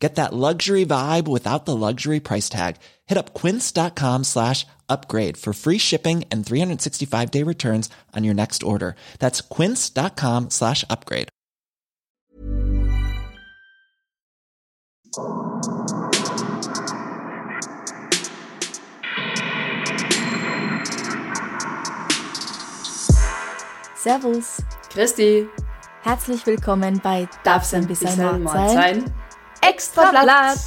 Get 0.00 0.14
that 0.14 0.32
luxury 0.32 0.86
vibe 0.86 1.28
without 1.28 1.66
the 1.66 1.76
luxury 1.76 2.20
price 2.20 2.48
tag. 2.48 2.76
Hit 3.06 3.18
up 3.18 3.34
quince.com 3.34 4.24
slash 4.24 4.66
upgrade 4.88 5.36
for 5.36 5.52
free 5.52 5.76
shipping 5.78 6.24
and 6.30 6.44
365 6.44 7.30
day 7.30 7.42
returns 7.44 7.90
on 8.16 8.24
your 8.24 8.34
next 8.34 8.62
order. 8.62 8.96
That's 9.18 9.42
quince.com 9.42 10.48
slash 10.50 10.84
upgrade. 10.88 11.28
Servus. 23.96 24.62
Christi. 24.90 25.46
Herzlich 26.02 26.46
willkommen 26.46 27.00
bei 27.02 27.28
Darf's 27.44 27.74
ein 27.74 27.86
bisschen 27.86 28.42
Mord 28.42 28.70
sein? 28.70 29.12
Extra 29.62 30.10
Blatt. 30.10 30.58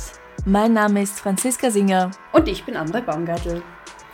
Mein 0.45 0.73
Name 0.73 1.01
ist 1.01 1.19
Franziska 1.19 1.71
Singer. 1.71 2.11
Und 2.31 2.47
ich 2.47 2.63
bin 2.63 2.75
André 2.75 3.01
Baumgartel. 3.01 3.63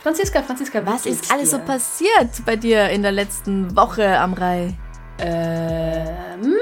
Franziska, 0.02 0.42
Franziska, 0.42 0.84
was 0.86 1.04
ist 1.04 1.30
alles 1.30 1.50
dir? 1.50 1.58
so 1.58 1.64
passiert 1.64 2.44
bei 2.46 2.56
dir 2.56 2.88
in 2.88 3.02
der 3.02 3.12
letzten 3.12 3.76
Woche 3.76 4.18
am 4.18 4.32
Rai? 4.32 4.74
Ähm, 5.18 6.54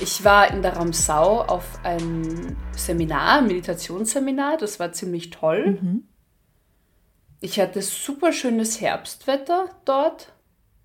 ich 0.00 0.24
war 0.24 0.50
in 0.50 0.62
der 0.62 0.76
Ramsau 0.76 1.42
auf 1.42 1.64
ein 1.84 2.56
Seminar, 2.76 3.38
ein 3.38 3.46
Meditationsseminar. 3.46 4.56
Das 4.56 4.80
war 4.80 4.92
ziemlich 4.92 5.30
toll. 5.30 5.78
Mhm. 5.80 6.08
Ich 7.40 7.60
hatte 7.60 7.82
super 7.82 8.32
schönes 8.32 8.80
Herbstwetter 8.80 9.66
dort. 9.84 10.32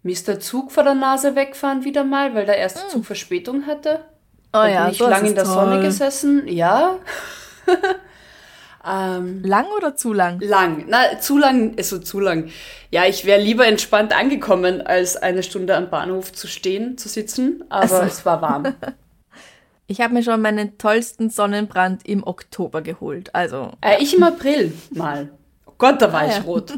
Mir 0.04 0.12
ist 0.12 0.28
der 0.28 0.40
Zug 0.40 0.72
vor 0.72 0.84
der 0.84 0.96
Nase 0.96 1.36
wegfahren 1.36 1.84
wieder 1.84 2.04
mal, 2.04 2.36
weil 2.36 2.46
der 2.46 2.58
erste 2.58 2.86
mhm. 2.86 2.90
Zug 2.90 3.06
Verspätung 3.06 3.66
hatte. 3.66 4.06
Oh 4.58 4.64
da 4.64 4.68
ja, 4.68 4.84
bin 4.84 4.92
ich 4.92 4.98
so 4.98 5.08
lange 5.08 5.30
in 5.30 5.36
der 5.36 5.44
toll. 5.44 5.54
Sonne 5.54 5.82
gesessen. 5.82 6.48
Ja. 6.48 6.98
ähm, 8.88 9.44
lang 9.44 9.66
oder 9.76 9.96
zu 9.96 10.14
lang? 10.14 10.40
Lang. 10.42 10.86
Na, 10.88 11.20
zu 11.20 11.38
lang 11.38 11.74
ist 11.76 11.90
so 11.90 12.00
zu 12.00 12.20
lang. 12.20 12.50
Ja, 12.90 13.06
ich 13.06 13.26
wäre 13.26 13.42
lieber 13.42 13.68
entspannt 13.68 14.18
angekommen, 14.18 14.82
als 14.82 15.18
eine 15.18 15.44
Stunde 15.44 15.76
am 15.76 15.90
Bahnhof 15.90 16.34
zu 16.34 16.48
stehen, 16.48 16.98
zu 16.98 17.10
sitzen. 17.10 17.64
Aber 17.70 17.88
so. 17.88 18.02
es 18.02 18.26
war 18.26 18.42
warm. 18.42 18.76
Ich 19.90 20.02
habe 20.02 20.14
mir 20.14 20.22
schon 20.22 20.42
meinen 20.42 20.78
tollsten 20.78 21.30
Sonnenbrand 21.30 22.06
im 22.06 22.28
Oktober 22.28 22.82
geholt. 22.82 23.34
Also. 23.34 23.72
Äh, 23.80 24.04
ich 24.04 24.14
im 24.14 24.24
April 24.24 24.74
mal. 24.92 25.30
Oh 25.66 25.72
Gott, 25.78 26.02
da 26.02 26.12
war 26.12 26.24
ah, 26.24 26.28
ich 26.28 26.36
ja. 26.36 26.42
rot. 26.42 26.78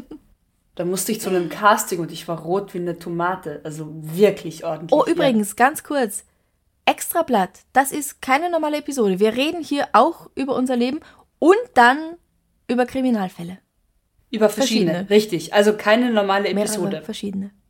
Da 0.76 0.84
musste 0.84 1.10
ich 1.10 1.20
zu 1.20 1.28
einem 1.28 1.48
Casting 1.48 1.98
und 1.98 2.12
ich 2.12 2.28
war 2.28 2.38
rot 2.38 2.72
wie 2.72 2.78
eine 2.78 3.00
Tomate. 3.00 3.60
Also 3.64 3.88
wirklich 3.90 4.64
ordentlich. 4.64 4.92
Oh, 4.92 5.04
übrigens, 5.04 5.56
ganz 5.56 5.82
kurz. 5.82 6.24
Extrablatt, 6.84 7.60
das 7.72 7.92
ist 7.92 8.20
keine 8.22 8.50
normale 8.50 8.78
Episode. 8.78 9.20
Wir 9.20 9.36
reden 9.36 9.62
hier 9.62 9.88
auch 9.92 10.30
über 10.34 10.54
unser 10.56 10.76
Leben 10.76 11.00
und 11.38 11.56
dann 11.74 12.16
über 12.68 12.86
Kriminalfälle. 12.86 13.58
Über 14.30 14.48
verschiedene, 14.48 14.90
verschiedene. 14.90 15.10
richtig. 15.10 15.54
Also 15.54 15.76
keine 15.76 16.10
normale 16.10 16.48
Episode. 16.48 16.88
Mehrere 16.88 17.04
verschiedene. 17.04 17.50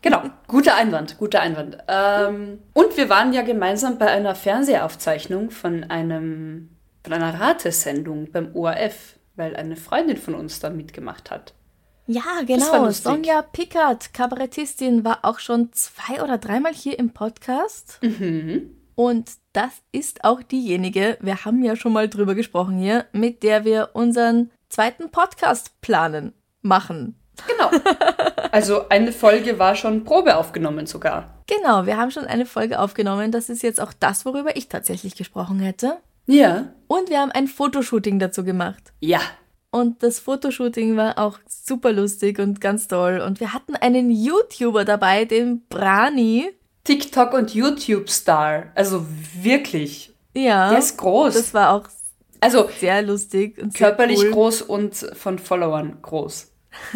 Genau, 0.00 0.22
guter 0.46 0.76
Einwand, 0.76 1.18
guter 1.18 1.40
Einwand. 1.40 1.76
Ähm, 1.88 2.60
und 2.72 2.96
wir 2.96 3.08
waren 3.08 3.32
ja 3.32 3.42
gemeinsam 3.42 3.98
bei 3.98 4.06
einer 4.06 4.36
Fernsehaufzeichnung 4.36 5.50
von 5.50 5.82
einem 5.82 6.70
von 7.02 7.12
einer 7.12 7.40
Ratesendung 7.40 8.30
beim 8.30 8.54
ORF, 8.54 9.16
weil 9.34 9.56
eine 9.56 9.74
Freundin 9.74 10.16
von 10.16 10.36
uns 10.36 10.60
da 10.60 10.70
mitgemacht 10.70 11.32
hat. 11.32 11.54
Ja, 12.10 12.22
genau. 12.46 12.90
Sonja 12.90 13.42
Pickert, 13.42 14.14
Kabarettistin, 14.14 15.04
war 15.04 15.18
auch 15.22 15.38
schon 15.38 15.72
zwei 15.74 16.22
oder 16.22 16.38
dreimal 16.38 16.72
hier 16.72 16.98
im 16.98 17.10
Podcast. 17.10 17.98
Mhm. 18.00 18.70
Und 18.94 19.30
das 19.52 19.70
ist 19.92 20.24
auch 20.24 20.42
diejenige, 20.42 21.18
wir 21.20 21.44
haben 21.44 21.62
ja 21.62 21.76
schon 21.76 21.92
mal 21.92 22.08
drüber 22.08 22.34
gesprochen 22.34 22.78
hier, 22.78 23.04
mit 23.12 23.42
der 23.42 23.66
wir 23.66 23.90
unseren 23.92 24.50
zweiten 24.70 25.10
Podcast 25.10 25.80
planen, 25.82 26.32
machen. 26.62 27.14
Genau. 27.46 27.70
Also 28.50 28.88
eine 28.88 29.12
Folge 29.12 29.58
war 29.58 29.76
schon 29.76 30.04
Probe 30.04 30.36
aufgenommen 30.36 30.86
sogar. 30.86 31.42
Genau, 31.46 31.84
wir 31.84 31.98
haben 31.98 32.10
schon 32.10 32.24
eine 32.24 32.46
Folge 32.46 32.80
aufgenommen. 32.80 33.30
Das 33.30 33.50
ist 33.50 33.62
jetzt 33.62 33.80
auch 33.80 33.92
das, 33.92 34.24
worüber 34.24 34.56
ich 34.56 34.68
tatsächlich 34.68 35.14
gesprochen 35.14 35.60
hätte. 35.60 35.98
Ja. 36.26 36.72
Und 36.86 37.10
wir 37.10 37.20
haben 37.20 37.30
ein 37.30 37.46
Fotoshooting 37.46 38.18
dazu 38.18 38.44
gemacht. 38.44 38.92
Ja, 39.00 39.20
und 39.70 40.02
das 40.02 40.18
Fotoshooting 40.18 40.96
war 40.96 41.18
auch 41.18 41.38
super 41.48 41.92
lustig 41.92 42.38
und 42.38 42.60
ganz 42.60 42.88
toll. 42.88 43.20
Und 43.24 43.40
wir 43.40 43.52
hatten 43.52 43.76
einen 43.76 44.10
YouTuber 44.10 44.84
dabei, 44.84 45.24
den 45.24 45.66
Brani. 45.68 46.50
TikTok 46.84 47.34
und 47.34 47.54
YouTube-Star. 47.54 48.72
Also 48.74 49.06
wirklich. 49.40 50.14
Ja. 50.34 50.70
Der 50.70 50.78
ist 50.78 50.96
groß. 50.96 51.34
Das 51.34 51.52
war 51.52 51.72
auch 51.72 51.88
also, 52.40 52.70
sehr 52.78 53.02
lustig 53.02 53.60
und 53.60 53.74
körperlich 53.74 54.20
cool. 54.20 54.30
groß 54.30 54.62
und 54.62 54.94
von 54.94 55.38
Followern 55.38 55.98
groß. 56.00 56.50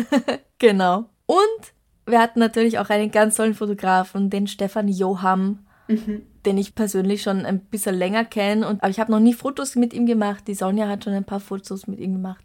genau. 0.58 1.10
Und 1.26 1.72
wir 2.06 2.20
hatten 2.20 2.38
natürlich 2.38 2.78
auch 2.78 2.88
einen 2.88 3.10
ganz 3.10 3.36
tollen 3.36 3.54
Fotografen, 3.54 4.30
den 4.30 4.46
Stefan 4.46 4.88
Joham. 4.88 5.66
Mhm 5.88 6.22
den 6.44 6.58
ich 6.58 6.74
persönlich 6.74 7.22
schon 7.22 7.46
ein 7.46 7.60
bisschen 7.60 7.94
länger 7.94 8.24
kenne. 8.24 8.66
aber 8.66 8.88
ich 8.88 8.98
habe 8.98 9.12
noch 9.12 9.20
nie 9.20 9.32
Fotos 9.32 9.76
mit 9.76 9.94
ihm 9.94 10.06
gemacht. 10.06 10.48
Die 10.48 10.54
Sonja 10.54 10.88
hat 10.88 11.04
schon 11.04 11.12
ein 11.12 11.24
paar 11.24 11.40
Fotos 11.40 11.86
mit 11.86 12.00
ihm 12.00 12.14
gemacht. 12.14 12.44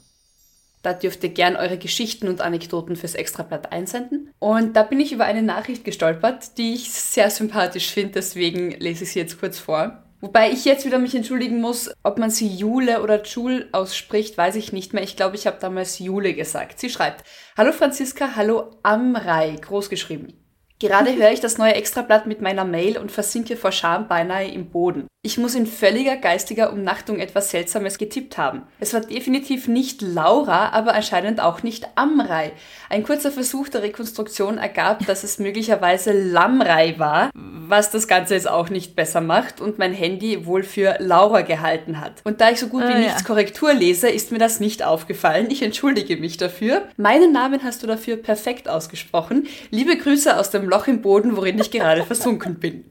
Da 0.82 0.93
dürft 0.93 1.23
ihr 1.23 1.31
gern 1.31 1.55
eure 1.56 1.79
Geschichten 1.79 2.26
und 2.26 2.41
Anekdoten 2.41 2.97
fürs 2.97 3.15
Extrablatt 3.15 3.71
einsenden. 3.73 4.32
Und 4.41 4.75
da 4.75 4.82
bin 4.82 4.99
ich 4.99 5.12
über 5.12 5.25
eine 5.25 5.43
Nachricht 5.43 5.85
gestolpert, 5.85 6.59
die 6.59 6.75
ich 6.75 6.91
sehr 6.91 7.31
sympathisch 7.31 7.93
finde, 7.93 8.15
deswegen 8.15 8.73
lese 8.73 9.05
ich 9.05 9.12
sie 9.12 9.21
jetzt 9.21 9.38
kurz 9.38 9.61
vor. 9.61 10.03
Wobei 10.21 10.50
ich 10.50 10.65
jetzt 10.65 10.85
wieder 10.85 10.99
mich 10.99 11.15
entschuldigen 11.15 11.61
muss, 11.61 11.93
ob 12.03 12.19
man 12.19 12.31
sie 12.31 12.49
Jule 12.49 13.03
oder 13.03 13.23
Jule 13.23 13.69
ausspricht, 13.70 14.37
weiß 14.37 14.56
ich 14.56 14.73
nicht 14.73 14.93
mehr. 14.93 15.05
Ich 15.05 15.15
glaube, 15.17 15.37
ich 15.37 15.47
habe 15.47 15.59
damals 15.61 16.00
Jule 16.00 16.35
gesagt. 16.35 16.81
Sie 16.81 16.91
schreibt, 16.91 17.23
Hallo 17.56 17.70
Franziska, 17.73 18.35
hallo 18.35 18.73
Amrei, 18.82 19.56
groß 19.61 19.91
geschrieben. 19.91 20.32
Gerade 20.81 21.15
höre 21.15 21.31
ich 21.31 21.38
das 21.41 21.56
neue 21.56 21.75
Extrablatt 21.75 22.27
mit 22.27 22.43
meiner 22.43 22.65
Mail 22.65 22.99
und 22.99 23.12
versinke 23.12 23.56
vor 23.56 23.70
Scham 23.70 24.09
beinahe 24.09 24.50
im 24.50 24.70
Boden. 24.70 25.06
Ich 25.26 25.38
muss 25.38 25.55
in 25.55 25.67
völliger 25.67 26.19
geistiger 26.19 26.71
Umnachtung 26.71 27.19
etwas 27.19 27.50
Seltsames 27.50 27.97
getippt 27.97 28.37
haben. 28.37 28.61
Es 28.79 28.93
war 28.93 29.00
definitiv 29.00 29.69
nicht 29.69 30.03
Laura, 30.03 30.69
aber 30.69 30.93
anscheinend 30.93 31.41
auch 31.41 31.62
nicht 31.62 31.88
Amrei. 31.94 32.53
Ein 32.91 33.05
kurzer 33.05 33.32
Versuch 33.32 33.71
der 33.71 33.82
Rekonstruktion 33.82 34.59
ergab, 34.59 35.06
dass 35.06 35.25
es 35.25 35.38
möglicherweise 35.38 36.12
Lamrei 36.12 36.99
war, 36.99 37.31
was 37.32 37.91
das 37.91 38.06
Ganze 38.06 38.35
jetzt 38.35 38.47
auch 38.47 38.69
nicht 38.69 38.97
besser 38.97 39.23
macht 39.23 39.62
und 39.62 39.79
mein 39.79 39.94
Handy 39.94 40.44
wohl 40.44 40.62
für 40.62 40.97
Laura 40.99 41.41
gehalten 41.41 42.03
hat. 42.03 42.20
Und 42.25 42.43
da 42.43 42.50
ich 42.50 42.61
so 42.61 42.67
gut 42.67 42.82
wie 42.82 42.93
ah, 42.93 42.99
nichts 42.99 43.23
ja. 43.23 43.27
Korrektur 43.27 43.73
lese, 43.73 44.11
ist 44.11 44.31
mir 44.31 44.38
das 44.38 44.61
nicht 44.61 44.82
aufgefallen. 44.82 45.47
Ich 45.49 45.62
entschuldige 45.62 46.19
mich 46.19 46.37
dafür. 46.37 46.82
Meinen 46.99 47.32
Namen 47.32 47.65
hast 47.65 47.82
du 47.82 47.87
dafür 47.87 48.19
perfekt 48.19 48.69
ausgesprochen. 48.69 49.47
Liebe 49.70 49.97
Grüße 49.97 50.38
aus 50.38 50.50
dem 50.50 50.69
Loch 50.69 50.87
im 50.87 51.00
Boden, 51.00 51.35
worin 51.35 51.59
ich 51.59 51.70
gerade 51.70 52.05
versunken 52.05 52.56
bin. 52.56 52.85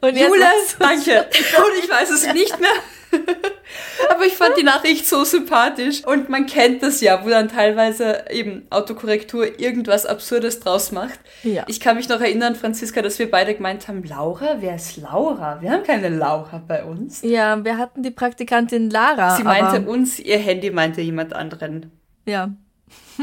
Und 0.00 0.16
Jule, 0.16 0.46
danke. 0.78 1.20
Und 1.20 1.84
ich 1.84 1.90
weiß 1.90 2.10
es 2.10 2.32
nicht 2.32 2.60
mehr. 2.60 2.70
Aber 4.10 4.24
ich 4.24 4.34
fand 4.34 4.56
die 4.56 4.62
Nachricht 4.62 5.06
so 5.06 5.24
sympathisch. 5.24 6.04
Und 6.04 6.28
man 6.28 6.46
kennt 6.46 6.82
das 6.82 7.00
ja, 7.00 7.24
wo 7.24 7.28
dann 7.28 7.48
teilweise 7.48 8.24
eben 8.30 8.66
Autokorrektur 8.70 9.58
irgendwas 9.60 10.06
Absurdes 10.06 10.60
draus 10.60 10.92
macht. 10.92 11.18
Ja. 11.42 11.64
Ich 11.66 11.80
kann 11.80 11.96
mich 11.96 12.08
noch 12.08 12.20
erinnern, 12.20 12.54
Franziska, 12.54 13.02
dass 13.02 13.18
wir 13.18 13.30
beide 13.30 13.54
gemeint 13.54 13.88
haben, 13.88 14.04
Laura, 14.04 14.56
wer 14.60 14.76
ist 14.76 14.96
Laura? 14.96 15.60
Wir 15.60 15.70
haben 15.70 15.82
keine 15.82 16.08
Laura 16.08 16.62
bei 16.66 16.84
uns. 16.84 17.22
Ja, 17.22 17.64
wir 17.64 17.78
hatten 17.78 18.02
die 18.02 18.10
Praktikantin 18.10 18.90
Lara. 18.90 19.36
Sie 19.36 19.44
meinte 19.44 19.88
uns, 19.88 20.18
ihr 20.18 20.38
Handy 20.38 20.70
meinte 20.70 21.00
jemand 21.00 21.34
anderen. 21.34 21.92
Ja. 22.26 22.50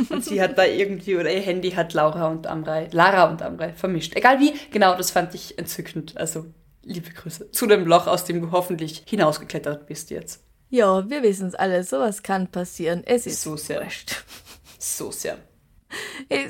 Und 0.09 0.25
sie 0.25 0.41
hat 0.41 0.57
da 0.57 0.65
irgendwie, 0.65 1.15
oder 1.15 1.31
ihr 1.31 1.41
Handy 1.41 1.71
hat 1.71 1.93
Laura 1.93 2.27
und 2.27 2.47
Amrei, 2.47 2.89
Lara 2.91 3.29
und 3.29 3.41
Amrei 3.41 3.73
vermischt. 3.73 4.15
Egal 4.15 4.39
wie, 4.39 4.53
genau, 4.71 4.95
das 4.95 5.11
fand 5.11 5.33
ich 5.35 5.57
entzückend. 5.57 6.17
Also, 6.17 6.45
liebe 6.83 7.09
Grüße 7.09 7.51
zu 7.51 7.67
dem 7.67 7.85
Loch, 7.85 8.07
aus 8.07 8.25
dem 8.25 8.41
du 8.41 8.51
hoffentlich 8.51 9.03
hinausgeklettert 9.07 9.85
bist 9.87 10.09
jetzt. 10.09 10.43
Ja, 10.69 11.07
wir 11.09 11.21
wissen 11.21 11.47
es 11.47 11.55
alle, 11.55 11.83
sowas 11.83 12.23
kann 12.23 12.47
passieren. 12.47 13.03
Es 13.05 13.27
ist 13.27 13.41
so 13.41 13.55
sehr. 13.55 13.81
Wurscht. 13.81 14.23
So 14.79 15.11
sehr. 15.11 15.37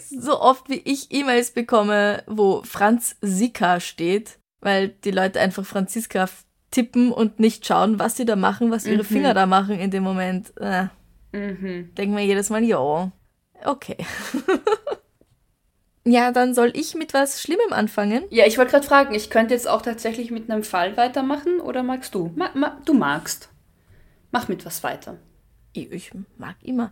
So 0.10 0.40
oft 0.40 0.70
wie 0.70 0.82
ich 0.86 1.12
E-Mails 1.12 1.52
bekomme, 1.52 2.24
wo 2.28 2.64
Franz 2.64 3.18
Sika 3.20 3.82
steht, 3.82 4.40
weil 4.62 4.88
die 4.88 5.12
Leute 5.12 5.42
einfach 5.42 5.66
Franziska 5.66 6.30
tippen 6.72 7.12
und 7.12 7.42
nicht 7.42 7.66
schauen, 7.66 8.00
was 8.00 8.16
sie 8.16 8.24
da 8.24 8.38
machen, 8.38 8.72
was 8.72 8.86
ihre 8.86 9.04
mhm. 9.04 9.08
Finger 9.08 9.34
da 9.34 9.46
machen 9.46 9.78
in 9.78 9.92
dem 9.92 10.04
Moment. 10.04 10.54
Äh. 10.58 10.88
Mhm. 11.34 11.94
Denken 11.96 12.16
wir 12.16 12.24
jedes 12.24 12.50
Mal, 12.50 12.64
ja, 12.64 13.12
okay. 13.66 13.98
ja, 16.06 16.32
dann 16.32 16.54
soll 16.54 16.72
ich 16.76 16.96
mit 16.96 17.14
was 17.14 17.42
Schlimmem 17.42 17.74
anfangen? 17.74 18.24
Ja, 18.30 18.46
ich 18.46 18.58
wollte 18.58 18.72
gerade 18.72 18.88
fragen, 18.88 19.14
ich 19.14 19.30
könnte 19.30 19.54
jetzt 19.54 19.68
auch 19.68 19.82
tatsächlich 19.82 20.32
mit 20.32 20.50
einem 20.50 20.64
Fall 20.64 20.96
weitermachen 20.96 21.60
oder 21.60 21.84
magst 21.84 22.16
du? 22.16 22.32
Ma 22.36 22.52
ma 22.54 22.80
du 22.86 22.94
magst. 22.94 23.50
Mach 24.32 24.48
mit 24.48 24.66
was 24.66 24.84
weiter. 24.84 25.18
Ich 25.74 26.12
mag 26.38 26.56
immer. 26.62 26.92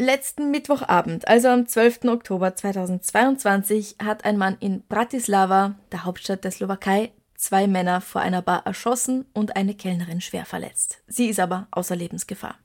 Letzten 0.00 0.50
Mittwochabend, 0.50 1.28
also 1.28 1.48
am 1.48 1.68
12. 1.68 2.06
Oktober 2.06 2.56
2022, 2.56 3.96
hat 4.02 4.24
ein 4.24 4.36
Mann 4.36 4.56
in 4.58 4.82
Bratislava, 4.88 5.76
der 5.92 6.04
Hauptstadt 6.04 6.42
der 6.42 6.50
Slowakei, 6.50 7.12
zwei 7.36 7.68
Männer 7.68 8.00
vor 8.00 8.20
einer 8.20 8.42
Bar 8.42 8.66
erschossen 8.66 9.26
und 9.32 9.54
eine 9.54 9.74
Kellnerin 9.74 10.20
schwer 10.20 10.46
verletzt. 10.46 11.04
Sie 11.06 11.28
ist 11.28 11.38
aber 11.38 11.68
außer 11.70 11.94
Lebensgefahr. 11.94 12.56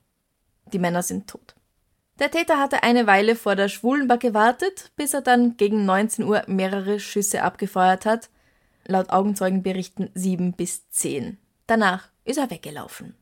Die 0.72 0.78
Männer 0.78 1.02
sind 1.02 1.28
tot. 1.28 1.54
Der 2.18 2.30
Täter 2.30 2.58
hatte 2.58 2.82
eine 2.82 3.06
Weile 3.06 3.34
vor 3.34 3.56
der 3.56 3.68
Schwulenbar 3.68 4.18
gewartet, 4.18 4.92
bis 4.96 5.14
er 5.14 5.22
dann 5.22 5.56
gegen 5.56 5.86
19 5.86 6.24
Uhr 6.24 6.42
mehrere 6.46 7.00
Schüsse 7.00 7.42
abgefeuert 7.42 8.04
hat. 8.04 8.28
Laut 8.86 9.10
Augenzeugenberichten 9.10 10.10
sieben 10.14 10.52
bis 10.52 10.88
zehn. 10.90 11.38
Danach 11.66 12.08
ist 12.24 12.38
er 12.38 12.50
weggelaufen. 12.50 13.14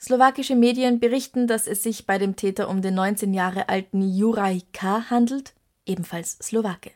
Slowakische 0.00 0.56
Medien 0.56 0.98
berichten, 0.98 1.46
dass 1.46 1.68
es 1.68 1.84
sich 1.84 2.06
bei 2.06 2.18
dem 2.18 2.34
Täter 2.34 2.68
um 2.68 2.82
den 2.82 2.94
19 2.94 3.32
Jahre 3.32 3.68
alten 3.68 4.02
Juraj 4.02 4.62
K. 4.72 5.08
handelt, 5.10 5.54
ebenfalls 5.86 6.38
Slowake. 6.42 6.90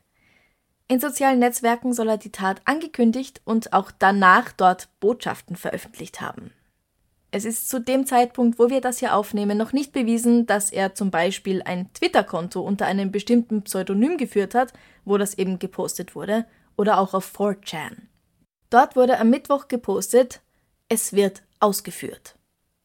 In 0.88 0.98
sozialen 0.98 1.38
Netzwerken 1.38 1.92
soll 1.92 2.08
er 2.08 2.18
die 2.18 2.32
Tat 2.32 2.62
angekündigt 2.64 3.40
und 3.44 3.72
auch 3.72 3.92
danach 3.96 4.50
dort 4.50 4.88
Botschaften 4.98 5.54
veröffentlicht 5.54 6.20
haben. 6.20 6.52
Es 7.36 7.44
ist 7.44 7.68
zu 7.68 7.82
dem 7.82 8.06
Zeitpunkt, 8.06 8.58
wo 8.58 8.70
wir 8.70 8.80
das 8.80 9.00
hier 9.00 9.14
aufnehmen, 9.14 9.58
noch 9.58 9.74
nicht 9.74 9.92
bewiesen, 9.92 10.46
dass 10.46 10.70
er 10.70 10.94
zum 10.94 11.10
Beispiel 11.10 11.60
ein 11.60 11.92
Twitter-Konto 11.92 12.62
unter 12.62 12.86
einem 12.86 13.12
bestimmten 13.12 13.60
Pseudonym 13.60 14.16
geführt 14.16 14.54
hat, 14.54 14.72
wo 15.04 15.18
das 15.18 15.34
eben 15.34 15.58
gepostet 15.58 16.14
wurde, 16.14 16.46
oder 16.76 16.98
auch 16.98 17.12
auf 17.12 17.38
4chan. 17.38 17.92
Dort 18.70 18.96
wurde 18.96 19.20
am 19.20 19.28
Mittwoch 19.28 19.68
gepostet, 19.68 20.40
es 20.88 21.12
wird 21.12 21.42
ausgeführt. 21.60 22.36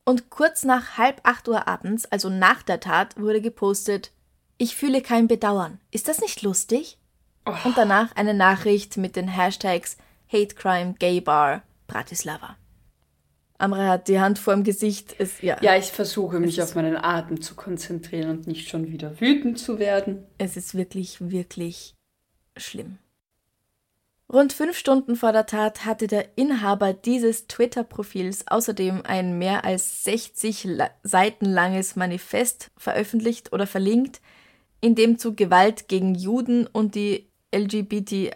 Und 0.03 0.29
kurz 0.29 0.65
nach 0.65 0.97
halb 0.97 1.21
acht 1.23 1.47
Uhr 1.47 1.69
abends, 1.69 2.05
also 2.11 2.27
nach 2.27 2.61
der 2.61 2.81
Tat, 2.81 3.17
wurde 3.17 3.39
gepostet, 3.39 4.11
ich 4.57 4.75
fühle 4.75 5.01
kein 5.01 5.29
Bedauern. 5.29 5.79
Ist 5.91 6.09
das 6.09 6.19
nicht 6.19 6.41
lustig? 6.41 6.97
Oh. 7.45 7.53
Und 7.63 7.77
danach 7.77 8.17
eine 8.17 8.33
Nachricht 8.33 8.97
mit 8.97 9.15
den 9.15 9.29
Hashtags 9.29 9.95
Hate 10.27 10.55
Crime 10.55 10.95
Gay 10.99 11.21
Bar 11.21 11.61
Bratislava. 11.87 12.57
Amra 13.61 13.87
hat 13.87 14.07
die 14.07 14.19
Hand 14.19 14.39
vor 14.39 14.55
dem 14.55 14.63
Gesicht. 14.63 15.15
Es, 15.19 15.41
ja, 15.41 15.57
ja, 15.61 15.75
ich 15.75 15.91
versuche 15.91 16.39
mich 16.39 16.61
auf 16.61 16.75
meinen 16.75 16.97
Atem 16.97 17.41
zu 17.41 17.55
konzentrieren 17.55 18.31
und 18.31 18.47
nicht 18.47 18.69
schon 18.69 18.91
wieder 18.91 19.21
wütend 19.21 19.59
zu 19.59 19.77
werden. 19.77 20.25
Es 20.37 20.57
ist 20.57 20.73
wirklich, 20.73 21.17
wirklich 21.21 21.93
schlimm. 22.57 22.97
Rund 24.31 24.53
fünf 24.53 24.77
Stunden 24.77 25.15
vor 25.15 25.33
der 25.33 25.45
Tat 25.45 25.85
hatte 25.85 26.07
der 26.07 26.37
Inhaber 26.37 26.93
dieses 26.93 27.47
Twitter-Profils 27.47 28.47
außerdem 28.47 29.01
ein 29.05 29.37
mehr 29.37 29.65
als 29.65 30.05
60 30.05 30.67
Seiten 31.03 31.45
langes 31.45 31.97
Manifest 31.97 32.71
veröffentlicht 32.77 33.51
oder 33.51 33.67
verlinkt, 33.67 34.21
in 34.79 34.95
dem 34.95 35.19
zu 35.19 35.35
Gewalt 35.35 35.89
gegen 35.89 36.15
Juden 36.15 36.65
und 36.65 36.95
die 36.95 37.29
LGBTIAQ, 37.53 38.31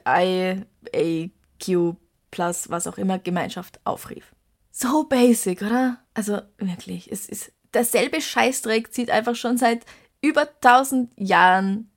was 2.38 2.88
auch 2.88 2.98
immer, 2.98 3.18
Gemeinschaft 3.18 3.80
aufrief 3.86 4.35
so 4.76 5.06
basic, 5.06 5.62
oder? 5.62 6.00
Also 6.14 6.40
wirklich, 6.58 7.12
es 7.12 7.28
ist 7.28 7.52
derselbe 7.74 8.22
Scheißdreck 8.22 8.92
zieht 8.94 9.10
einfach 9.10 9.36
schon 9.36 9.58
seit 9.58 9.86
über 10.22 10.48
1000 10.62 11.12
Jahren. 11.18 11.90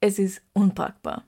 Es 0.00 0.18
ist 0.18 0.42
unpackbar. 0.52 1.24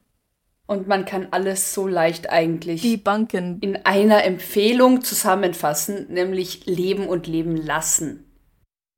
Und 0.67 0.87
man 0.87 1.07
kann 1.07 1.29
alles 1.31 1.73
so 1.73 1.87
leicht 1.87 2.29
eigentlich 2.29 2.83
die 2.83 2.99
Banken 2.99 3.59
in 3.61 3.77
einer 3.87 4.25
Empfehlung 4.25 5.03
zusammenfassen, 5.03 6.13
nämlich 6.13 6.67
leben 6.67 7.09
und 7.09 7.27
leben 7.27 7.57
lassen 7.57 8.28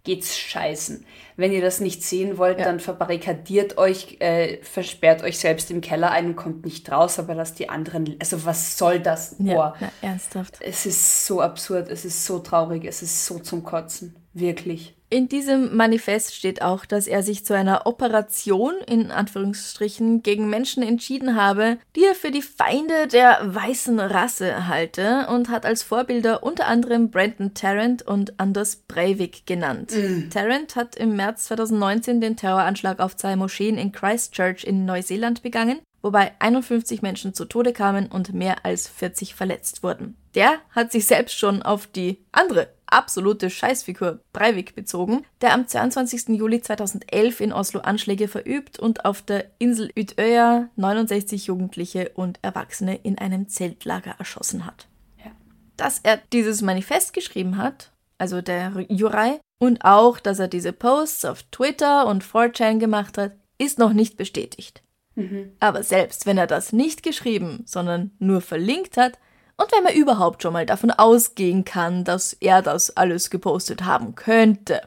geht's 0.04 0.38
scheißen. 0.38 1.04
Wenn 1.36 1.52
ihr 1.52 1.60
das 1.60 1.80
nicht 1.80 2.02
sehen 2.02 2.38
wollt, 2.38 2.58
ja. 2.58 2.64
dann 2.64 2.80
verbarrikadiert 2.80 3.78
euch, 3.78 4.16
äh, 4.20 4.58
versperrt 4.62 5.22
euch 5.22 5.38
selbst 5.38 5.70
im 5.70 5.80
Keller 5.80 6.10
ein 6.10 6.26
und 6.26 6.36
kommt 6.36 6.64
nicht 6.64 6.90
raus, 6.90 7.18
aber 7.18 7.34
lasst 7.34 7.58
die 7.58 7.68
anderen. 7.68 8.16
Also 8.18 8.44
was 8.44 8.78
soll 8.78 9.00
das? 9.00 9.36
Ja, 9.38 9.54
Boah. 9.54 9.76
Na, 9.80 9.90
ernsthaft. 10.02 10.58
Es 10.60 10.86
ist 10.86 11.26
so 11.26 11.40
absurd, 11.40 11.88
es 11.88 12.04
ist 12.04 12.24
so 12.24 12.38
traurig, 12.38 12.84
es 12.84 13.02
ist 13.02 13.26
so 13.26 13.38
zum 13.38 13.62
Kotzen. 13.62 14.16
Wirklich. 14.32 14.96
In 15.12 15.28
diesem 15.28 15.76
Manifest 15.76 16.36
steht 16.36 16.62
auch, 16.62 16.84
dass 16.84 17.08
er 17.08 17.24
sich 17.24 17.44
zu 17.44 17.52
einer 17.52 17.84
Operation 17.86 18.74
in 18.86 19.10
Anführungsstrichen 19.10 20.22
gegen 20.22 20.48
Menschen 20.48 20.84
entschieden 20.84 21.34
habe, 21.34 21.78
die 21.96 22.04
er 22.04 22.14
für 22.14 22.30
die 22.30 22.42
Feinde 22.42 23.08
der 23.08 23.40
weißen 23.42 23.98
Rasse 23.98 24.68
halte 24.68 25.26
und 25.28 25.48
hat 25.48 25.66
als 25.66 25.82
Vorbilder 25.82 26.44
unter 26.44 26.68
anderem 26.68 27.10
Brandon 27.10 27.54
Tarrant 27.54 28.02
und 28.02 28.38
Anders 28.38 28.76
Breivik 28.76 29.46
genannt. 29.46 29.92
Mhm. 29.96 30.30
Tarrant 30.30 30.76
hat 30.76 30.94
im 30.94 31.16
März 31.16 31.46
2019 31.46 32.20
den 32.20 32.36
Terroranschlag 32.36 33.00
auf 33.00 33.16
zwei 33.16 33.34
Moscheen 33.34 33.78
in 33.78 33.90
Christchurch 33.90 34.62
in 34.62 34.84
Neuseeland 34.84 35.42
begangen, 35.42 35.80
wobei 36.02 36.32
51 36.38 37.02
Menschen 37.02 37.34
zu 37.34 37.44
Tode 37.44 37.72
kamen 37.72 38.06
und 38.06 38.32
mehr 38.32 38.64
als 38.64 38.88
40 38.88 39.34
verletzt 39.34 39.82
wurden. 39.82 40.16
Der 40.34 40.58
hat 40.70 40.92
sich 40.92 41.06
selbst 41.06 41.36
schon 41.38 41.62
auf 41.62 41.86
die 41.86 42.18
andere 42.32 42.68
absolute 42.86 43.50
Scheißfigur 43.50 44.20
Breivik 44.32 44.74
bezogen, 44.74 45.24
der 45.40 45.54
am 45.54 45.66
22. 45.66 46.28
Juli 46.30 46.60
2011 46.60 47.40
in 47.40 47.52
Oslo 47.52 47.80
Anschläge 47.80 48.28
verübt 48.28 48.78
und 48.78 49.04
auf 49.04 49.22
der 49.22 49.46
Insel 49.58 49.90
Utøya 49.96 50.68
69 50.76 51.46
Jugendliche 51.46 52.10
und 52.14 52.38
Erwachsene 52.42 52.96
in 52.96 53.18
einem 53.18 53.48
Zeltlager 53.48 54.16
erschossen 54.18 54.66
hat. 54.66 54.88
Ja. 55.24 55.30
Dass 55.76 56.00
er 56.00 56.18
dieses 56.32 56.62
Manifest 56.62 57.12
geschrieben 57.12 57.56
hat, 57.56 57.92
also 58.18 58.42
der 58.42 58.72
Jurei, 58.88 59.40
und 59.58 59.84
auch, 59.84 60.18
dass 60.18 60.38
er 60.38 60.48
diese 60.48 60.72
Posts 60.72 61.26
auf 61.26 61.42
Twitter 61.44 62.06
und 62.06 62.24
4chan 62.24 62.78
gemacht 62.78 63.18
hat, 63.18 63.32
ist 63.58 63.78
noch 63.78 63.92
nicht 63.92 64.16
bestätigt. 64.16 64.82
Mhm. 65.14 65.52
Aber 65.60 65.82
selbst 65.82 66.26
wenn 66.26 66.38
er 66.38 66.46
das 66.46 66.72
nicht 66.72 67.02
geschrieben, 67.02 67.62
sondern 67.66 68.12
nur 68.18 68.40
verlinkt 68.40 68.96
hat, 68.96 69.18
und 69.60 69.70
wenn 69.72 69.84
man 69.84 69.94
überhaupt 69.94 70.42
schon 70.42 70.54
mal 70.54 70.64
davon 70.64 70.90
ausgehen 70.90 71.66
kann, 71.66 72.02
dass 72.04 72.32
er 72.32 72.62
das 72.62 72.96
alles 72.96 73.28
gepostet 73.28 73.84
haben 73.84 74.14
könnte. 74.14 74.80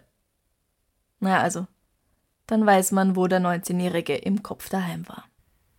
Na 1.20 1.42
also, 1.42 1.68
dann 2.48 2.65
weiß 2.65 2.92
man, 2.92 3.15
wo 3.15 3.27
der 3.27 3.39
19-Jährige 3.39 4.15
im 4.15 4.42
Kopf 4.42 4.70
daheim 4.70 5.08
war. 5.08 5.25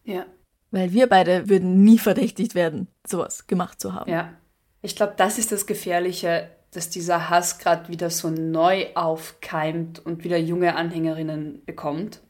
Ja. 0.05 0.27
Weil 0.71 0.93
wir 0.93 1.09
beide 1.09 1.49
würden 1.49 1.83
nie 1.83 1.99
verdächtigt 1.99 2.55
werden, 2.55 2.87
sowas 3.05 3.49
gemacht 3.49 3.81
zu 3.81 3.95
haben. 3.95 4.09
Ja. 4.09 4.33
Ich 4.81 4.95
glaube, 4.95 5.15
das 5.17 5.39
ist 5.39 5.51
das 5.51 5.67
Gefährliche, 5.67 6.51
dass 6.71 6.89
dieser 6.89 7.31
Hass 7.31 7.59
gerade 7.59 7.89
wieder 7.89 8.11
so 8.11 8.31
neu 8.31 8.87
aufkeimt 8.95 10.05
und 10.07 10.23
wieder 10.23 10.39
junge 10.39 10.77
Anhängerinnen 10.77 11.65
bekommt. 11.65 12.21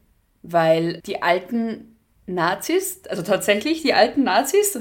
Weil 0.42 1.00
die 1.02 1.22
alten 1.22 1.93
Nazis, 2.26 3.02
also 3.08 3.22
tatsächlich 3.22 3.82
die 3.82 3.94
alten 3.94 4.24
Nazis, 4.24 4.78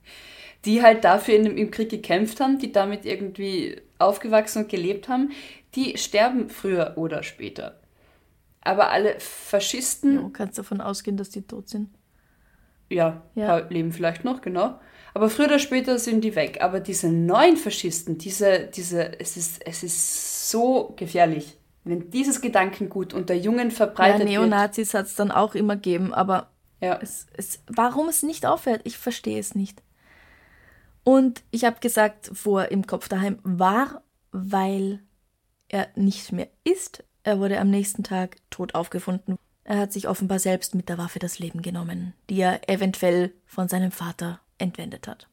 die 0.64 0.82
halt 0.82 1.04
dafür 1.04 1.34
in 1.34 1.46
im 1.56 1.70
Krieg 1.70 1.90
gekämpft 1.90 2.40
haben, 2.40 2.58
die 2.58 2.72
damit 2.72 3.04
irgendwie 3.04 3.80
aufgewachsen 3.98 4.64
und 4.64 4.68
gelebt 4.68 5.08
haben, 5.08 5.30
die 5.74 5.98
sterben 5.98 6.48
früher 6.48 6.94
oder 6.96 7.22
später. 7.22 7.80
Aber 8.60 8.90
alle 8.90 9.18
Faschisten. 9.18 10.16
Ja, 10.16 10.30
kannst 10.32 10.58
davon 10.58 10.80
ausgehen, 10.80 11.16
dass 11.16 11.30
die 11.30 11.42
tot 11.42 11.68
sind. 11.68 11.88
Ja, 12.90 13.22
ja. 13.34 13.58
leben 13.68 13.92
vielleicht 13.92 14.24
noch, 14.24 14.40
genau. 14.40 14.78
Aber 15.14 15.30
früher 15.30 15.46
oder 15.46 15.58
später 15.58 15.98
sind 15.98 16.22
die 16.22 16.34
weg. 16.34 16.58
Aber 16.60 16.80
diese 16.80 17.08
neuen 17.08 17.56
Faschisten, 17.56 18.18
diese, 18.18 18.68
diese, 18.74 19.18
es 19.20 19.36
ist, 19.36 19.66
es 19.66 19.82
ist 19.82 20.50
so 20.50 20.94
gefährlich. 20.96 21.56
Wenn 21.84 22.10
dieses 22.10 22.40
Gedankengut 22.40 23.14
unter 23.14 23.34
Jungen 23.34 23.70
verbreitet 23.70 24.28
ja, 24.28 24.40
Neonazis 24.40 24.94
hat 24.94 25.06
es 25.06 25.14
dann 25.14 25.30
auch 25.30 25.54
immer 25.54 25.76
gegeben, 25.76 26.12
aber 26.12 26.50
ja. 26.80 26.98
es, 27.00 27.26
es, 27.34 27.62
warum 27.66 28.08
es 28.08 28.22
nicht 28.22 28.46
aufhört, 28.46 28.82
ich 28.84 28.98
verstehe 28.98 29.38
es 29.38 29.54
nicht. 29.54 29.82
Und 31.04 31.42
ich 31.50 31.64
habe 31.64 31.80
gesagt, 31.80 32.30
wo 32.44 32.58
er 32.58 32.70
im 32.70 32.86
Kopf 32.86 33.08
daheim 33.08 33.38
war, 33.42 34.02
weil 34.30 35.00
er 35.68 35.88
nicht 35.94 36.32
mehr 36.32 36.48
ist. 36.64 37.04
Er 37.22 37.38
wurde 37.40 37.60
am 37.60 37.70
nächsten 37.70 38.02
Tag 38.02 38.36
tot 38.50 38.74
aufgefunden. 38.74 39.38
Er 39.64 39.78
hat 39.78 39.92
sich 39.92 40.08
offenbar 40.08 40.38
selbst 40.38 40.74
mit 40.74 40.88
der 40.88 40.98
Waffe 40.98 41.18
das 41.18 41.38
Leben 41.38 41.62
genommen, 41.62 42.14
die 42.30 42.40
er 42.40 42.68
eventuell 42.68 43.34
von 43.44 43.68
seinem 43.68 43.90
Vater 43.90 44.40
entwendet 44.58 45.06
hat. 45.06 45.28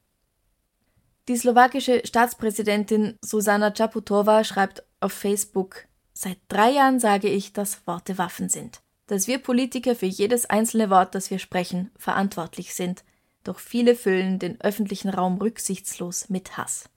Die 1.28 1.38
slowakische 1.38 2.02
Staatspräsidentin 2.06 3.18
Susana 3.22 3.70
Čaputová 3.70 4.44
schreibt 4.44 4.84
auf 5.00 5.14
Facebook 5.14 5.88
Seit 6.14 6.38
drei 6.48 6.72
Jahren 6.72 7.00
sage 7.00 7.28
ich, 7.28 7.52
dass 7.52 7.86
Worte 7.88 8.18
Waffen 8.18 8.48
sind, 8.48 8.82
dass 9.08 9.28
wir 9.28 9.40
Politiker 9.40 9.96
für 9.96 10.06
jedes 10.06 10.46
einzelne 10.46 10.90
Wort, 10.90 11.16
das 11.16 11.30
wir 11.30 11.40
sprechen, 11.40 11.92
verantwortlich 11.98 12.74
sind, 12.74 13.04
doch 13.44 13.60
viele 13.60 13.96
füllen 13.96 14.40
den 14.40 14.60
öffentlichen 14.62 15.10
Raum 15.10 15.38
rücksichtslos 15.38 16.30
mit 16.30 16.58
Hass. 16.58 16.90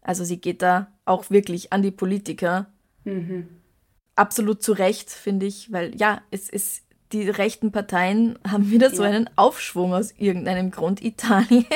Also 0.00 0.24
sie 0.24 0.40
geht 0.40 0.62
da 0.62 0.92
auch 1.04 1.30
wirklich 1.30 1.72
an 1.72 1.82
die 1.82 1.90
Politiker. 1.90 2.72
Mhm. 3.04 3.48
Absolut 4.14 4.62
zu 4.62 4.72
Recht, 4.72 5.10
finde 5.10 5.46
ich, 5.46 5.72
weil 5.72 5.94
ja, 5.96 6.22
es 6.30 6.48
ist, 6.48 6.84
die 7.12 7.28
rechten 7.28 7.72
Parteien 7.72 8.38
haben 8.48 8.70
wieder 8.70 8.94
so 8.94 9.02
einen 9.02 9.28
Aufschwung 9.36 9.92
aus 9.92 10.12
irgendeinem 10.12 10.70
Grund. 10.70 11.02
Italien, 11.02 11.66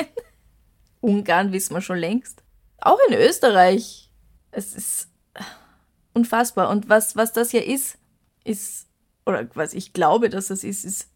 Ungarn 1.01 1.51
wissen 1.51 1.75
wir 1.75 1.81
schon 1.81 1.99
längst. 1.99 2.41
Auch 2.79 2.97
in 3.09 3.15
Österreich. 3.15 4.09
Es 4.51 4.73
ist 4.73 5.09
unfassbar. 6.13 6.69
Und 6.69 6.89
was, 6.89 7.15
was 7.15 7.33
das 7.33 7.51
hier 7.51 7.65
ist, 7.65 7.97
ist, 8.43 8.87
oder 9.25 9.47
was 9.53 9.73
ich 9.73 9.93
glaube, 9.93 10.29
dass 10.29 10.47
das 10.47 10.63
ist, 10.63 10.83
ist 10.83 11.09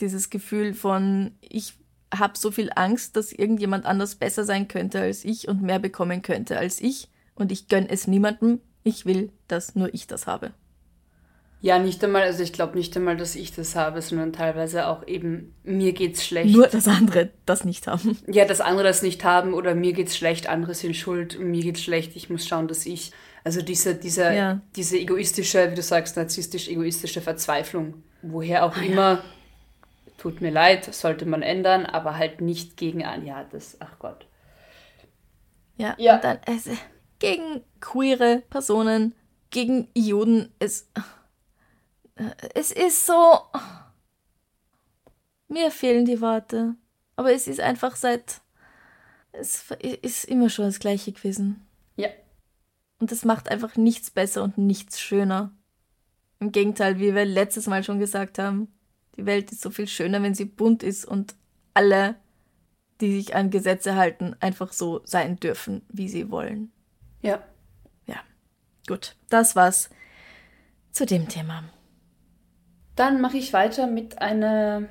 dieses 0.00 0.30
Gefühl 0.30 0.74
von, 0.74 1.32
ich 1.40 1.74
habe 2.12 2.36
so 2.36 2.50
viel 2.50 2.70
Angst, 2.74 3.16
dass 3.16 3.32
irgendjemand 3.32 3.84
anders 3.84 4.16
besser 4.16 4.44
sein 4.44 4.68
könnte 4.68 5.00
als 5.00 5.24
ich 5.24 5.48
und 5.48 5.62
mehr 5.62 5.78
bekommen 5.78 6.22
könnte 6.22 6.58
als 6.58 6.80
ich. 6.80 7.08
Und 7.34 7.52
ich 7.52 7.68
gönne 7.68 7.88
es 7.88 8.06
niemandem. 8.06 8.60
Ich 8.82 9.06
will, 9.06 9.30
dass 9.48 9.74
nur 9.74 9.94
ich 9.94 10.06
das 10.06 10.26
habe. 10.26 10.52
Ja, 11.62 11.78
nicht 11.78 12.02
einmal, 12.02 12.22
also 12.22 12.42
ich 12.42 12.54
glaube 12.54 12.76
nicht 12.78 12.96
einmal, 12.96 13.18
dass 13.18 13.36
ich 13.36 13.52
das 13.52 13.76
habe, 13.76 14.00
sondern 14.00 14.32
teilweise 14.32 14.86
auch 14.86 15.06
eben, 15.06 15.54
mir 15.62 15.92
geht's 15.92 16.24
schlecht. 16.24 16.54
Nur, 16.54 16.66
dass 16.68 16.88
andere 16.88 17.30
das 17.44 17.64
nicht 17.64 17.86
haben. 17.86 18.16
Ja, 18.26 18.46
dass 18.46 18.62
andere 18.62 18.84
das 18.84 19.02
nicht 19.02 19.24
haben 19.24 19.52
oder 19.52 19.74
mir 19.74 19.92
geht's 19.92 20.16
schlecht, 20.16 20.48
andere 20.48 20.74
sind 20.74 20.96
schuld, 20.96 21.38
mir 21.38 21.62
geht's 21.62 21.82
schlecht, 21.82 22.16
ich 22.16 22.30
muss 22.30 22.48
schauen, 22.48 22.66
dass 22.66 22.86
ich. 22.86 23.12
Also 23.44 23.62
diese, 23.62 23.94
diese, 23.94 24.32
ja. 24.32 24.60
diese 24.76 24.98
egoistische, 24.98 25.70
wie 25.70 25.74
du 25.74 25.82
sagst, 25.82 26.16
narzisstisch-egoistische 26.16 27.20
Verzweiflung, 27.20 28.02
woher 28.22 28.64
auch 28.64 28.76
ah, 28.76 28.82
immer. 28.82 29.12
Ja 29.12 29.24
tut 30.20 30.42
mir 30.42 30.50
leid, 30.50 30.94
sollte 30.94 31.24
man 31.24 31.42
ändern, 31.42 31.86
aber 31.86 32.16
halt 32.16 32.40
nicht 32.42 32.76
gegen 32.76 33.04
an, 33.04 33.24
ja, 33.24 33.44
das, 33.44 33.78
ach 33.80 33.98
Gott. 33.98 34.26
Ja, 35.76 35.94
ja. 35.98 36.16
und 36.16 36.24
dann 36.24 36.38
es, 36.44 36.68
gegen 37.18 37.64
queere 37.80 38.42
Personen, 38.50 39.14
gegen 39.48 39.88
Juden, 39.94 40.52
es, 40.58 40.90
es 42.54 42.70
ist 42.70 43.06
so, 43.06 43.40
mir 45.48 45.70
fehlen 45.70 46.04
die 46.04 46.20
Worte, 46.20 46.74
aber 47.16 47.32
es 47.32 47.48
ist 47.48 47.60
einfach 47.60 47.96
seit, 47.96 48.42
es 49.32 49.70
ist 50.02 50.24
immer 50.26 50.50
schon 50.50 50.66
das 50.66 50.80
Gleiche 50.80 51.12
gewesen. 51.12 51.66
Und 53.00 53.10
das 53.10 53.24
macht 53.24 53.48
einfach 53.48 53.76
nichts 53.76 54.10
besser 54.10 54.44
und 54.44 54.58
nichts 54.58 55.00
schöner. 55.00 55.52
Im 56.38 56.52
Gegenteil, 56.52 57.00
wie 57.00 57.14
wir 57.14 57.24
letztes 57.24 57.66
Mal 57.66 57.82
schon 57.82 57.98
gesagt 57.98 58.38
haben, 58.38 58.68
die 59.16 59.26
Welt 59.26 59.50
ist 59.50 59.62
so 59.62 59.70
viel 59.70 59.88
schöner, 59.88 60.22
wenn 60.22 60.34
sie 60.34 60.44
bunt 60.44 60.82
ist 60.82 61.06
und 61.06 61.34
alle, 61.74 62.14
die 63.00 63.14
sich 63.16 63.34
an 63.34 63.50
Gesetze 63.50 63.96
halten, 63.96 64.36
einfach 64.40 64.72
so 64.72 65.00
sein 65.04 65.40
dürfen, 65.40 65.82
wie 65.88 66.08
sie 66.08 66.30
wollen. 66.30 66.72
Ja. 67.22 67.42
Ja. 68.06 68.16
Gut, 68.86 69.16
das 69.30 69.56
war's 69.56 69.90
zu 70.92 71.06
dem 71.06 71.28
Thema. 71.28 71.64
Dann 72.96 73.20
mache 73.20 73.38
ich 73.38 73.52
weiter 73.52 73.86
mit 73.86 74.20
einer, 74.20 74.88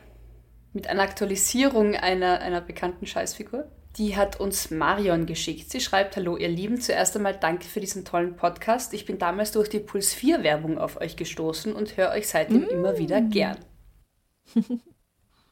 mit 0.73 0.87
einer 0.87 1.03
Aktualisierung 1.03 1.95
einer, 1.95 2.39
einer 2.39 2.61
bekannten 2.61 3.05
Scheißfigur. 3.05 3.69
Die 3.97 4.15
hat 4.15 4.39
uns 4.39 4.71
Marion 4.71 5.25
geschickt. 5.25 5.71
Sie 5.71 5.81
schreibt: 5.81 6.15
Hallo, 6.15 6.37
ihr 6.37 6.49
Lieben. 6.49 6.79
Zuerst 6.79 7.15
einmal 7.15 7.37
danke 7.37 7.65
für 7.65 7.79
diesen 7.79 8.05
tollen 8.05 8.35
Podcast. 8.35 8.93
Ich 8.93 9.05
bin 9.05 9.17
damals 9.17 9.51
durch 9.51 9.69
die 9.69 9.79
Puls 9.79 10.13
4 10.13 10.43
Werbung 10.43 10.77
auf 10.77 11.01
euch 11.01 11.15
gestoßen 11.15 11.73
und 11.73 11.97
höre 11.97 12.11
euch 12.11 12.27
seitdem 12.27 12.61
mm. 12.61 12.69
immer 12.69 12.97
wieder 12.97 13.21
gern. 13.21 13.57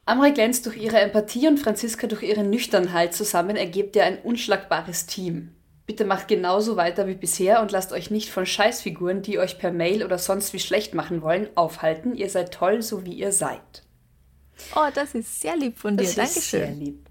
Amra 0.06 0.30
glänzt 0.30 0.66
durch 0.66 0.78
ihre 0.78 1.00
Empathie 1.00 1.48
und 1.48 1.60
Franziska 1.60 2.08
durch 2.08 2.24
ihre 2.24 2.44
Nüchternheit. 2.44 3.14
Zusammen 3.14 3.58
ergebt 3.58 3.96
ihr 3.96 4.06
ein 4.06 4.20
unschlagbares 4.20 5.06
Team. 5.06 5.54
Bitte 5.86 6.06
macht 6.06 6.28
genauso 6.28 6.76
weiter 6.76 7.08
wie 7.08 7.16
bisher 7.16 7.62
und 7.62 7.72
lasst 7.72 7.92
euch 7.92 8.12
nicht 8.12 8.30
von 8.30 8.46
Scheißfiguren, 8.46 9.22
die 9.22 9.40
euch 9.40 9.58
per 9.58 9.72
Mail 9.72 10.04
oder 10.04 10.18
sonst 10.18 10.54
wie 10.54 10.60
schlecht 10.60 10.94
machen 10.94 11.22
wollen, 11.22 11.48
aufhalten. 11.56 12.16
Ihr 12.16 12.30
seid 12.30 12.54
toll, 12.54 12.82
so 12.82 13.06
wie 13.06 13.14
ihr 13.14 13.32
seid. 13.32 13.84
Oh, 14.76 14.88
das 14.94 15.16
ist 15.16 15.42
sehr 15.42 15.56
lieb 15.56 15.78
von 15.78 15.98
dir. 15.98 16.04
Das 16.04 16.16
Dankeschön. 16.16 16.40
Ist 16.42 16.50
sehr 16.52 16.72
lieb. 16.72 17.07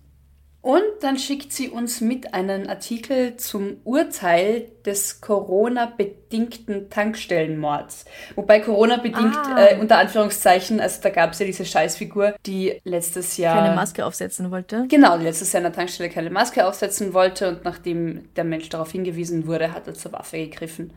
Und 0.66 0.82
dann 0.98 1.16
schickt 1.16 1.52
sie 1.52 1.68
uns 1.68 2.00
mit 2.00 2.34
einen 2.34 2.68
Artikel 2.68 3.36
zum 3.36 3.76
Urteil 3.84 4.66
des 4.84 5.20
Corona-bedingten 5.20 6.90
Tankstellenmords. 6.90 8.04
Wobei 8.34 8.58
Corona-bedingt 8.58 9.36
ah. 9.36 9.64
äh, 9.64 9.78
unter 9.78 9.98
Anführungszeichen, 9.98 10.80
also 10.80 11.00
da 11.02 11.10
gab 11.10 11.34
es 11.34 11.38
ja 11.38 11.46
diese 11.46 11.64
Scheißfigur, 11.64 12.34
die 12.46 12.80
letztes 12.82 13.36
Jahr... 13.36 13.62
Keine 13.62 13.76
Maske 13.76 14.04
aufsetzen 14.04 14.50
wollte. 14.50 14.86
Genau, 14.88 15.16
die 15.16 15.22
letztes 15.22 15.52
Jahr 15.52 15.64
an 15.64 15.70
der 15.70 15.72
Tankstelle 15.72 16.10
keine 16.10 16.30
Maske 16.30 16.66
aufsetzen 16.66 17.14
wollte 17.14 17.48
und 17.48 17.64
nachdem 17.64 18.34
der 18.34 18.42
Mensch 18.42 18.68
darauf 18.68 18.90
hingewiesen 18.90 19.46
wurde, 19.46 19.72
hat 19.72 19.86
er 19.86 19.94
zur 19.94 20.14
Waffe 20.14 20.38
gegriffen 20.38 20.92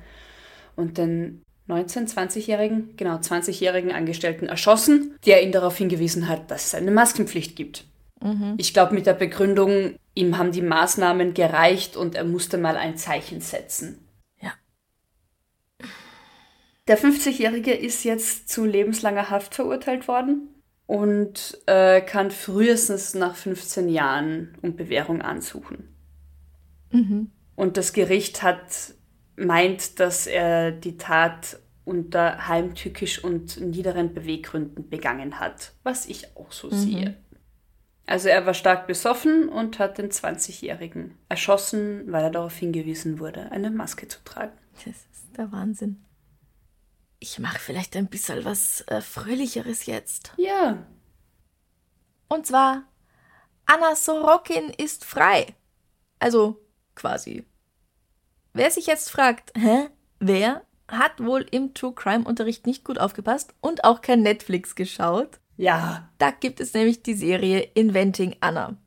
und 0.76 0.98
den 0.98 1.44
19-, 1.68 2.12
20-jährigen, 2.12 2.96
genau 2.98 3.18
20-jährigen 3.18 3.92
Angestellten 3.92 4.48
erschossen, 4.48 5.16
der 5.28 5.44
ihn 5.44 5.52
darauf 5.52 5.78
hingewiesen 5.78 6.28
hat, 6.28 6.50
dass 6.50 6.66
es 6.66 6.74
eine 6.74 6.90
Maskenpflicht 6.90 7.56
gibt. 7.56 7.86
Mhm. 8.22 8.56
Ich 8.58 8.74
glaube 8.74 8.94
mit 8.94 9.06
der 9.06 9.14
Begründung, 9.14 9.96
ihm 10.14 10.38
haben 10.38 10.52
die 10.52 10.62
Maßnahmen 10.62 11.34
gereicht 11.34 11.96
und 11.96 12.16
er 12.16 12.26
musste 12.26 12.58
mal 12.58 12.76
ein 12.76 12.98
Zeichen 12.98 13.42
setzen. 13.42 14.08
Ja. 14.42 14.54
Der 16.88 16.98
50-Jährige 16.98 17.74
ist 17.74 18.04
jetzt 18.04 18.50
zu 18.50 18.66
lebenslanger 18.66 19.30
Haft 19.30 19.56
verurteilt 19.56 20.08
worden 20.08 20.50
und 20.86 21.58
äh, 21.68 22.02
kann 22.02 22.32
frühestens 22.32 23.14
nach 23.14 23.36
15 23.36 23.90
Jahren 23.90 24.58
um 24.62 24.76
Bewährung 24.76 25.22
ansuchen. 25.22 25.96
Mhm. 26.92 27.32
Und 27.56 27.78
das 27.78 27.94
Gericht 27.94 28.42
hat 28.42 28.94
meint, 29.36 30.00
dass 30.00 30.28
er 30.28 30.72
die 30.72 30.98
Tat 30.98 31.60
unter 31.86 32.48
heimtückisch 32.48 33.24
und 33.24 33.60
niederen 33.60 34.14
Beweggründen 34.14 34.90
begangen 34.90 35.40
hat, 35.40 35.74
was 35.84 36.06
ich 36.06 36.36
auch 36.38 36.52
so 36.52 36.68
mhm. 36.68 36.74
sehe. 36.74 37.18
Also 38.10 38.28
er 38.28 38.44
war 38.48 38.56
stark 38.56 38.88
besoffen 38.88 39.50
und 39.50 39.78
hat 39.78 40.00
den 40.00 40.10
20-Jährigen 40.10 41.16
erschossen, 41.30 42.12
weil 42.12 42.24
er 42.24 42.32
darauf 42.32 42.56
hingewiesen 42.56 43.20
wurde, 43.20 43.52
eine 43.52 43.70
Maske 43.70 44.08
zu 44.08 44.18
tragen. 44.24 44.58
Das 44.84 44.96
ist 44.96 45.38
der 45.38 45.52
Wahnsinn. 45.52 46.04
Ich 47.20 47.38
mache 47.38 47.60
vielleicht 47.60 47.96
ein 47.96 48.08
bisschen 48.08 48.46
was 48.46 48.82
äh, 48.88 49.02
Fröhlicheres 49.02 49.86
jetzt. 49.86 50.34
Ja. 50.38 50.88
Und 52.30 52.48
zwar, 52.48 52.86
Anna 53.68 53.96
Sorokin 53.96 54.72
ist 54.72 55.06
frei. 55.06 55.54
Also 56.18 56.60
quasi. 56.96 57.46
Wer 58.54 58.72
sich 58.72 58.88
jetzt 58.88 59.12
fragt, 59.12 59.52
hä, 59.56 59.88
wer 60.18 60.66
hat 60.88 61.24
wohl 61.24 61.46
im 61.52 61.76
True 61.76 61.94
Crime 61.94 62.26
Unterricht 62.26 62.66
nicht 62.66 62.84
gut 62.84 62.98
aufgepasst 62.98 63.54
und 63.62 63.84
auch 63.84 64.02
kein 64.02 64.24
Netflix 64.24 64.74
geschaut? 64.74 65.40
Ja. 65.60 66.10
Da 66.18 66.32
gibt 66.32 66.62
es 66.62 66.74
nämlich 66.74 67.04
die 67.04 67.14
Serie 67.14 67.60
Inventing 67.74 68.38
Anna. 68.40 68.78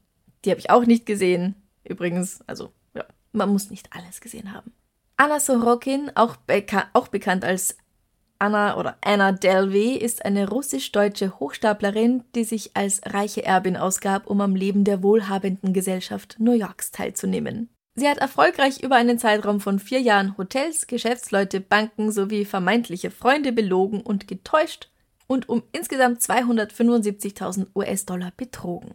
Die 0.44 0.50
habe 0.50 0.58
ich 0.58 0.70
auch 0.70 0.86
nicht 0.86 1.04
gesehen. 1.04 1.54
Übrigens, 1.84 2.40
also 2.46 2.72
ja, 2.94 3.04
man 3.32 3.50
muss 3.50 3.70
nicht 3.70 3.90
alles 3.92 4.20
gesehen 4.22 4.52
haben. 4.52 4.72
Anna 5.18 5.38
Sorokin, 5.38 6.10
auch, 6.14 6.36
beka 6.36 6.88
auch 6.94 7.08
bekannt 7.08 7.44
als 7.44 7.76
Anna 8.38 8.78
oder 8.78 8.96
Anna 9.04 9.32
Delvey, 9.32 9.96
ist 9.98 10.24
eine 10.24 10.48
russisch-deutsche 10.48 11.38
Hochstaplerin, 11.38 12.24
die 12.34 12.44
sich 12.44 12.74
als 12.74 13.02
reiche 13.04 13.44
Erbin 13.44 13.76
ausgab, 13.76 14.26
um 14.26 14.40
am 14.40 14.56
Leben 14.56 14.84
der 14.84 15.02
wohlhabenden 15.02 15.74
Gesellschaft 15.74 16.36
New 16.38 16.54
Yorks 16.54 16.90
teilzunehmen. 16.90 17.68
Sie 17.94 18.08
hat 18.08 18.16
erfolgreich 18.18 18.82
über 18.82 18.96
einen 18.96 19.18
Zeitraum 19.18 19.60
von 19.60 19.78
vier 19.78 20.00
Jahren 20.00 20.38
Hotels, 20.38 20.86
Geschäftsleute, 20.86 21.60
Banken 21.60 22.10
sowie 22.10 22.46
vermeintliche 22.46 23.10
Freunde 23.10 23.52
belogen 23.52 24.00
und 24.00 24.26
getäuscht 24.26 24.88
und 25.32 25.48
um 25.48 25.62
insgesamt 25.72 26.20
275.000 26.20 27.68
US-Dollar 27.74 28.32
betrogen. 28.36 28.94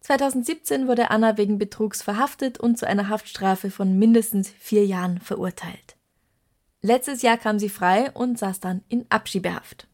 2017 0.00 0.86
wurde 0.86 1.10
Anna 1.10 1.36
wegen 1.36 1.58
Betrugs 1.58 2.02
verhaftet 2.02 2.58
und 2.58 2.78
zu 2.78 2.86
einer 2.86 3.08
Haftstrafe 3.08 3.68
von 3.68 3.98
mindestens 3.98 4.48
vier 4.48 4.86
Jahren 4.86 5.18
verurteilt. 5.18 5.96
Letztes 6.82 7.22
Jahr 7.22 7.36
kam 7.36 7.58
sie 7.58 7.68
frei 7.68 8.12
und 8.12 8.38
saß 8.38 8.60
dann 8.60 8.82
in 8.88 9.06
Abschiebehaft. 9.08 9.88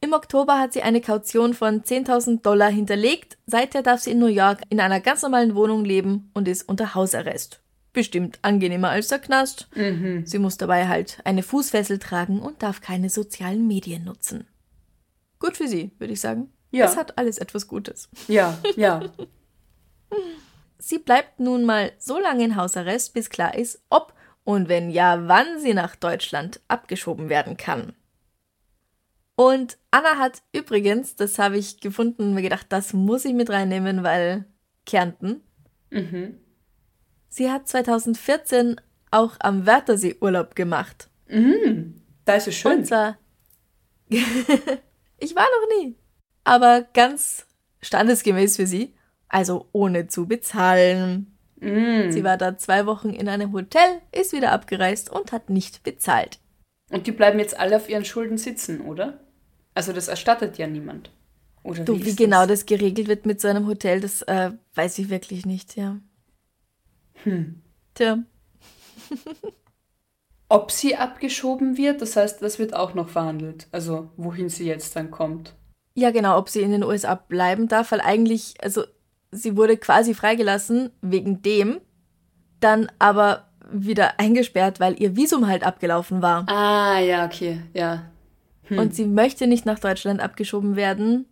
Im 0.00 0.12
Oktober 0.12 0.60
hat 0.60 0.72
sie 0.72 0.82
eine 0.82 1.00
Kaution 1.00 1.52
von 1.52 1.82
10.000 1.82 2.42
Dollar 2.42 2.70
hinterlegt. 2.70 3.38
Seither 3.46 3.82
darf 3.82 4.00
sie 4.00 4.12
in 4.12 4.20
New 4.20 4.26
York 4.26 4.62
in 4.68 4.78
einer 4.78 5.00
ganz 5.00 5.22
normalen 5.22 5.56
Wohnung 5.56 5.84
leben 5.84 6.30
und 6.34 6.46
ist 6.46 6.68
unter 6.68 6.94
Hausarrest. 6.94 7.60
Bestimmt 7.92 8.38
angenehmer 8.42 8.90
als 8.90 9.08
der 9.08 9.18
Knast. 9.18 9.68
Mhm. 9.74 10.24
Sie 10.26 10.38
muss 10.38 10.58
dabei 10.58 10.86
halt 10.86 11.18
eine 11.24 11.42
Fußfessel 11.42 11.98
tragen 11.98 12.38
und 12.38 12.62
darf 12.62 12.80
keine 12.80 13.10
sozialen 13.10 13.66
Medien 13.66 14.04
nutzen. 14.04 14.46
Gut 15.38 15.56
für 15.56 15.68
sie, 15.68 15.92
würde 15.98 16.12
ich 16.12 16.20
sagen. 16.20 16.52
Ja. 16.70 16.86
Es 16.86 16.96
hat 16.96 17.16
alles 17.16 17.38
etwas 17.38 17.68
Gutes. 17.68 18.08
Ja, 18.26 18.58
ja. 18.76 19.00
Sie 20.78 20.98
bleibt 20.98 21.40
nun 21.40 21.64
mal 21.64 21.92
so 21.98 22.18
lange 22.18 22.44
in 22.44 22.56
Hausarrest, 22.56 23.12
bis 23.12 23.30
klar 23.30 23.54
ist, 23.56 23.82
ob 23.90 24.14
und 24.44 24.68
wenn 24.68 24.88
ja, 24.90 25.28
wann 25.28 25.60
sie 25.60 25.74
nach 25.74 25.96
Deutschland 25.96 26.60
abgeschoben 26.68 27.28
werden 27.28 27.56
kann. 27.58 27.94
Und 29.34 29.76
Anna 29.90 30.16
hat 30.16 30.42
übrigens, 30.52 31.16
das 31.16 31.38
habe 31.38 31.58
ich 31.58 31.80
gefunden 31.80 32.22
und 32.22 32.34
mir 32.34 32.42
gedacht, 32.42 32.66
das 32.70 32.92
muss 32.92 33.24
ich 33.24 33.34
mit 33.34 33.50
reinnehmen, 33.50 34.02
weil 34.02 34.46
Kärnten. 34.86 35.42
Mhm. 35.90 36.38
Sie 37.28 37.50
hat 37.50 37.68
2014 37.68 38.80
auch 39.10 39.36
am 39.40 39.66
Wörthersee 39.66 40.16
Urlaub 40.20 40.54
gemacht. 40.54 41.10
Da 42.24 42.34
ist 42.34 42.48
es 42.48 42.54
schön. 42.54 42.78
Und 42.78 42.86
zwar. 42.86 43.18
ich 45.18 45.34
war 45.34 45.44
noch 45.44 45.78
nie. 45.78 45.96
Aber 46.44 46.86
ganz 46.94 47.46
standesgemäß 47.80 48.56
für 48.56 48.66
sie. 48.66 48.94
Also 49.28 49.68
ohne 49.72 50.06
zu 50.08 50.26
bezahlen. 50.26 51.36
Mm. 51.60 52.10
Sie 52.10 52.24
war 52.24 52.36
da 52.36 52.56
zwei 52.56 52.86
Wochen 52.86 53.10
in 53.10 53.28
einem 53.28 53.52
Hotel, 53.52 54.00
ist 54.12 54.32
wieder 54.32 54.52
abgereist 54.52 55.10
und 55.10 55.32
hat 55.32 55.50
nicht 55.50 55.82
bezahlt. 55.82 56.38
Und 56.90 57.06
die 57.06 57.12
bleiben 57.12 57.38
jetzt 57.38 57.58
alle 57.58 57.76
auf 57.76 57.88
ihren 57.88 58.04
Schulden 58.04 58.38
sitzen, 58.38 58.80
oder? 58.80 59.20
Also 59.74 59.92
das 59.92 60.08
erstattet 60.08 60.56
ja 60.56 60.66
niemand. 60.66 61.10
Oder 61.62 61.84
Du, 61.84 61.98
wie, 61.98 62.06
wie 62.06 62.16
genau 62.16 62.46
das? 62.46 62.60
das 62.60 62.66
geregelt 62.66 63.08
wird 63.08 63.26
mit 63.26 63.40
so 63.40 63.48
einem 63.48 63.66
Hotel, 63.66 64.00
das 64.00 64.22
äh, 64.22 64.52
weiß 64.74 64.98
ich 65.00 65.10
wirklich 65.10 65.44
nicht, 65.44 65.76
ja. 65.76 65.98
Hm. 67.24 67.60
Tja, 67.94 68.22
Ob 70.48 70.70
sie 70.70 70.96
abgeschoben 70.96 71.76
wird, 71.76 72.00
das 72.00 72.16
heißt, 72.16 72.40
das 72.42 72.58
wird 72.58 72.74
auch 72.74 72.94
noch 72.94 73.08
verhandelt. 73.08 73.66
Also 73.70 74.08
wohin 74.16 74.48
sie 74.48 74.66
jetzt 74.66 74.96
dann 74.96 75.10
kommt. 75.10 75.54
ja 75.94 76.10
genau, 76.10 76.38
ob 76.38 76.48
sie 76.48 76.62
in 76.62 76.70
den 76.70 76.84
USA 76.84 77.14
bleiben 77.16 77.68
darf, 77.68 77.92
weil 77.92 78.00
eigentlich, 78.00 78.54
also 78.62 78.84
sie 79.30 79.56
wurde 79.56 79.76
quasi 79.76 80.14
freigelassen 80.14 80.90
wegen 81.02 81.42
dem, 81.42 81.80
dann 82.60 82.90
aber 82.98 83.48
wieder 83.70 84.18
eingesperrt, 84.18 84.80
weil 84.80 85.00
ihr 85.00 85.16
Visum 85.16 85.46
halt 85.46 85.64
abgelaufen 85.64 86.22
war. 86.22 86.48
Ah, 86.48 86.98
ja, 87.00 87.26
okay, 87.26 87.60
ja. 87.74 88.10
Und 88.70 88.94
sie 88.94 89.06
möchte 89.06 89.46
nicht 89.46 89.66
nach 89.66 89.78
Deutschland 89.78 90.20
abgeschoben 90.20 90.76
werden, 90.76 91.26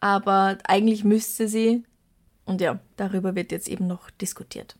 aber 0.00 0.58
eigentlich 0.64 1.04
müsste 1.04 1.48
sie. 1.48 1.84
Und 2.44 2.60
ja, 2.60 2.80
darüber 2.96 3.34
wird 3.34 3.52
jetzt 3.52 3.68
eben 3.68 3.86
noch 3.86 4.10
diskutiert. 4.10 4.76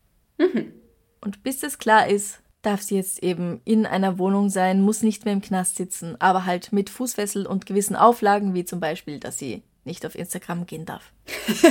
Und 1.20 1.42
bis 1.44 1.60
das 1.60 1.78
klar 1.78 2.08
ist, 2.08 2.41
darf 2.62 2.80
sie 2.82 2.96
jetzt 2.96 3.22
eben 3.22 3.60
in 3.64 3.86
einer 3.86 4.18
Wohnung 4.18 4.48
sein, 4.48 4.80
muss 4.80 5.02
nicht 5.02 5.24
mehr 5.24 5.34
im 5.34 5.42
Knast 5.42 5.76
sitzen, 5.76 6.16
aber 6.20 6.46
halt 6.46 6.72
mit 6.72 6.90
Fußfessel 6.90 7.46
und 7.46 7.66
gewissen 7.66 7.96
Auflagen, 7.96 8.54
wie 8.54 8.64
zum 8.64 8.80
Beispiel, 8.80 9.18
dass 9.20 9.38
sie 9.38 9.62
nicht 9.84 10.06
auf 10.06 10.14
Instagram 10.14 10.66
gehen 10.66 10.84
darf. 10.86 11.12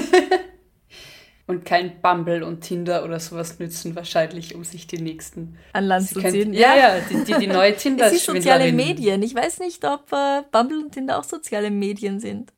Und 1.48 1.66
kein 1.66 2.02
Bumble 2.02 2.44
und 2.44 2.62
Tinder 2.62 3.04
oder 3.04 3.20
sowas 3.20 3.60
nützen 3.60 3.94
wahrscheinlich, 3.96 4.56
um 4.56 4.64
sich 4.64 4.88
die 4.88 5.00
nächsten 5.02 5.58
An 5.74 5.84
Land 5.86 6.08
Sie 6.08 6.14
zu 6.14 6.22
kennt- 6.22 6.34
ziehen. 6.34 6.54
Ja, 6.54 6.78
ja, 6.78 7.00
die, 7.02 7.26
die, 7.26 7.34
die 7.40 7.48
neue 7.48 7.76
tinder 7.76 8.06
Es 8.14 8.24
sind 8.24 8.38
soziale 8.38 8.72
Medien. 8.72 9.22
Ich 9.22 9.36
weiß 9.36 9.60
nicht, 9.60 9.84
ob 9.84 10.14
äh, 10.14 10.44
Bumble 10.50 10.78
und 10.82 10.92
Tinder 10.94 11.20
auch 11.20 11.26
soziale 11.26 11.70
Medien 11.70 12.22
sind. 12.22 12.54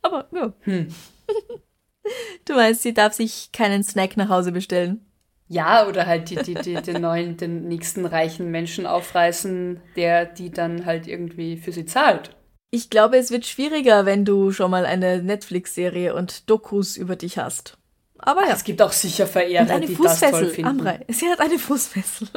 Aber 0.00 0.28
ja. 0.34 0.52
Hm. 0.60 0.88
Du 2.46 2.54
meinst, 2.54 2.82
sie 2.82 2.94
darf 2.94 3.12
sich 3.12 3.50
keinen 3.52 3.84
Snack 3.84 4.16
nach 4.16 4.28
Hause 4.28 4.50
bestellen. 4.50 5.04
Ja, 5.52 5.86
oder 5.86 6.06
halt 6.06 6.30
die, 6.30 6.36
die, 6.36 6.54
die, 6.54 6.74
den 6.74 7.02
neuen, 7.02 7.36
den 7.36 7.68
nächsten 7.68 8.06
reichen 8.06 8.50
Menschen 8.50 8.86
aufreißen, 8.86 9.80
der 9.96 10.24
die 10.24 10.50
dann 10.50 10.86
halt 10.86 11.06
irgendwie 11.06 11.58
für 11.58 11.72
sie 11.72 11.84
zahlt. 11.84 12.34
Ich 12.70 12.88
glaube, 12.88 13.18
es 13.18 13.30
wird 13.30 13.44
schwieriger, 13.44 14.06
wenn 14.06 14.24
du 14.24 14.50
schon 14.50 14.70
mal 14.70 14.86
eine 14.86 15.22
Netflix-Serie 15.22 16.14
und 16.14 16.48
Dokus 16.48 16.96
über 16.96 17.16
dich 17.16 17.36
hast. 17.36 17.76
Aber 18.16 18.46
ja. 18.46 18.54
Es 18.54 18.64
gibt 18.64 18.80
auch 18.80 18.92
sicher 18.92 19.26
Verehrer, 19.26 19.78
die 19.78 19.88
das 19.88 19.96
toll 19.96 20.08
Fußfessel, 20.08 20.48
finden. 20.48 20.70
Amrei. 20.70 21.00
Sie 21.08 21.28
hat 21.28 21.40
eine 21.40 21.58
Fußfessel. 21.58 22.28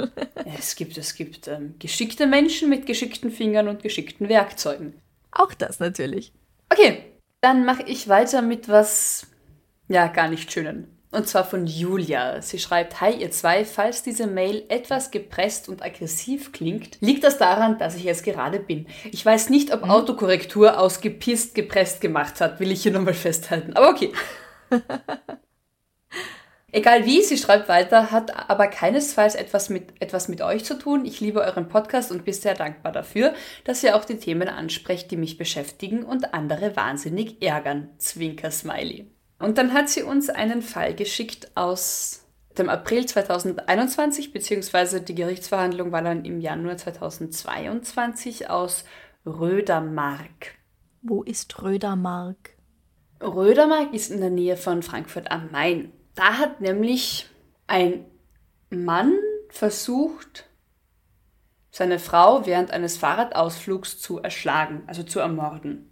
Es 0.57 0.75
gibt, 0.75 0.97
es 0.97 1.15
gibt 1.15 1.47
ähm, 1.47 1.75
geschickte 1.79 2.27
Menschen 2.27 2.69
mit 2.69 2.85
geschickten 2.85 3.31
Fingern 3.31 3.69
und 3.69 3.81
geschickten 3.81 4.27
Werkzeugen. 4.27 4.99
Auch 5.31 5.53
das 5.53 5.79
natürlich. 5.79 6.33
Okay, 6.69 7.03
dann 7.39 7.63
mache 7.63 7.83
ich 7.83 8.09
weiter 8.09 8.41
mit 8.41 8.67
was, 8.67 9.27
ja, 9.87 10.07
gar 10.07 10.27
nicht 10.27 10.51
schönen. 10.51 10.94
Und 11.15 11.29
zwar 11.29 11.45
von 11.45 11.65
Julia. 11.65 12.41
Sie 12.41 12.59
schreibt, 12.59 12.99
Hi 12.99 13.13
ihr 13.13 13.31
zwei, 13.31 13.63
falls 13.63 14.03
diese 14.03 14.27
Mail 14.27 14.65
etwas 14.67 15.11
gepresst 15.11 15.69
und 15.69 15.81
aggressiv 15.81 16.51
klingt, 16.51 16.97
liegt 16.99 17.23
das 17.23 17.37
daran, 17.37 17.77
dass 17.77 17.95
ich 17.95 18.05
es 18.05 18.21
gerade 18.21 18.59
bin. 18.59 18.87
Ich 19.13 19.25
weiß 19.25 19.49
nicht, 19.49 19.73
ob 19.73 19.83
Autokorrektur 19.89 20.77
aus 20.77 20.99
gepisst 20.99 21.55
gepresst 21.55 22.01
gemacht 22.01 22.41
hat, 22.41 22.59
will 22.59 22.69
ich 22.69 22.83
hier 22.83 22.91
nochmal 22.91 23.13
festhalten. 23.15 23.77
Aber 23.77 23.89
okay. 23.91 24.11
Egal 26.73 27.05
wie, 27.05 27.21
sie 27.21 27.37
schreibt 27.37 27.69
weiter, 27.69 28.11
hat 28.11 28.49
aber 28.49 28.67
keinesfalls 28.67 29.35
etwas 29.35 29.69
mit, 29.69 29.93
etwas 30.01 30.27
mit 30.27 30.41
euch 30.41 30.65
zu 30.65 30.77
tun. 30.77 31.05
Ich 31.05 31.21
liebe 31.21 31.39
euren 31.39 31.69
Podcast 31.69 32.11
und 32.11 32.25
bin 32.25 32.33
sehr 32.33 32.55
dankbar 32.55 32.91
dafür, 32.91 33.33
dass 33.63 33.81
ihr 33.83 33.95
auch 33.95 34.03
die 34.03 34.17
Themen 34.17 34.49
ansprecht, 34.49 35.09
die 35.11 35.17
mich 35.17 35.37
beschäftigen 35.37 36.03
und 36.03 36.33
andere 36.33 36.75
wahnsinnig 36.75 37.41
ärgern. 37.41 37.91
Zwinker 37.99 38.51
Smiley. 38.51 39.14
Und 39.39 39.57
dann 39.57 39.73
hat 39.73 39.89
sie 39.89 40.03
uns 40.03 40.29
einen 40.29 40.61
Fall 40.61 40.95
geschickt 40.95 41.51
aus 41.55 42.25
dem 42.57 42.69
April 42.69 43.05
2021, 43.05 44.31
beziehungsweise 44.31 45.01
die 45.01 45.15
Gerichtsverhandlung 45.15 45.91
war 45.91 46.01
dann 46.01 46.23
im 46.23 46.39
Januar 46.39 46.77
2022 46.77 48.49
aus 48.49 48.85
Rödermark. 49.25 50.55
Wo 51.01 51.23
ist 51.23 51.61
Rödermark? 51.61 52.55
Rödermark 53.21 53.93
ist 53.93 54.11
in 54.11 54.21
der 54.21 54.29
Nähe 54.29 54.57
von 54.57 54.83
Frankfurt 54.83 55.31
am 55.31 55.51
Main. 55.51 55.91
Da 56.15 56.37
hat 56.37 56.61
nämlich 56.61 57.27
ein 57.67 58.05
Mann 58.69 59.13
versucht, 59.49 60.47
seine 61.71 61.99
Frau 61.99 62.45
während 62.45 62.71
eines 62.71 62.97
Fahrradausflugs 62.97 63.99
zu 63.99 64.19
erschlagen, 64.19 64.83
also 64.87 65.03
zu 65.03 65.19
ermorden. 65.19 65.91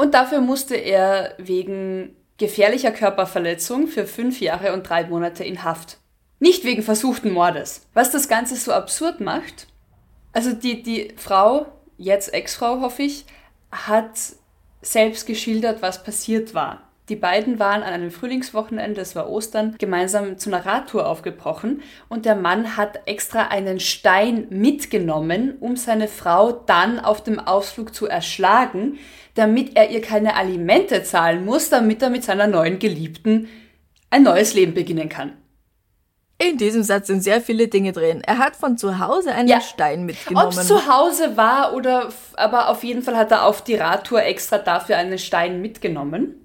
Und 0.00 0.14
dafür 0.14 0.40
musste 0.40 0.76
er 0.76 1.34
wegen 1.36 2.16
gefährlicher 2.38 2.90
Körperverletzung 2.90 3.86
für 3.86 4.06
fünf 4.06 4.40
Jahre 4.40 4.72
und 4.72 4.88
drei 4.88 5.04
Monate 5.04 5.44
in 5.44 5.62
Haft. 5.62 5.98
Nicht 6.38 6.64
wegen 6.64 6.82
versuchten 6.82 7.30
Mordes. 7.30 7.86
Was 7.92 8.10
das 8.10 8.26
Ganze 8.26 8.56
so 8.56 8.72
absurd 8.72 9.20
macht, 9.20 9.66
also 10.32 10.54
die, 10.54 10.82
die 10.82 11.12
Frau, 11.18 11.66
jetzt 11.98 12.32
Ex-Frau 12.32 12.80
hoffe 12.80 13.02
ich, 13.02 13.26
hat 13.70 14.12
selbst 14.80 15.26
geschildert, 15.26 15.82
was 15.82 16.02
passiert 16.02 16.54
war. 16.54 16.89
Die 17.10 17.16
beiden 17.16 17.58
waren 17.58 17.82
an 17.82 17.92
einem 17.92 18.12
Frühlingswochenende, 18.12 19.00
es 19.00 19.16
war 19.16 19.28
Ostern, 19.28 19.74
gemeinsam 19.80 20.38
zu 20.38 20.48
einer 20.48 20.64
Radtour 20.64 21.08
aufgebrochen 21.08 21.82
und 22.08 22.24
der 22.24 22.36
Mann 22.36 22.76
hat 22.76 23.00
extra 23.06 23.48
einen 23.48 23.80
Stein 23.80 24.46
mitgenommen, 24.50 25.56
um 25.58 25.74
seine 25.74 26.06
Frau 26.06 26.52
dann 26.52 27.00
auf 27.00 27.24
dem 27.24 27.40
Ausflug 27.40 27.92
zu 27.92 28.06
erschlagen, 28.06 28.96
damit 29.34 29.76
er 29.76 29.90
ihr 29.90 30.02
keine 30.02 30.36
Alimente 30.36 31.02
zahlen 31.02 31.44
muss, 31.44 31.68
damit 31.68 32.00
er 32.00 32.10
mit 32.10 32.22
seiner 32.22 32.46
neuen 32.46 32.78
Geliebten 32.78 33.48
ein 34.10 34.22
neues 34.22 34.54
Leben 34.54 34.74
beginnen 34.74 35.08
kann. 35.08 35.32
In 36.38 36.58
diesem 36.58 36.84
Satz 36.84 37.08
sind 37.08 37.24
sehr 37.24 37.40
viele 37.40 37.66
Dinge 37.66 37.90
drin. 37.90 38.22
Er 38.24 38.38
hat 38.38 38.54
von 38.54 38.78
zu 38.78 39.00
Hause 39.00 39.32
einen 39.32 39.48
Ja. 39.48 39.60
Stein 39.60 40.00
Ob 40.00 40.06
mitgenommen. 40.06 40.48
es 40.50 40.68
zu 40.68 40.86
Hause 40.86 41.36
war 41.36 41.74
oder, 41.74 42.10
aber 42.36 42.68
auf 42.68 42.84
jeden 42.84 43.02
Fall 43.02 43.16
hat 43.16 43.32
er 43.32 43.46
auf 43.46 43.64
die 43.64 43.74
Radtour 43.74 44.22
extra 44.22 44.58
dafür 44.58 44.96
einen 44.96 45.18
Stein 45.18 45.60
mitgenommen. 45.60 46.36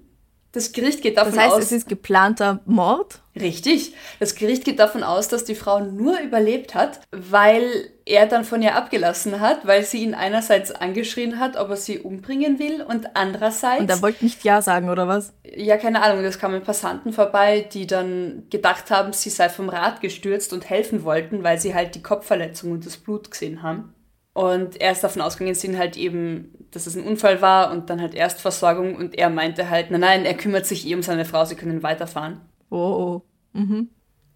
Das 0.56 0.72
Gericht 0.72 1.02
geht 1.02 1.18
davon 1.18 1.34
das 1.34 1.44
heißt, 1.44 1.54
aus, 1.54 1.64
es 1.64 1.72
ist 1.72 1.86
geplanter 1.86 2.60
Mord. 2.64 3.20
richtig. 3.38 3.92
Das 4.20 4.34
Gericht 4.34 4.64
geht 4.64 4.78
davon 4.78 5.02
aus, 5.02 5.28
dass 5.28 5.44
die 5.44 5.54
Frau 5.54 5.80
nur 5.80 6.18
überlebt 6.18 6.74
hat, 6.74 7.00
weil 7.12 7.90
er 8.06 8.24
dann 8.24 8.42
von 8.42 8.62
ihr 8.62 8.74
abgelassen 8.74 9.40
hat, 9.40 9.66
weil 9.66 9.84
sie 9.84 10.02
ihn 10.02 10.14
einerseits 10.14 10.72
angeschrien 10.72 11.38
hat, 11.38 11.56
ob 11.56 11.68
er 11.68 11.76
sie 11.76 11.98
umbringen 11.98 12.58
will 12.58 12.80
und 12.80 13.16
andererseits 13.16 13.82
Und 13.82 13.90
er 13.90 14.00
wollte 14.00 14.24
nicht 14.24 14.44
Ja 14.44 14.62
sagen, 14.62 14.88
oder 14.88 15.06
was? 15.06 15.34
Ja, 15.44 15.76
keine 15.76 16.00
Ahnung, 16.00 16.24
es 16.24 16.38
kamen 16.38 16.62
Passanten 16.62 17.12
vorbei, 17.12 17.68
die 17.70 17.86
dann 17.86 18.44
gedacht 18.48 18.90
haben, 18.90 19.12
sie 19.12 19.28
sei 19.28 19.50
vom 19.50 19.68
Rad 19.68 20.00
gestürzt 20.00 20.54
und 20.54 20.70
helfen 20.70 21.04
wollten, 21.04 21.44
weil 21.44 21.60
sie 21.60 21.74
halt 21.74 21.94
die 21.94 22.02
Kopfverletzung 22.02 22.72
und 22.72 22.86
das 22.86 22.96
Blut 22.96 23.30
gesehen 23.30 23.62
haben. 23.62 23.92
Und 24.36 24.78
er 24.82 24.92
ist 24.92 25.02
davon 25.02 25.22
ausgegangen, 25.22 25.54
sind 25.54 25.78
halt 25.78 25.96
eben, 25.96 26.52
dass 26.70 26.86
es 26.86 26.94
ein 26.94 27.04
Unfall 27.04 27.40
war 27.40 27.70
und 27.70 27.88
dann 27.88 28.02
halt 28.02 28.14
Erstversorgung 28.14 28.94
und 28.94 29.16
er 29.16 29.30
meinte 29.30 29.70
halt, 29.70 29.90
nein, 29.90 30.00
nein, 30.02 30.24
er 30.26 30.34
kümmert 30.34 30.66
sich 30.66 30.86
eh 30.86 30.94
um 30.94 31.02
seine 31.02 31.24
Frau, 31.24 31.46
sie 31.46 31.54
können 31.54 31.82
weiterfahren. 31.82 32.42
Oh, 32.68 33.22
oh. 33.54 33.62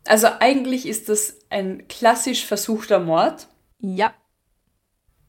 Also 0.06 0.28
eigentlich 0.38 0.86
ist 0.88 1.10
das 1.10 1.36
ein 1.50 1.86
klassisch 1.88 2.46
versuchter 2.46 2.98
Mord, 2.98 3.48
Ja. 3.78 4.14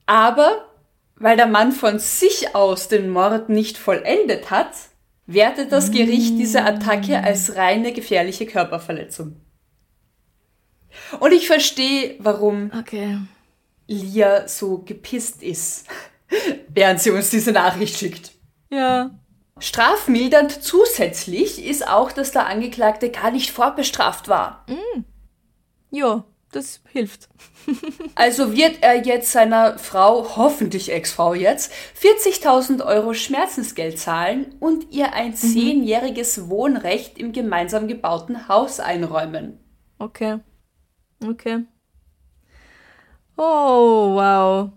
aber 0.05 0.69
weil 1.15 1.35
der 1.35 1.47
Mann 1.47 1.73
von 1.73 1.99
sich 1.99 2.55
aus 2.55 2.87
den 2.87 3.09
Mord 3.09 3.49
nicht 3.49 3.77
vollendet 3.77 4.51
hat, 4.51 4.71
wertet 5.25 5.73
das 5.73 5.91
Gericht 5.91 6.39
diese 6.39 6.63
Attacke 6.63 7.21
als 7.21 7.57
reine 7.57 7.91
gefährliche 7.91 8.45
Körperverletzung. 8.45 9.35
Und 11.19 11.33
ich 11.33 11.47
verstehe, 11.47 12.15
warum 12.19 12.71
Okay. 12.79 13.17
Lia 13.91 14.47
so 14.47 14.79
gepisst 14.79 15.43
ist, 15.43 15.87
während 16.69 17.01
sie 17.01 17.11
uns 17.11 17.29
diese 17.29 17.51
Nachricht 17.51 17.97
schickt. 17.97 18.31
Ja. 18.69 19.11
Strafmildernd 19.59 20.63
zusätzlich 20.63 21.63
ist 21.63 21.87
auch, 21.87 22.11
dass 22.11 22.31
der 22.31 22.47
Angeklagte 22.47 23.11
gar 23.11 23.31
nicht 23.31 23.51
vorbestraft 23.51 24.27
war. 24.27 24.65
Ja, 25.91 26.23
das 26.51 26.81
hilft. 26.91 27.29
Also 28.15 28.53
wird 28.55 28.79
er 28.81 29.05
jetzt 29.05 29.31
seiner 29.31 29.79
Frau, 29.79 30.35
hoffentlich 30.35 30.91
Ex-Frau 30.91 31.33
jetzt, 31.33 31.71
40.000 32.01 32.85
Euro 32.85 33.13
Schmerzensgeld 33.13 33.97
zahlen 33.97 34.55
und 34.59 34.91
ihr 34.91 35.13
ein 35.13 35.33
zehnjähriges 35.35 36.49
Wohnrecht 36.49 37.17
im 37.17 37.31
gemeinsam 37.31 37.87
gebauten 37.87 38.47
Haus 38.47 38.79
einräumen. 38.79 39.59
Okay. 39.97 40.39
Okay. 41.25 41.65
Oh, 43.37 44.15
wow. 44.15 44.71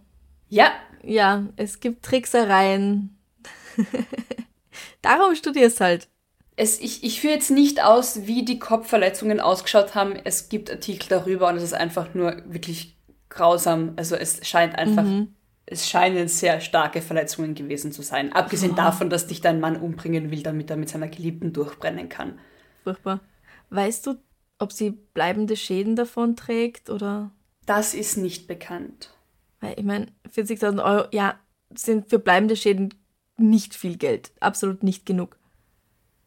Ja, 0.48 0.72
Ja, 1.02 1.48
es 1.56 1.80
gibt 1.80 2.04
Tricksereien. 2.04 3.18
Darum 5.02 5.34
studierst 5.34 5.80
halt. 5.80 6.08
es, 6.56 6.80
ich, 6.80 7.02
ich 7.04 7.20
führe 7.20 7.34
jetzt 7.34 7.50
nicht 7.50 7.82
aus, 7.82 8.26
wie 8.26 8.44
die 8.44 8.58
Kopfverletzungen 8.58 9.40
ausgeschaut 9.40 9.94
haben. 9.94 10.14
Es 10.24 10.48
gibt 10.48 10.70
Artikel 10.70 11.08
darüber 11.08 11.48
und 11.48 11.56
es 11.56 11.62
ist 11.64 11.74
einfach 11.74 12.14
nur 12.14 12.42
wirklich 12.46 12.96
grausam. 13.28 13.94
Also 13.96 14.16
es 14.16 14.46
scheint 14.46 14.76
einfach, 14.76 15.14
es 15.66 15.88
scheinen 15.88 16.28
sehr 16.28 16.60
starke 16.60 17.02
Verletzungen 17.02 17.54
gewesen 17.54 17.92
zu 17.92 18.02
sein. 18.02 18.32
Abgesehen 18.32 18.74
davon, 18.76 19.10
dass 19.10 19.26
dich 19.26 19.40
dein 19.40 19.60
Mann 19.60 19.76
umbringen 19.76 20.30
will, 20.30 20.42
damit 20.42 20.70
er 20.70 20.76
mit 20.76 20.88
seiner 20.88 21.08
Geliebten 21.08 21.52
durchbrennen 21.52 22.08
kann. 22.08 22.38
Furchtbar. 22.84 23.20
Weißt 23.70 24.06
du, 24.06 24.14
ob 24.58 24.72
sie 24.72 24.90
bleibende 24.90 25.56
Schäden 25.56 25.96
davon 25.96 26.36
trägt 26.36 26.88
oder? 26.90 27.32
Das 27.66 27.94
ist 27.94 28.16
nicht 28.16 28.46
bekannt. 28.46 29.10
Weil 29.60 29.78
ich 29.78 29.84
meine, 29.84 30.08
40.000 30.34 30.84
Euro, 30.84 31.08
ja, 31.12 31.38
sind 31.74 32.08
für 32.10 32.18
bleibende 32.18 32.56
Schäden 32.56 32.94
nicht 33.36 33.74
viel 33.74 33.96
Geld. 33.96 34.32
Absolut 34.40 34.82
nicht 34.82 35.06
genug. 35.06 35.38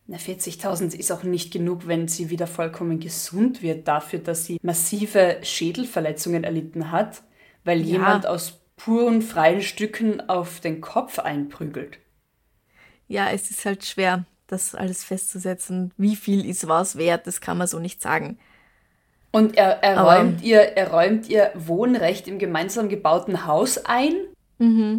Na, 0.07 0.17
40.000 0.17 0.95
ist 0.95 1.11
auch 1.11 1.23
nicht 1.23 1.51
genug, 1.51 1.85
wenn 1.87 2.07
sie 2.07 2.29
wieder 2.29 2.47
vollkommen 2.47 2.99
gesund 2.99 3.61
wird, 3.61 3.87
dafür, 3.87 4.19
dass 4.19 4.45
sie 4.45 4.57
massive 4.61 5.39
Schädelverletzungen 5.43 6.43
erlitten 6.43 6.91
hat, 6.91 7.23
weil 7.65 7.81
Ja. 7.81 7.85
jemand 7.85 8.25
aus 8.25 8.61
puren 8.77 9.21
freien 9.21 9.61
Stücken 9.61 10.29
auf 10.29 10.59
den 10.61 10.81
Kopf 10.81 11.19
einprügelt. 11.19 11.99
Ja, 13.07 13.29
es 13.31 13.49
ist 13.51 13.65
halt 13.65 13.85
schwer, 13.85 14.25
das 14.47 14.75
alles 14.75 15.03
festzusetzen. 15.03 15.93
Wie 15.97 16.15
viel 16.15 16.45
ist 16.45 16.67
was 16.67 16.97
wert, 16.97 17.27
das 17.27 17.41
kann 17.41 17.57
man 17.57 17.67
so 17.67 17.79
nicht 17.79 18.01
sagen. 18.01 18.37
Und 19.31 19.57
er, 19.57 19.83
er, 19.83 19.99
räumt 20.01 20.41
ihr, 20.41 20.59
er 20.59 20.91
räumt 20.91 21.29
ihr 21.29 21.51
Wohnrecht 21.55 22.27
im 22.27 22.39
gemeinsam 22.39 22.89
gebauten 22.89 23.45
Haus 23.45 23.77
ein. 23.85 24.13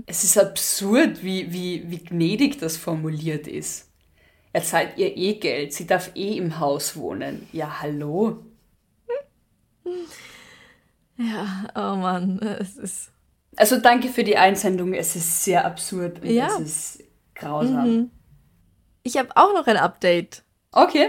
Es 0.07 0.23
ist 0.23 0.38
absurd, 0.38 1.25
wie, 1.25 1.53
wie, 1.53 1.91
wie 1.91 1.99
gnädig 1.99 2.59
das 2.61 2.77
formuliert 2.77 3.49
ist. 3.49 3.91
Er 4.53 4.62
zahlt 4.62 4.97
ihr 4.97 5.17
eh 5.17 5.35
Geld, 5.35 5.73
sie 5.73 5.87
darf 5.87 6.12
eh 6.14 6.37
im 6.37 6.61
Haus 6.61 6.97
wohnen. 6.97 7.49
Ja, 7.53 7.81
hallo? 7.83 8.45
Ja, 11.17 11.69
oh 11.75 11.97
Mann, 11.97 12.38
es 12.38 12.77
ist. 12.77 13.11
Also 13.57 13.79
danke 13.81 14.09
für 14.09 14.23
die 14.23 14.37
Einsendung. 14.37 14.95
Es 14.95 15.17
ist 15.17 15.45
sehr 15.45 15.64
absurd 15.64 16.21
und 16.21 16.31
Ja. 16.31 16.47
es 16.47 16.61
ist 16.61 17.05
grausam. 17.35 18.11
Ich 19.03 19.17
habe 19.17 19.31
auch 19.35 19.53
noch 19.55 19.67
ein 19.67 19.77
Update. 19.77 20.45
Okay. 20.71 21.09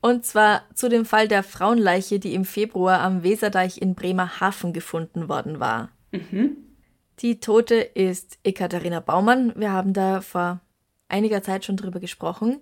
Und 0.00 0.24
zwar 0.24 0.62
zu 0.74 0.88
dem 0.88 1.04
Fall 1.04 1.28
der 1.28 1.42
Frauenleiche, 1.42 2.18
die 2.18 2.34
im 2.34 2.44
Februar 2.44 3.00
am 3.00 3.22
Weserdeich 3.22 3.82
in 3.82 3.94
Bremerhaven 3.94 4.72
gefunden 4.72 5.28
worden 5.28 5.60
war. 5.60 5.90
Die 7.20 7.40
Tote 7.40 7.76
ist 7.76 8.38
Ekaterina 8.42 9.00
Baumann. 9.00 9.52
Wir 9.56 9.72
haben 9.72 9.92
da 9.92 10.22
vor 10.22 10.60
einiger 11.08 11.42
Zeit 11.42 11.64
schon 11.64 11.76
drüber 11.76 12.00
gesprochen. 12.00 12.60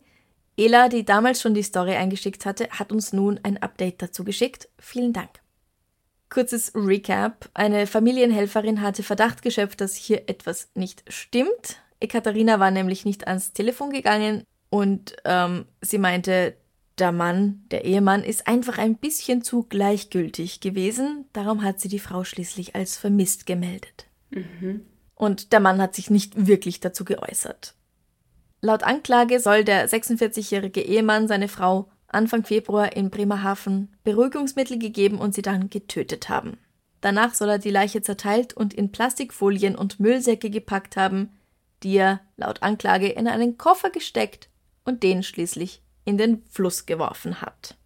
Ela, 0.56 0.88
die 0.88 1.04
damals 1.04 1.40
schon 1.40 1.54
die 1.54 1.62
Story 1.62 1.94
eingeschickt 1.94 2.44
hatte, 2.44 2.68
hat 2.70 2.90
uns 2.90 3.12
nun 3.12 3.38
ein 3.44 3.62
Update 3.62 4.02
dazu 4.02 4.24
geschickt. 4.24 4.68
Vielen 4.80 5.12
Dank. 5.12 5.30
Kurzes 6.30 6.72
Recap. 6.74 7.48
Eine 7.54 7.86
Familienhelferin 7.86 8.82
hatte 8.82 9.04
Verdacht 9.04 9.42
geschöpft, 9.42 9.80
dass 9.80 9.94
hier 9.94 10.28
etwas 10.28 10.70
nicht 10.74 11.04
stimmt. 11.06 11.80
Ekaterina 12.00 12.58
war 12.58 12.72
nämlich 12.72 13.04
nicht 13.04 13.28
ans 13.28 13.52
Telefon 13.52 13.90
gegangen 13.90 14.42
und 14.68 15.16
ähm, 15.24 15.66
sie 15.80 15.98
meinte, 15.98 16.56
der 17.00 17.12
Mann, 17.12 17.64
der 17.70 17.84
Ehemann, 17.84 18.22
ist 18.22 18.46
einfach 18.46 18.78
ein 18.78 18.96
bisschen 18.96 19.42
zu 19.42 19.64
gleichgültig 19.64 20.60
gewesen. 20.60 21.26
Darum 21.32 21.62
hat 21.62 21.80
sie 21.80 21.88
die 21.88 21.98
Frau 21.98 22.24
schließlich 22.24 22.74
als 22.74 22.96
vermisst 22.96 23.46
gemeldet. 23.46 24.06
Und 25.14 25.52
der 25.52 25.60
Mann 25.60 25.80
hat 25.80 25.94
sich 25.94 26.10
nicht 26.10 26.46
wirklich 26.46 26.80
dazu 26.80 27.04
geäußert. 27.04 27.74
Laut 28.60 28.82
Anklage 28.82 29.40
soll 29.40 29.64
der 29.64 29.88
46-jährige 29.88 30.80
Ehemann 30.80 31.28
seine 31.28 31.48
Frau 31.48 31.88
Anfang 32.08 32.44
Februar 32.44 32.96
in 32.96 33.10
Bremerhaven 33.10 33.94
Beruhigungsmittel 34.02 34.78
gegeben 34.78 35.18
und 35.18 35.34
sie 35.34 35.42
dann 35.42 35.70
getötet 35.70 36.28
haben. 36.28 36.58
Danach 37.00 37.34
soll 37.34 37.50
er 37.50 37.58
die 37.58 37.70
Leiche 37.70 38.02
zerteilt 38.02 38.54
und 38.54 38.74
in 38.74 38.90
Plastikfolien 38.90 39.76
und 39.76 40.00
Müllsäcke 40.00 40.50
gepackt 40.50 40.96
haben, 40.96 41.30
die 41.82 41.96
er 41.96 42.20
laut 42.36 42.62
Anklage 42.62 43.08
in 43.08 43.28
einen 43.28 43.56
Koffer 43.58 43.90
gesteckt 43.90 44.48
und 44.84 45.02
den 45.02 45.22
schließlich 45.22 45.82
in 46.08 46.16
den 46.18 46.42
Fluss 46.50 46.86
geworfen 46.86 47.42
hat. 47.42 47.76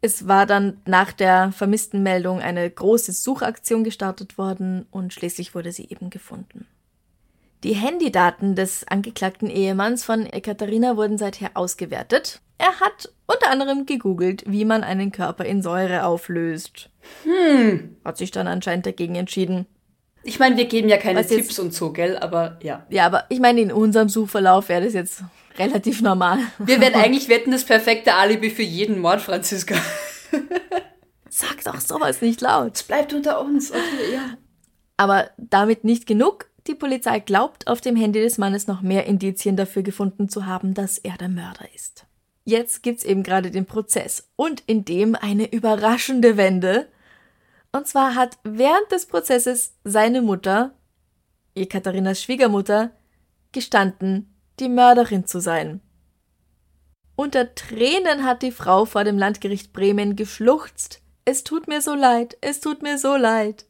Es 0.00 0.26
war 0.28 0.46
dann 0.46 0.78
nach 0.84 1.12
der 1.12 1.52
vermissten 1.52 2.02
Meldung 2.02 2.40
eine 2.40 2.68
große 2.68 3.12
Suchaktion 3.12 3.84
gestartet 3.84 4.36
worden 4.36 4.86
und 4.90 5.12
schließlich 5.14 5.54
wurde 5.54 5.72
sie 5.72 5.88
eben 5.88 6.10
gefunden. 6.10 6.66
Die 7.64 7.74
Handydaten 7.74 8.54
des 8.54 8.86
angeklagten 8.86 9.48
Ehemanns 9.48 10.04
von 10.04 10.26
Ekaterina 10.26 10.96
wurden 10.96 11.18
seither 11.18 11.50
ausgewertet. 11.54 12.40
Er 12.58 12.80
hat 12.80 13.12
unter 13.26 13.50
anderem 13.50 13.86
gegoogelt, 13.86 14.44
wie 14.46 14.64
man 14.64 14.84
einen 14.84 15.12
Körper 15.12 15.44
in 15.44 15.62
Säure 15.62 16.04
auflöst. 16.04 16.90
Hm. 17.24 17.96
Hat 18.04 18.18
sich 18.18 18.30
dann 18.30 18.46
anscheinend 18.48 18.86
dagegen 18.86 19.14
entschieden. 19.14 19.66
Ich 20.22 20.38
meine, 20.38 20.56
wir 20.56 20.66
geben 20.66 20.88
ja 20.88 20.96
keine 20.98 21.20
Was 21.20 21.30
jetzt- 21.30 21.42
Tipps 21.42 21.58
und 21.58 21.72
so, 21.72 21.92
gell? 21.92 22.18
Aber 22.18 22.58
ja. 22.62 22.84
Ja, 22.90 23.06
aber 23.06 23.24
ich 23.28 23.40
meine, 23.40 23.60
in 23.60 23.72
unserem 23.72 24.08
Suchverlauf 24.08 24.68
wäre 24.68 24.84
das 24.84 24.92
jetzt 24.94 25.22
relativ 25.58 26.02
normal. 26.02 26.38
Wir 26.58 26.80
werden 26.80 26.94
eigentlich 27.00 27.28
wetten, 27.28 27.50
das 27.50 27.64
perfekte 27.64 28.14
Alibi 28.14 28.50
für 28.50 28.62
jeden 28.62 29.00
Mord, 29.00 29.20
Franziska. 29.20 29.76
Sag 31.28 31.64
doch 31.64 31.80
sowas 31.80 32.22
nicht 32.22 32.40
laut. 32.40 32.76
Es 32.76 32.82
bleibt 32.82 33.12
unter 33.12 33.40
uns. 33.40 33.70
Okay, 33.70 34.14
ja. 34.14 34.38
Aber 34.96 35.30
damit 35.36 35.84
nicht 35.84 36.06
genug. 36.06 36.46
Die 36.66 36.74
Polizei 36.74 37.20
glaubt, 37.20 37.68
auf 37.68 37.80
dem 37.80 37.94
Handy 37.94 38.20
des 38.20 38.38
Mannes 38.38 38.66
noch 38.66 38.82
mehr 38.82 39.06
Indizien 39.06 39.56
dafür 39.56 39.82
gefunden 39.82 40.28
zu 40.28 40.46
haben, 40.46 40.74
dass 40.74 40.98
er 40.98 41.16
der 41.16 41.28
Mörder 41.28 41.66
ist. 41.74 42.06
Jetzt 42.44 42.82
gibt's 42.82 43.04
eben 43.04 43.22
gerade 43.22 43.50
den 43.50 43.66
Prozess 43.66 44.30
und 44.36 44.62
in 44.66 44.84
dem 44.84 45.14
eine 45.14 45.52
überraschende 45.52 46.36
Wende. 46.36 46.88
Und 47.72 47.86
zwar 47.86 48.14
hat 48.14 48.38
während 48.42 48.90
des 48.90 49.06
Prozesses 49.06 49.74
seine 49.84 50.22
Mutter, 50.22 50.72
Ekaterinas 51.54 52.22
Schwiegermutter, 52.22 52.92
gestanden, 53.52 54.35
die 54.60 54.68
Mörderin 54.68 55.26
zu 55.26 55.40
sein. 55.40 55.80
Unter 57.16 57.54
Tränen 57.54 58.24
hat 58.24 58.42
die 58.42 58.52
Frau 58.52 58.84
vor 58.84 59.04
dem 59.04 59.18
Landgericht 59.18 59.72
Bremen 59.72 60.16
geschluchzt. 60.16 61.00
Es 61.24 61.44
tut 61.44 61.66
mir 61.66 61.80
so 61.80 61.94
leid, 61.94 62.36
es 62.40 62.60
tut 62.60 62.82
mir 62.82 62.98
so 62.98 63.16
leid. 63.16 63.66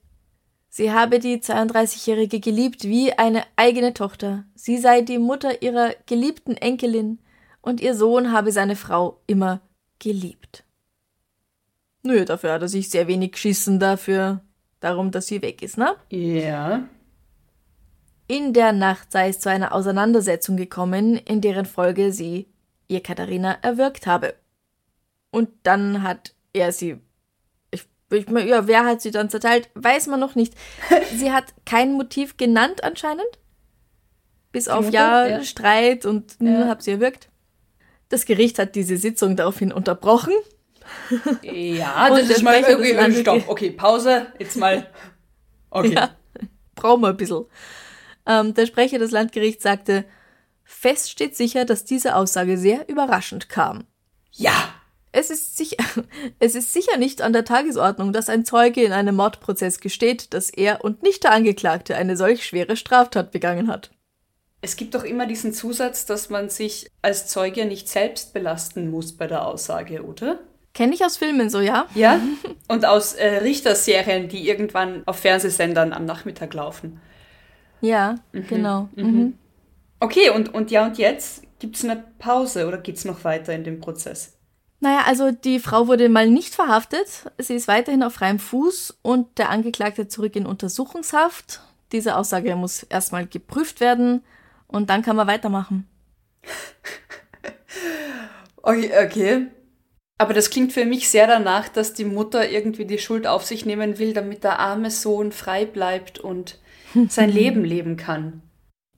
Sie 0.69 0.93
habe 0.93 1.21
die 1.21 1.39
32-Jährige 1.39 2.41
geliebt 2.41 2.85
wie 2.85 3.13
eine 3.13 3.45
eigene 3.57 3.95
Tochter. 3.95 4.45
Sie 4.55 4.77
sei 4.77 5.01
die 5.01 5.19
Mutter 5.19 5.63
ihrer 5.63 5.95
geliebten 6.07 6.57
Enkelin 6.57 7.19
und 7.63 7.81
ihr 7.81 7.95
Sohn 7.95 8.33
habe 8.33 8.53
seine 8.53 8.77
Frau 8.77 9.23
immer 9.27 9.61
geliebt. 9.99 10.65
Nö, 12.03 12.25
dafür 12.25 12.53
hat 12.53 12.63
er 12.63 12.69
sich 12.69 12.91
sehr 12.91 13.09
wenig 13.09 13.33
geschissen 13.33 13.81
dafür, 13.81 14.43
darum, 14.81 15.11
dass 15.11 15.29
sie 15.29 15.41
weg 15.41 15.63
ist, 15.63 15.79
ne? 15.79 15.97
Ja. 16.11 16.87
In 18.29 18.53
der 18.53 18.73
Nacht 18.73 19.13
sei 19.13 19.29
es 19.29 19.39
zu 19.41 19.49
einer 19.51 19.73
Auseinandersetzung 19.73 20.57
gekommen, 20.57 21.17
in 21.17 21.41
deren 21.41 21.65
Folge 21.67 22.13
sie 22.13 22.49
ihr 22.89 23.03
Katharina 23.03 23.59
erwürgt 23.63 24.07
habe. 24.07 24.35
Und 25.31 25.49
dann 25.63 26.03
hat 26.03 26.35
er 26.53 26.73
sie. 26.73 26.99
Ich, 27.71 27.87
ich, 28.11 28.29
ja, 28.29 28.67
wer 28.67 28.85
hat 28.85 29.01
sie 29.03 29.11
dann 29.11 29.31
zerteilt? 29.31 29.69
Weiß 29.75 30.07
man 30.07 30.19
noch 30.21 30.35
nicht. 30.35 30.55
Sie 31.17 31.33
hat 31.33 31.47
kein 31.65 31.93
Motiv 31.93 32.37
genannt 32.37 32.83
anscheinend. 32.85 33.27
Bis 34.53 34.69
auf 34.69 34.91
ja, 34.91 35.27
Ja. 35.27 35.43
Streit 35.45 36.07
und 36.07 36.37
ja. 36.41 36.69
Hab 36.69 36.81
sie 36.83 36.93
erwürgt. 36.93 37.29
Das 38.09 38.25
Gericht 38.25 38.59
hat 38.59 38.75
diese 38.77 38.97
Sitzung 38.97 39.35
daraufhin 39.37 39.73
unterbrochen. 39.73 40.33
Ja, 41.43 42.09
das 42.17 42.31
ist 42.31 42.43
mal. 42.43 42.61
Landes- 42.63 43.21
stopp. 43.21 43.49
Okay, 43.49 43.71
Pause. 43.71 44.27
Jetzt 44.39 44.57
mal. 44.57 44.87
Okay. 45.69 45.93
Ja, 45.95 46.11
brauchen 46.77 47.03
wir 47.03 47.09
ein 47.09 47.17
bisschen. 47.17 47.45
Ähm, 48.27 48.55
der 48.55 48.67
Sprecher 48.67 48.99
des 48.99 49.11
Landgerichts 49.11 49.63
sagte, 49.63 50.05
fest 50.65 51.11
steht 51.11 51.37
sicher, 51.37 51.65
dass 51.65 51.85
diese 51.85 52.17
Aussage 52.17 52.59
sehr 52.59 52.89
überraschend 52.89 53.49
kam. 53.49 53.85
Ja. 54.33 54.53
Es 55.13 55.31
ist, 55.31 55.57
sicher, 55.57 55.77
es 56.41 56.55
ist 56.55 56.73
sicher 56.73 56.99
nicht 56.99 57.23
an 57.23 57.33
der 57.33 57.45
Tagesordnung, 57.45 58.13
dass 58.13 58.29
ein 58.29 58.45
Zeuge 58.45 58.83
in 58.83 58.93
einem 58.93 59.17
Mordprozess 59.17 59.81
gesteht, 59.81 60.35
dass 60.35 60.51
er 60.51 60.85
und 60.85 61.03
nicht 61.03 61.25
der 61.25 61.33
Angeklagte 61.33 61.97
eine 61.97 62.17
solch 62.17 62.45
schwere 62.45 62.77
Straftat 62.77 63.33
begangen 63.33 63.69
hat. 63.69 63.91
Es 64.61 64.77
gibt 64.77 64.95
doch 64.95 65.05
immer 65.05 65.27
diesen 65.27 65.53
Zusatz, 65.53 66.07
dass 66.07 66.29
man 66.29 66.51
sich 66.51 66.91
als 67.01 67.29
Zeuge 67.29 67.67
nicht 67.67 67.89
selbst 67.89 68.33
belasten 68.33 68.91
muss 68.91 69.17
bei 69.17 69.27
der 69.27 69.47
Aussage, 69.47 70.03
oder? 70.03 70.41
Kenne 70.75 70.95
ich 70.95 71.05
aus 71.05 71.17
Filmen 71.17 71.49
so, 71.49 71.61
ja? 71.61 71.87
Ja. 71.95 72.21
Und 72.69 72.85
aus 72.85 73.15
äh, 73.15 73.39
Richterserien, 73.39 74.29
die 74.29 74.49
irgendwann 74.49 75.03
auf 75.07 75.19
Fernsehsendern 75.21 75.93
am 75.93 76.05
Nachmittag 76.05 76.53
laufen. 76.53 77.01
Ja, 77.87 78.17
genau. 78.33 78.89
Mhm. 78.97 79.35
Okay, 80.01 80.31
und, 80.31 80.53
und 80.53 80.71
ja, 80.71 80.85
und 80.87 80.99
jetzt? 80.99 81.43
Gibt 81.59 81.77
es 81.77 81.85
eine 81.85 82.05
Pause 82.19 82.67
oder 82.67 82.79
geht's 82.79 83.05
noch 83.05 83.25
weiter 83.25 83.55
in 83.55 83.65
dem 83.65 83.81
Prozess? 83.81 84.37
Naja, 84.81 85.05
also 85.07 85.31
die 85.31 85.59
Frau 85.59 85.87
wurde 85.89 86.09
mal 86.09 86.29
nicht 86.29 86.55
verhaftet. 86.55 87.31
Sie 87.39 87.55
ist 87.55 87.67
weiterhin 87.67 88.03
auf 88.03 88.15
freiem 88.15 88.39
Fuß 88.39 88.99
und 89.03 89.39
der 89.39 89.49
Angeklagte 89.49 90.07
zurück 90.07 90.37
in 90.37 90.45
Untersuchungshaft. 90.45 91.63
Diese 91.93 92.17
Aussage 92.17 92.55
muss 92.57 92.83
erstmal 92.83 93.27
geprüft 93.27 93.81
werden 93.81 94.23
und 94.67 94.91
dann 94.91 95.03
kann 95.03 95.17
man 95.17 95.27
weitermachen. 95.27 95.89
Okay, 98.67 98.91
okay. 99.05 99.47
Aber 100.19 100.35
das 100.35 100.51
klingt 100.51 100.73
für 100.73 100.87
mich 100.87 101.09
sehr 101.09 101.29
danach, 101.29 101.69
dass 101.69 101.93
die 101.93 102.05
Mutter 102.05 102.49
irgendwie 102.49 102.85
die 102.85 102.99
Schuld 102.99 103.27
auf 103.27 103.45
sich 103.45 103.65
nehmen 103.65 103.99
will, 104.01 104.13
damit 104.13 104.43
der 104.43 104.59
arme 104.59 104.91
Sohn 104.91 105.31
frei 105.31 105.67
bleibt 105.67 106.19
und 106.19 106.59
sein 107.09 107.31
Leben 107.31 107.65
leben 107.65 107.97
kann. 107.97 108.43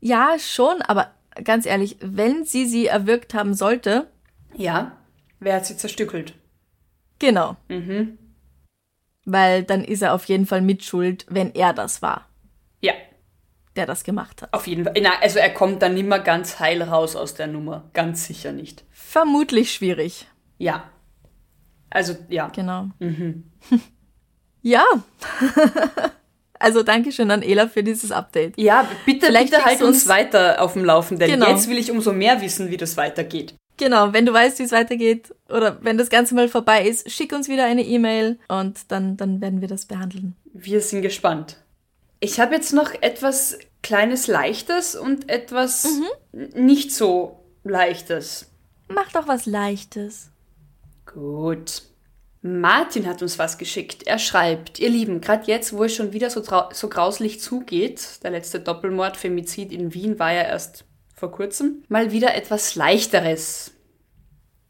Ja, 0.00 0.36
schon, 0.38 0.82
aber 0.82 1.10
ganz 1.44 1.66
ehrlich, 1.66 1.96
wenn 2.00 2.44
sie 2.44 2.66
sie 2.66 2.86
erwürgt 2.86 3.34
haben 3.34 3.54
sollte, 3.54 4.08
Ja, 4.54 4.96
wer 5.40 5.56
hat 5.56 5.66
sie 5.66 5.76
zerstückelt? 5.76 6.34
genau. 7.18 7.56
Mhm. 7.68 8.18
Weil 9.24 9.62
dann 9.64 9.84
ist 9.84 10.02
er 10.02 10.14
auf 10.14 10.24
jeden 10.26 10.46
Fall 10.46 10.62
mitschuld, 10.62 11.26
wenn 11.28 11.54
er 11.54 11.72
das 11.74 12.00
war, 12.00 12.26
Ja, 12.80 12.92
der 13.76 13.84
das 13.86 14.02
gemacht 14.04 14.40
hat. 14.42 14.52
auf 14.54 14.66
jeden 14.66 14.84
Fall. 14.84 14.94
Na, 15.02 15.10
also 15.20 15.38
er 15.38 15.50
kommt 15.52 15.82
dann 15.82 15.94
nimmer 15.94 16.18
ganz 16.20 16.58
heil 16.60 16.80
raus 16.82 17.14
aus 17.16 17.34
der 17.34 17.46
Nummer. 17.48 17.90
Ganz 17.92 18.26
sicher 18.26 18.52
nicht. 18.52 18.84
Vermutlich 18.90 19.72
schwierig. 19.72 20.26
Ja. 20.58 20.90
Also, 21.90 22.16
ja. 22.28 22.48
Genau. 22.48 22.88
ja. 24.62 24.84
also 26.58 26.82
Dankeschön 26.82 27.30
an 27.30 27.42
Ela 27.42 27.68
für 27.68 27.82
dieses 27.82 28.12
Update. 28.12 28.58
Ja, 28.58 28.88
bitte, 29.06 29.26
Vielleicht 29.26 29.50
bitte 29.50 29.64
halt 29.64 29.82
uns 29.82 29.98
uns- 29.98 30.08
weiter 30.08 30.60
auf 30.62 30.72
dem 30.74 30.84
Laufenden. 30.84 31.28
Genau. 31.30 31.48
Jetzt 31.50 31.68
will 31.68 31.78
ich 31.78 31.90
umso 31.90 32.12
mehr 32.12 32.40
wissen, 32.40 32.70
wie 32.70 32.76
das 32.76 32.96
weitergeht. 32.96 33.54
Genau, 33.76 34.12
wenn 34.12 34.26
du 34.26 34.32
weißt, 34.32 34.58
wie 34.58 34.64
es 34.64 34.72
weitergeht 34.72 35.32
oder 35.48 35.78
wenn 35.82 35.96
das 35.98 36.10
Ganze 36.10 36.34
mal 36.34 36.48
vorbei 36.48 36.84
ist, 36.88 37.10
schick 37.10 37.32
uns 37.32 37.48
wieder 37.48 37.64
eine 37.64 37.82
E-Mail 37.84 38.38
und 38.48 38.90
dann, 38.90 39.16
dann 39.16 39.40
werden 39.40 39.60
wir 39.60 39.68
das 39.68 39.86
behandeln. 39.86 40.34
Wir 40.52 40.80
sind 40.80 41.02
gespannt. 41.02 41.58
Ich 42.18 42.40
habe 42.40 42.56
jetzt 42.56 42.72
noch 42.72 42.90
etwas 43.02 43.56
kleines 43.82 44.26
Leichtes 44.26 44.96
und 44.96 45.28
etwas 45.30 45.86
n- 46.32 46.64
nicht 46.66 46.92
so 46.92 47.38
Leichtes. 47.62 48.46
Mach 48.88 49.12
doch 49.12 49.28
was 49.28 49.46
Leichtes. 49.46 50.30
Gut. 51.06 51.82
Martin 52.40 53.06
hat 53.06 53.20
uns 53.20 53.38
was 53.38 53.58
geschickt. 53.58 54.06
Er 54.06 54.18
schreibt, 54.18 54.78
ihr 54.78 54.88
Lieben, 54.88 55.20
gerade 55.20 55.46
jetzt, 55.46 55.72
wo 55.72 55.84
es 55.84 55.94
schon 55.94 56.12
wieder 56.12 56.30
so, 56.30 56.42
so 56.72 56.88
grauslich 56.88 57.40
zugeht, 57.40 58.22
der 58.22 58.30
letzte 58.30 58.60
Doppelmord, 58.60 59.16
Femizid 59.16 59.72
in 59.72 59.92
Wien 59.92 60.18
war 60.18 60.32
ja 60.32 60.42
erst 60.42 60.84
vor 61.14 61.32
kurzem, 61.32 61.82
mal 61.88 62.12
wieder 62.12 62.34
etwas 62.34 62.76
Leichteres. 62.76 63.72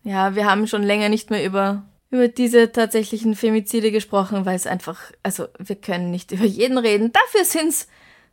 Ja, 0.03 0.35
wir 0.35 0.47
haben 0.47 0.67
schon 0.67 0.83
länger 0.83 1.11
nicht 1.11 1.29
mehr 1.29 1.45
über, 1.45 1.85
über 2.11 2.29
diese 2.29 2.73
tatsächlichen 2.73 3.35
Femizide 3.35 3.93
gesprochen, 3.93 4.47
weil 4.47 4.57
es 4.57 4.67
einfach, 4.67 5.13
also 5.23 5.49
wir 5.59 5.77
können 5.77 6.11
nicht 6.11 6.33
über 6.33 6.47
jeden 6.47 6.79
reden. 6.79 7.13
Dafür 7.13 7.45
sind's 7.45 7.87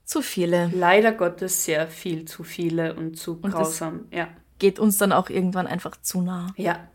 zu 0.05 0.21
viele. 0.21 0.71
Leider 0.73 1.11
Gottes 1.11 1.65
sehr 1.65 1.87
viel 1.87 2.25
zu 2.25 2.43
viele 2.43 2.93
und 2.93 3.17
zu 3.17 3.41
grausam. 3.41 4.05
Ja. 4.11 4.29
Geht 4.59 4.79
uns 4.79 4.97
dann 4.97 5.11
auch 5.11 5.29
irgendwann 5.29 5.67
einfach 5.67 5.99
zu 5.99 6.21
nah. 6.21 6.53
Ja. 6.55 6.87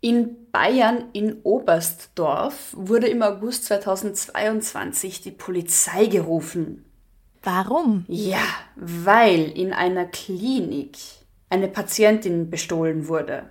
In 0.00 0.50
Bayern 0.52 1.06
in 1.12 1.40
Oberstdorf 1.42 2.72
wurde 2.76 3.08
im 3.08 3.20
August 3.22 3.64
2022 3.64 5.22
die 5.22 5.32
Polizei 5.32 6.06
gerufen. 6.06 6.84
Warum? 7.42 8.04
Ja, 8.08 8.44
weil 8.76 9.50
in 9.50 9.72
einer 9.72 10.04
Klinik 10.04 10.96
eine 11.50 11.66
Patientin 11.68 12.50
bestohlen 12.50 13.08
wurde. 13.08 13.50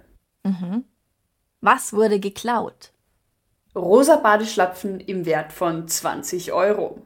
Was 1.60 1.92
wurde 1.92 2.20
geklaut? 2.20 2.92
Rosa 3.76 4.16
Badeschlapfen 4.16 5.02
im 5.02 5.26
Wert 5.26 5.52
von 5.52 5.86
20 5.88 6.54
Euro. 6.54 7.02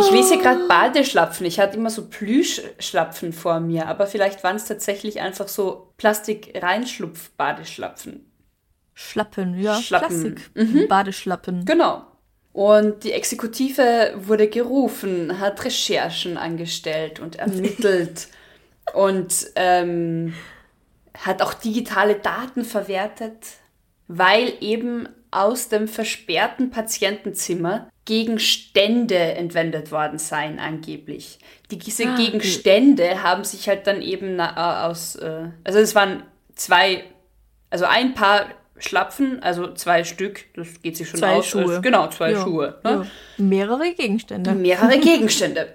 Ich 0.00 0.10
lese 0.10 0.34
hier 0.34 0.42
gerade 0.42 0.68
Badeschlapfen. 0.68 1.46
Ich 1.46 1.58
hatte 1.58 1.78
immer 1.78 1.88
so 1.88 2.08
Plüschschlapfen 2.08 3.32
vor 3.32 3.60
mir, 3.60 3.88
aber 3.88 4.06
vielleicht 4.06 4.44
waren 4.44 4.56
es 4.56 4.66
tatsächlich 4.66 5.20
einfach 5.20 5.48
so 5.48 5.94
Plastik-Reinschlupf-Badeschlapfen. 5.96 8.30
Schlappen, 8.94 9.58
ja. 9.58 9.80
Schlappen. 9.80 10.34
Klassik. 10.54 10.88
Badeschlappen. 10.88 11.64
Genau. 11.64 12.04
Und 12.52 13.04
die 13.04 13.12
Exekutive 13.12 14.12
wurde 14.16 14.48
gerufen, 14.48 15.40
hat 15.40 15.64
Recherchen 15.64 16.36
angestellt 16.36 17.18
und 17.18 17.36
ermittelt 17.36 18.28
und 18.94 19.46
ähm, 19.56 20.34
hat 21.16 21.40
auch 21.40 21.54
digitale 21.54 22.16
Daten 22.16 22.64
verwertet, 22.64 23.46
weil 24.08 24.52
eben 24.60 25.08
aus 25.30 25.70
dem 25.70 25.88
versperrten 25.88 26.70
Patientenzimmer 26.70 27.88
Gegenstände 28.04 29.16
entwendet 29.16 29.90
worden 29.90 30.18
seien, 30.18 30.58
angeblich. 30.58 31.38
Die, 31.70 31.78
diese 31.78 32.08
Ah, 32.08 32.16
Gegenstände 32.16 33.22
haben 33.22 33.44
sich 33.44 33.68
halt 33.68 33.86
dann 33.86 34.02
eben 34.02 34.38
äh, 34.40 34.42
aus, 34.42 35.16
äh, 35.16 35.48
also 35.64 35.78
es 35.78 35.94
waren 35.94 36.24
zwei, 36.54 37.04
also 37.70 37.86
ein 37.86 38.12
Paar 38.14 38.46
Schlapfen, 38.84 39.42
also 39.42 39.72
zwei 39.74 40.04
Stück, 40.04 40.44
das 40.54 40.80
geht 40.82 40.96
sich 40.96 41.08
schon 41.08 41.20
Zwei 41.20 41.36
aus. 41.36 41.46
Schuhe. 41.46 41.76
Als, 41.76 41.82
genau, 41.82 42.08
zwei 42.08 42.32
Ja, 42.32 42.42
Schuhe. 42.42 42.80
Ne? 42.84 42.90
Ja. 42.90 43.06
Mehrere 43.38 43.94
Gegenstände. 43.94 44.52
mehrere 44.52 44.98
Gegenstände. 45.00 45.74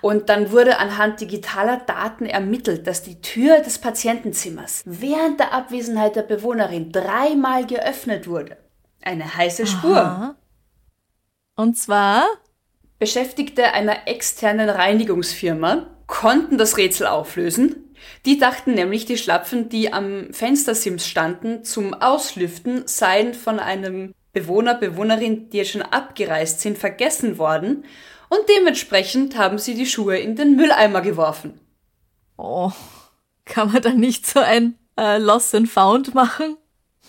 Und 0.00 0.28
dann 0.28 0.52
wurde 0.52 0.78
anhand 0.78 1.20
digitaler 1.20 1.78
Daten 1.78 2.26
ermittelt, 2.26 2.86
dass 2.86 3.02
die 3.02 3.20
Tür 3.20 3.58
des 3.60 3.78
Patientenzimmers 3.78 4.82
während 4.84 5.40
der 5.40 5.52
Abwesenheit 5.52 6.14
der 6.14 6.22
Bewohnerin 6.22 6.92
dreimal 6.92 7.66
geöffnet 7.66 8.28
wurde. 8.28 8.56
Eine 9.02 9.36
heiße 9.36 9.66
Spur. 9.66 9.96
Aha. 9.96 10.34
Und 11.56 11.76
zwar, 11.76 12.24
Beschäftigte 13.00 13.72
einer 13.72 14.06
externen 14.06 14.68
Reinigungsfirma 14.70 15.86
konnten 16.06 16.56
das 16.56 16.76
Rätsel 16.76 17.08
auflösen. 17.08 17.91
Die 18.24 18.38
dachten 18.38 18.74
nämlich, 18.74 19.04
die 19.04 19.18
Schlapfen, 19.18 19.68
die 19.68 19.92
am 19.92 20.32
Fenstersims 20.32 21.06
standen, 21.06 21.64
zum 21.64 21.94
Auslüften, 21.94 22.86
seien 22.86 23.34
von 23.34 23.58
einem 23.58 24.14
Bewohner, 24.32 24.74
Bewohnerin, 24.74 25.50
die 25.50 25.58
jetzt 25.58 25.72
schon 25.72 25.82
abgereist 25.82 26.60
sind, 26.60 26.78
vergessen 26.78 27.38
worden. 27.38 27.84
Und 28.28 28.40
dementsprechend 28.48 29.36
haben 29.36 29.58
sie 29.58 29.74
die 29.74 29.86
Schuhe 29.86 30.18
in 30.18 30.36
den 30.36 30.56
Mülleimer 30.56 31.02
geworfen. 31.02 31.60
oh, 32.36 32.72
kann 33.44 33.72
man 33.72 33.82
da 33.82 33.90
nicht 33.90 34.26
so 34.26 34.40
ein 34.40 34.78
äh, 34.96 35.18
Lost 35.18 35.54
and 35.54 35.68
Found 35.68 36.14
machen? 36.14 36.56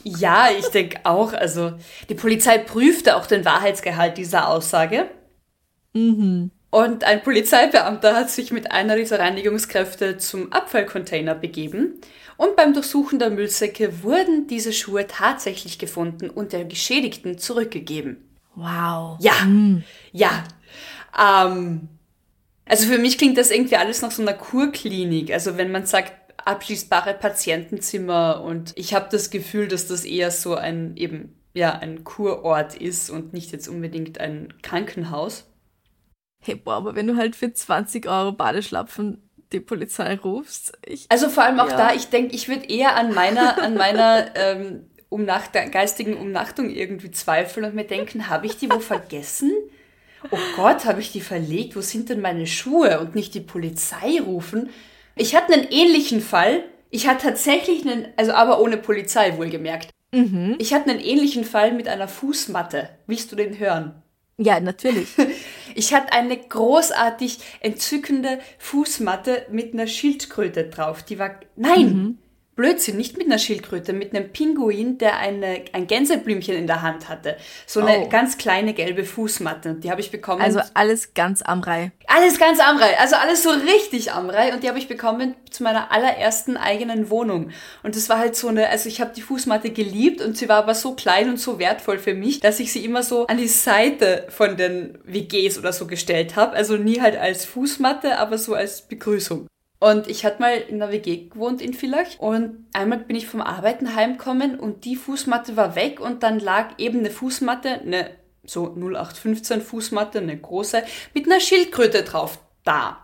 Ja, 0.04 0.50
ich 0.58 0.68
denke 0.68 1.00
auch. 1.04 1.34
Also 1.34 1.74
die 2.10 2.16
Polizei 2.16 2.58
prüfte 2.58 3.16
auch 3.16 3.26
den 3.26 3.46
Wahrheitsgehalt 3.46 4.18
dieser 4.18 4.50
Aussage. 4.50 5.10
Und 6.74 7.04
ein 7.04 7.22
Polizeibeamter 7.22 8.16
hat 8.16 8.32
sich 8.32 8.52
mit 8.52 8.72
einer 8.72 8.96
dieser 8.96 9.20
Reinigungskräfte 9.20 10.18
zum 10.18 10.52
Abfallcontainer 10.52 11.36
begeben. 11.36 12.02
Und 12.36 12.56
beim 12.56 12.74
Durchsuchen 12.74 13.20
der 13.20 13.30
Müllsäcke 13.30 14.02
wurden 14.02 14.48
diese 14.48 14.74
Schuhe 14.74 15.06
tatsächlich 15.06 15.78
gefunden 15.78 16.32
und 16.32 16.52
der 16.52 16.66
Geschädigten 16.66 17.38
zurückgegeben. 17.38 18.28
Wow. 18.56 19.20
Ja, 19.20 19.34
ja. 20.14 20.44
Ähm, 21.16 21.90
also 22.66 22.88
für 22.88 22.98
mich 22.98 23.20
klingt 23.20 23.38
das 23.38 23.52
irgendwie 23.52 23.78
alles 23.78 24.02
nach 24.02 24.10
so 24.10 24.24
einer 24.24 24.34
Kurklinik. 24.34 25.32
Also 25.32 25.58
wenn 25.58 25.72
man 25.72 25.86
sagt, 25.86 26.14
abschließbare 26.44 27.14
Patientenzimmer 27.14 28.42
und 28.44 28.74
ich 28.76 28.96
habe 28.96 29.10
das 29.12 29.30
Gefühl, 29.30 29.68
dass 29.68 29.86
das 29.86 30.06
eher 30.06 30.32
so 30.32 30.56
ein 30.56 30.98
eben 30.98 31.36
ja 31.54 31.78
ein 31.78 32.04
Kurort 32.04 32.74
ist 32.76 33.12
und 33.12 33.32
nicht 33.32 33.52
jetzt 33.52 33.68
unbedingt 33.68 34.20
ein 34.20 34.56
Krankenhaus. 34.64 35.46
Hey, 36.44 36.56
boah, 36.56 36.76
aber 36.76 36.96
wenn 36.96 37.08
du 37.08 37.16
halt 37.16 37.36
für 37.36 37.54
20 37.54 38.08
Euro 38.08 38.34
Badeschlapfen 38.34 39.22
die 39.52 39.60
Polizei 39.60 40.16
rufst, 40.16 40.78
ich. 40.86 41.06
Also 41.10 41.30
vor 41.30 41.44
allem 41.44 41.60
auch 41.60 41.70
Ja. 41.70 41.78
da, 41.78 41.94
ich 41.94 42.08
denke, 42.08 42.36
ich 42.36 42.50
würde 42.50 42.66
eher 42.66 42.96
an 42.96 43.14
meiner 43.14 43.62
an 43.62 43.76
meiner 43.76 44.28
ähm, 44.36 44.90
Umnacht 45.10 45.54
geistigen 45.54 46.18
Umnachtung 46.18 46.70
irgendwie 46.70 47.12
zweifeln 47.12 47.66
und 47.66 47.76
mir 47.76 47.86
denken, 47.86 48.30
habe 48.30 48.48
ich 48.48 48.58
die 48.58 48.72
wo 48.72 48.80
vergessen? 48.80 49.52
Oh 50.32 50.40
Gott, 50.56 50.86
habe 50.86 51.02
ich 51.02 51.12
die 51.12 51.22
verlegt? 51.22 51.76
Wo 51.76 51.82
sind 51.82 52.10
denn 52.10 52.20
meine 52.22 52.48
Schuhe? 52.48 53.00
Und 53.00 53.14
nicht 53.14 53.36
die 53.36 53.42
Polizei 53.42 54.20
rufen. 54.20 54.70
Ich 55.16 55.36
hatte 55.36 55.54
einen 55.54 55.68
ähnlichen 55.70 56.22
Fall. 56.22 56.64
Ich 56.90 57.08
hatte 57.08 57.28
tatsächlich 57.28 57.86
einen, 57.86 58.08
also 58.18 58.34
aber 58.34 58.60
ohne 58.60 58.78
Polizei 58.78 59.38
wohlgemerkt. 59.38 59.90
Ich 60.60 60.74
hatte 60.74 60.92
einen 60.92 61.00
ähnlichen 61.00 61.44
Fall 61.44 61.74
mit 61.74 61.88
einer 61.88 62.08
Fußmatte. 62.08 62.90
Willst 63.08 63.32
du 63.32 63.36
den 63.36 63.58
hören? 63.58 64.02
Ja, 64.38 64.60
natürlich. 64.60 65.08
Ich 65.76 65.94
hatte 65.94 66.14
eine 66.14 66.38
großartig 66.38 67.40
entzückende 67.60 68.40
Fußmatte 68.60 69.48
mit 69.52 69.74
einer 69.74 69.88
Schildkröte 69.88 70.66
drauf. 70.66 71.04
Die 71.04 71.20
war. 71.20 71.40
Nein! 71.56 72.20
Blödsinn, 72.56 72.98
nicht 72.98 73.18
mit 73.18 73.26
einer 73.28 73.40
Schildkröte, 73.40 73.94
mit 73.94 74.16
einem 74.16 74.30
Pinguin, 74.32 74.98
der 75.00 75.18
eine, 75.18 75.64
ein 75.74 75.88
Gänseblümchen 75.88 76.56
in 76.56 76.68
der 76.68 76.82
Hand 76.82 77.10
hatte. 77.10 77.38
So 77.66 77.80
eine 77.80 78.00
Oh. 78.06 78.10
ganz 78.10 78.38
kleine 78.38 78.74
gelbe 78.74 79.04
Fußmatte. 79.06 79.76
Die 79.76 79.90
habe 79.90 80.02
ich 80.02 80.12
bekommen. 80.12 80.42
Also 80.42 80.60
alles 80.74 81.14
ganz 81.14 81.42
am 81.42 81.62
Rei. 81.62 81.92
alles 82.08 82.38
ganz 82.40 82.60
Amrei, 82.60 82.98
also 83.00 83.16
alles 83.16 83.42
so 83.44 83.50
richtig 83.50 84.12
Amrei 84.12 84.54
und 84.54 84.62
die 84.64 84.68
habe 84.70 84.78
ich 84.78 84.88
bekommen 84.88 85.36
zu 85.50 85.64
meiner 85.64 85.92
allerersten 85.92 86.58
eigenen 86.58 87.10
Wohnung. 87.10 87.50
Und 87.82 87.96
das 87.96 88.08
war 88.10 88.20
halt 88.20 88.36
so 88.36 88.48
eine, 88.50 88.70
also 88.70 88.88
ich 88.88 89.02
habe 89.02 89.12
die 89.16 89.22
Fußmatte 89.22 89.72
geliebt 89.72 90.22
und 90.22 90.38
sie 90.38 90.48
war 90.50 90.58
aber 90.58 90.76
so 90.76 90.94
klein 90.94 91.30
und 91.30 91.40
so 91.40 91.58
wertvoll 91.60 91.98
für 91.98 92.14
mich, 92.14 92.40
dass 92.40 92.60
ich 92.60 92.72
sie 92.72 92.86
immer 92.86 93.02
so 93.04 93.26
an 93.28 93.38
die 93.38 93.48
Seite 93.48 94.28
von 94.30 94.58
den 94.58 94.98
WGs 95.06 95.58
oder 95.58 95.74
so 95.74 95.88
gestellt 95.88 96.36
habe. 96.36 96.54
Also 96.56 96.78
nie 96.78 97.02
halt 97.02 97.18
als 97.18 97.46
Fußmatte, 97.46 98.18
aber 98.20 98.38
so 98.38 98.54
als 98.54 98.82
Begrüßung. 98.84 99.48
Und 99.84 100.08
ich 100.08 100.24
hatte 100.24 100.42
mal 100.42 100.56
in 100.56 100.82
einer 100.82 100.94
WG 100.94 101.28
gewohnt 101.28 101.62
in 101.62 101.74
Villach 101.74 102.18
und 102.18 102.68
einmal 102.72 103.00
bin 103.00 103.18
ich 103.18 103.28
vom 103.28 103.42
Arbeiten 103.42 103.96
heimgekommen 103.96 104.58
und 104.58 104.86
die 104.86 104.96
Fußmatte 104.96 105.58
war 105.58 105.76
weg 105.76 106.00
und 106.00 106.24
dann 106.24 106.40
lag 106.40 106.76
eben 106.78 107.00
eine 107.00 107.12
Fußmatte, 107.12 107.82
eine 107.82 108.12
so 108.46 108.74
0815 108.78 109.60
Fußmatte, 109.60 110.20
eine 110.20 110.38
große, 110.38 110.84
mit 111.14 111.26
einer 111.26 111.42
Schildkröte 111.42 112.04
drauf 112.04 112.40
da. 112.64 112.98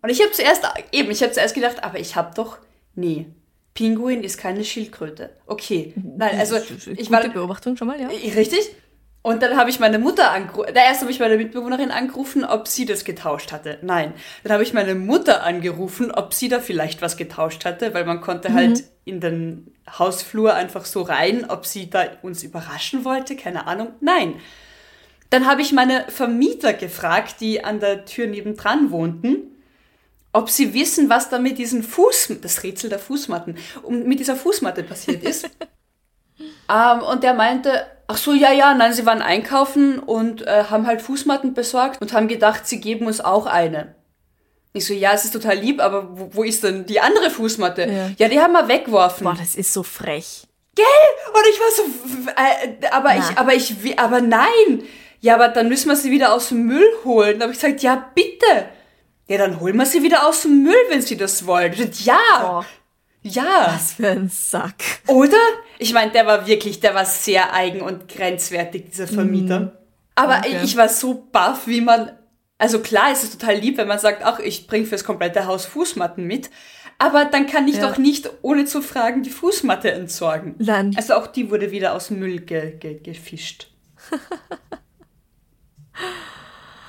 Und 0.00 0.08
ich 0.08 0.22
habe 0.22 0.32
zuerst, 0.32 0.66
eben, 0.92 1.10
ich 1.10 1.22
habe 1.22 1.32
zuerst 1.32 1.54
gedacht, 1.54 1.84
aber 1.84 1.98
ich 1.98 2.16
habe 2.16 2.34
doch, 2.34 2.56
nee, 2.94 3.26
Pinguin 3.74 4.22
ist 4.22 4.38
keine 4.38 4.64
Schildkröte. 4.64 5.28
Okay, 5.46 5.92
nein, 5.94 6.38
also 6.38 6.56
ich 6.56 7.10
war, 7.10 7.28
Beobachtung 7.28 7.76
schon 7.76 7.88
mal, 7.88 8.00
ja? 8.00 8.08
Richtig? 8.08 8.70
Und 9.22 9.42
dann 9.42 9.58
habe 9.58 9.68
ich 9.68 9.80
meine 9.80 9.98
Mutter 9.98 10.30
angerufen. 10.30 10.74
Erst 10.74 11.02
habe 11.02 11.10
ich 11.10 11.20
meine 11.20 11.36
Mitbewohnerin 11.36 11.90
angerufen, 11.90 12.42
ob 12.44 12.66
sie 12.66 12.86
das 12.86 13.04
getauscht 13.04 13.52
hatte. 13.52 13.78
Nein. 13.82 14.14
Dann 14.42 14.52
habe 14.52 14.62
ich 14.62 14.72
meine 14.72 14.94
Mutter 14.94 15.42
angerufen, 15.42 16.10
ob 16.10 16.32
sie 16.32 16.48
da 16.48 16.58
vielleicht 16.58 17.02
was 17.02 17.18
getauscht 17.18 17.66
hatte, 17.66 17.92
weil 17.92 18.06
man 18.06 18.22
konnte 18.22 18.54
halt 18.54 18.84
in 19.04 19.20
den 19.20 19.74
Hausflur 19.98 20.54
einfach 20.54 20.86
so 20.86 21.02
rein, 21.02 21.50
ob 21.50 21.66
sie 21.66 21.90
da 21.90 22.06
uns 22.22 22.42
überraschen 22.42 23.04
wollte, 23.04 23.36
keine 23.36 23.66
Ahnung. 23.66 23.88
Nein. 24.00 24.34
Dann 25.28 25.46
habe 25.46 25.60
ich 25.60 25.72
meine 25.72 26.06
Vermieter 26.08 26.72
gefragt, 26.72 27.36
die 27.40 27.62
an 27.62 27.78
der 27.78 28.06
Tür 28.06 28.26
nebendran 28.26 28.90
wohnten, 28.90 29.50
ob 30.32 30.48
sie 30.48 30.72
wissen, 30.72 31.10
was 31.10 31.28
da 31.28 31.38
mit 31.38 31.58
diesen 31.58 31.82
Fuß, 31.82 32.36
das 32.40 32.62
Rätsel 32.62 32.88
der 32.88 32.98
Fußmatten, 32.98 33.58
um, 33.82 34.04
mit 34.04 34.18
dieser 34.18 34.36
Fußmatte 34.36 34.82
passiert 34.82 35.22
ist. 35.22 35.50
Ähm, 36.72 37.02
und 37.02 37.24
der 37.24 37.34
meinte, 37.34 37.84
ach 38.10 38.16
so, 38.16 38.32
ja, 38.32 38.52
ja, 38.52 38.74
nein, 38.74 38.92
sie 38.92 39.06
waren 39.06 39.22
einkaufen 39.22 39.98
und 39.98 40.46
äh, 40.46 40.64
haben 40.64 40.86
halt 40.86 41.00
Fußmatten 41.00 41.54
besorgt 41.54 42.00
und 42.02 42.12
haben 42.12 42.28
gedacht, 42.28 42.66
sie 42.66 42.80
geben 42.80 43.06
uns 43.06 43.20
auch 43.20 43.46
eine. 43.46 43.94
Ich 44.72 44.86
so, 44.86 44.92
ja, 44.94 45.12
es 45.12 45.24
ist 45.24 45.32
total 45.32 45.56
lieb, 45.56 45.80
aber 45.80 46.18
wo, 46.18 46.30
wo 46.32 46.42
ist 46.42 46.62
denn 46.62 46.86
die 46.86 47.00
andere 47.00 47.30
Fußmatte? 47.30 47.82
Ja. 47.82 48.10
Ja, 48.18 48.28
die 48.28 48.40
haben 48.40 48.52
wir 48.52 48.68
weggeworfen. 48.68 49.24
Boah, 49.24 49.36
das 49.38 49.54
ist 49.54 49.72
so 49.72 49.82
frech. 49.82 50.46
Und 50.78 51.46
ich 51.50 51.60
war 51.60 51.70
so, 51.76 51.82
äh, 52.30 52.88
aber 52.90 53.10
Na. 53.14 53.18
ich, 53.18 53.38
aber 53.38 53.54
ich, 53.54 53.98
aber 53.98 54.20
nein. 54.20 54.82
Ja, 55.20 55.34
aber 55.34 55.48
dann 55.48 55.68
müssen 55.68 55.88
wir 55.88 55.96
sie 55.96 56.10
wieder 56.10 56.32
aus 56.32 56.48
dem 56.48 56.64
Müll 56.64 56.86
holen. 57.04 57.38
Da 57.38 57.44
habe 57.44 57.52
ich 57.52 57.60
gesagt, 57.60 57.82
ja, 57.82 58.10
bitte. 58.14 58.68
Ja, 59.28 59.38
dann 59.38 59.60
holen 59.60 59.76
wir 59.76 59.86
sie 59.86 60.02
wieder 60.02 60.26
aus 60.26 60.42
dem 60.42 60.62
Müll, 60.62 60.74
wenn 60.88 61.02
sie 61.02 61.16
das 61.16 61.46
wollen. 61.46 61.74
Ja, 62.04 62.18
Boah, 62.40 62.64
ja. 63.22 63.72
was 63.74 63.92
für 63.94 64.08
ein 64.08 64.28
Sack. 64.28 64.74
Oder? 65.06 65.36
Ich 65.78 65.92
meine, 65.92 66.10
der 66.12 66.26
war 66.26 66.46
wirklich, 66.46 66.80
der 66.80 66.94
war 66.94 67.04
sehr 67.04 67.52
eigen 67.54 67.80
und 67.80 68.08
grenzwertig, 68.08 68.90
dieser 68.90 69.06
Vermieter. 69.08 69.78
Aber 70.14 70.38
Okay. 70.38 70.60
ich 70.64 70.76
war 70.76 70.88
so 70.88 71.26
baff, 71.32 71.66
wie 71.66 71.80
man. 71.80 72.12
Also 72.58 72.80
klar, 72.80 73.10
es 73.12 73.22
ist 73.24 73.40
total 73.40 73.56
lieb, 73.56 73.78
wenn 73.78 73.88
man 73.88 73.98
sagt, 73.98 74.22
ach, 74.24 74.38
ich 74.38 74.66
bringe 74.66 74.84
fürs 74.84 75.04
komplette 75.04 75.46
Haus 75.46 75.64
Fußmatten 75.64 76.26
mit. 76.26 76.50
Aber 76.98 77.24
dann 77.24 77.46
kann 77.46 77.66
ich 77.68 77.76
Ja. 77.76 77.88
doch 77.88 77.96
nicht, 77.96 78.28
ohne 78.42 78.66
zu 78.66 78.82
fragen, 78.82 79.22
die 79.22 79.30
Fußmatte 79.30 79.90
entsorgen. 79.90 80.56
Nein. 80.58 80.92
Also 80.96 81.14
auch 81.14 81.26
die 81.26 81.50
wurde 81.50 81.70
wieder 81.70 81.94
aus 81.94 82.10
Müll 82.10 82.40
ge 82.40 82.76
ge 82.78 82.98
gefischt. 83.00 83.68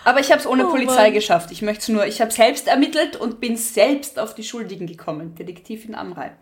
Aber 0.04 0.20
ich 0.20 0.32
habe 0.32 0.40
es 0.42 0.48
ohne 0.48 0.68
Oh 0.68 0.72
Polizei 0.72 1.04
Mann. 1.06 1.14
geschafft. 1.14 1.52
Ich 1.52 1.62
möchte 1.62 1.92
nur, 1.92 2.06
ich 2.08 2.22
habe 2.22 2.32
selbst 2.32 2.68
ermittelt 2.68 3.16
und 3.16 3.40
bin 3.40 3.56
selbst 3.58 4.18
auf 4.20 4.34
die 4.36 4.44
Schuldigen 4.44 4.88
gekommen. 4.88 5.36
Detektivin 5.36 5.96
Amrei. 5.96 6.36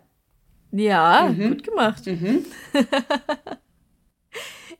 Ja, 0.72 1.28
Mhm. 1.30 1.48
gut 1.50 1.64
gemacht. 1.64 2.02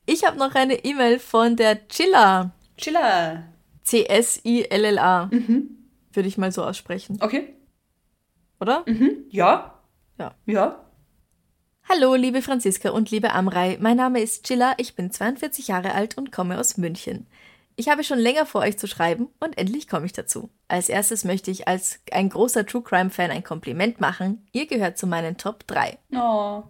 ich 0.06 0.24
habe 0.24 0.38
noch 0.38 0.54
eine 0.54 0.84
E-Mail 0.84 1.18
von 1.18 1.56
der 1.56 1.86
Chilla. 1.88 2.52
Chilla. 2.76 3.44
C-S-I-L-L-A. 3.82 5.26
Mhm. 5.26 5.70
Würde 6.12 6.28
ich 6.28 6.38
mal 6.38 6.52
so 6.52 6.64
aussprechen, 6.64 7.18
Okay. 7.20 7.54
oder? 8.60 8.84
Ja. 9.30 9.74
Ja. 10.18 10.34
Ja. 10.46 10.84
Hallo, 11.88 12.14
liebe 12.14 12.40
Franziska 12.42 12.90
und 12.90 13.10
liebe 13.10 13.32
Amrei. 13.32 13.76
Mein 13.80 13.96
Name 13.96 14.20
ist 14.20 14.46
Chilla, 14.46 14.74
ich 14.76 14.94
bin 14.94 15.10
42 15.10 15.68
Jahre 15.68 15.92
alt 15.94 16.16
und 16.16 16.30
komme 16.30 16.58
aus 16.58 16.76
München. 16.76 17.26
Ich 17.80 17.88
habe 17.88 18.04
schon 18.04 18.18
länger 18.18 18.44
vor, 18.44 18.60
euch 18.60 18.76
zu 18.76 18.86
schreiben 18.86 19.30
und 19.40 19.56
endlich 19.56 19.88
komme 19.88 20.04
ich 20.04 20.12
dazu. 20.12 20.50
Als 20.68 20.90
erstes 20.90 21.24
möchte 21.24 21.50
ich 21.50 21.66
als 21.66 21.98
ein 22.12 22.28
großer 22.28 22.66
True 22.66 22.82
Crime 22.82 23.08
Fan 23.08 23.30
ein 23.30 23.42
Kompliment 23.42 24.02
machen. 24.02 24.46
Ihr 24.52 24.66
gehört 24.66 24.98
zu 24.98 25.06
meinen 25.06 25.38
Top 25.38 25.66
3. 25.66 25.96
Oh. 26.14 26.62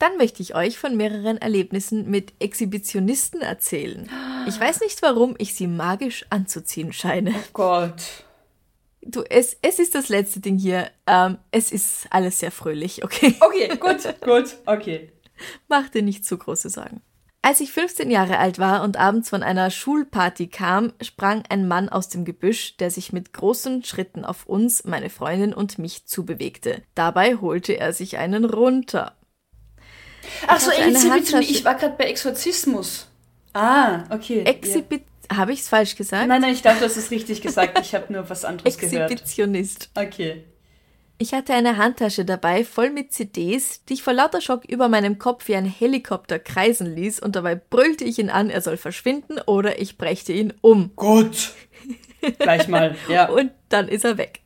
Dann 0.00 0.16
möchte 0.16 0.42
ich 0.42 0.56
euch 0.56 0.78
von 0.78 0.96
mehreren 0.96 1.38
Erlebnissen 1.38 2.10
mit 2.10 2.32
Exhibitionisten 2.40 3.40
erzählen. 3.40 4.10
Ich 4.48 4.58
weiß 4.58 4.80
nicht, 4.80 5.00
warum 5.02 5.36
ich 5.38 5.54
sie 5.54 5.68
magisch 5.68 6.26
anzuziehen 6.30 6.92
scheine. 6.92 7.32
Gott. 7.52 8.02
Du, 9.00 9.22
es, 9.22 9.56
es 9.62 9.78
ist 9.78 9.94
das 9.94 10.08
letzte 10.08 10.40
Ding 10.40 10.58
hier. 10.58 10.90
Ähm, 11.06 11.38
es 11.52 11.70
ist 11.70 12.08
alles 12.10 12.40
sehr 12.40 12.50
fröhlich, 12.50 13.04
okay? 13.04 13.36
Okay, 13.38 13.76
gut, 13.76 14.12
gut, 14.20 14.56
okay. 14.66 15.12
Mach 15.68 15.88
dir 15.88 16.02
nicht 16.02 16.26
zu 16.26 16.36
große 16.36 16.68
Sorgen. 16.68 17.00
Als 17.44 17.58
ich 17.60 17.72
15 17.72 18.08
Jahre 18.08 18.38
alt 18.38 18.60
war 18.60 18.84
und 18.84 18.96
abends 18.96 19.28
von 19.28 19.42
einer 19.42 19.68
Schulparty 19.70 20.46
kam, 20.46 20.92
sprang 21.00 21.42
ein 21.48 21.66
Mann 21.66 21.88
aus 21.88 22.08
dem 22.08 22.24
Gebüsch, 22.24 22.76
der 22.76 22.92
sich 22.92 23.12
mit 23.12 23.32
großen 23.32 23.82
Schritten 23.82 24.24
auf 24.24 24.46
uns, 24.46 24.84
meine 24.84 25.10
Freundin 25.10 25.52
und 25.52 25.76
mich 25.76 26.06
zubewegte. 26.06 26.82
Dabei 26.94 27.34
holte 27.36 27.72
er 27.72 27.92
sich 27.92 28.18
einen 28.18 28.44
runter. 28.44 29.16
Ach 30.46 30.60
so, 30.60 30.70
Exhibition. 30.70 31.42
Ich 31.42 31.64
war 31.64 31.74
gerade 31.74 31.96
bei 31.98 32.04
Exorzismus. 32.04 33.08
Ah, 33.54 34.04
okay. 34.10 34.44
Exhibit. 34.44 35.02
Habe 35.32 35.52
ich 35.52 35.60
es 35.60 35.68
falsch 35.68 35.96
gesagt? 35.96 36.28
Nein, 36.28 36.42
nein, 36.42 36.52
ich 36.52 36.62
dachte, 36.62 36.80
du 36.80 36.84
hast 36.84 36.96
es 36.96 37.10
richtig 37.10 37.42
gesagt. 37.42 37.78
Ich 37.80 37.94
habe 37.94 38.12
nur 38.12 38.30
was 38.30 38.44
anderes 38.44 38.78
gehört. 38.78 39.10
Exhibitionist. 39.10 39.90
Okay. 39.96 40.44
Ich 41.22 41.32
hatte 41.34 41.54
eine 41.54 41.76
Handtasche 41.76 42.24
dabei, 42.24 42.64
voll 42.64 42.90
mit 42.90 43.12
CDs, 43.12 43.84
die 43.84 43.92
ich 43.92 44.02
vor 44.02 44.12
lauter 44.12 44.40
Schock 44.40 44.64
über 44.64 44.88
meinem 44.88 45.20
Kopf 45.20 45.46
wie 45.46 45.54
ein 45.54 45.64
Helikopter 45.64 46.40
kreisen 46.40 46.92
ließ 46.96 47.20
und 47.20 47.36
dabei 47.36 47.54
brüllte 47.54 48.02
ich 48.02 48.18
ihn 48.18 48.28
an, 48.28 48.50
er 48.50 48.60
soll 48.60 48.76
verschwinden 48.76 49.38
oder 49.46 49.80
ich 49.80 49.98
brächte 49.98 50.32
ihn 50.32 50.52
um. 50.62 50.90
Gut. 50.96 51.52
Gleich 52.40 52.66
mal, 52.66 52.96
ja. 53.08 53.28
Und 53.28 53.52
dann 53.68 53.86
ist 53.86 54.04
er 54.04 54.18
weg. 54.18 54.40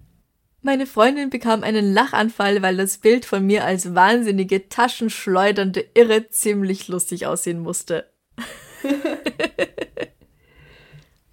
Meine 0.60 0.84
Freundin 0.84 1.30
bekam 1.30 1.62
einen 1.62 1.94
Lachanfall, 1.94 2.60
weil 2.60 2.76
das 2.76 2.98
Bild 2.98 3.24
von 3.24 3.46
mir 3.46 3.64
als 3.64 3.94
wahnsinnige, 3.94 4.68
taschenschleudernde 4.68 5.82
Irre 5.94 6.28
ziemlich 6.28 6.88
lustig 6.88 7.26
aussehen 7.26 7.60
musste. 7.60 8.12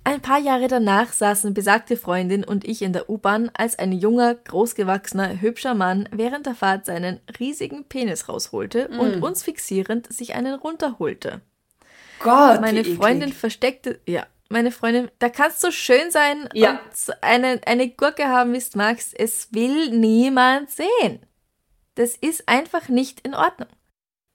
Ein 0.05 0.21
paar 0.21 0.39
Jahre 0.39 0.67
danach 0.67 1.13
saßen 1.13 1.53
besagte 1.53 1.95
Freundin 1.95 2.43
und 2.43 2.65
ich 2.65 2.81
in 2.81 2.91
der 2.91 3.09
U-Bahn, 3.09 3.49
als 3.53 3.79
ein 3.79 3.93
junger, 3.93 4.35
großgewachsener, 4.35 5.39
hübscher 5.39 5.75
Mann 5.75 6.09
während 6.11 6.45
der 6.45 6.55
Fahrt 6.55 6.85
seinen 6.85 7.21
riesigen 7.39 7.85
Penis 7.85 8.27
rausholte 8.27 8.89
und 8.89 9.23
uns 9.23 9.43
fixierend 9.43 10.11
sich 10.11 10.35
einen 10.35 10.55
runterholte. 10.55 11.41
Gott, 12.19 12.59
Meine 12.59 12.79
wie 12.79 12.91
eklig. 12.91 12.97
Freundin 12.97 13.33
versteckte, 13.33 14.01
ja, 14.05 14.27
meine 14.49 14.71
Freundin, 14.71 15.09
da 15.19 15.29
kannst 15.29 15.63
du 15.63 15.71
schön 15.71 16.11
sein 16.11 16.49
Ja. 16.53 16.71
und 16.71 17.23
eine, 17.23 17.61
eine 17.65 17.89
Gurke 17.89 18.27
haben, 18.27 18.53
wie 18.53 18.59
du 18.59 18.77
magst. 18.77 19.17
Es 19.17 19.53
will 19.53 19.89
niemand 19.89 20.69
sehen. 20.69 21.25
Das 21.95 22.15
ist 22.15 22.47
einfach 22.49 22.89
nicht 22.89 23.21
in 23.21 23.33
Ordnung. 23.35 23.69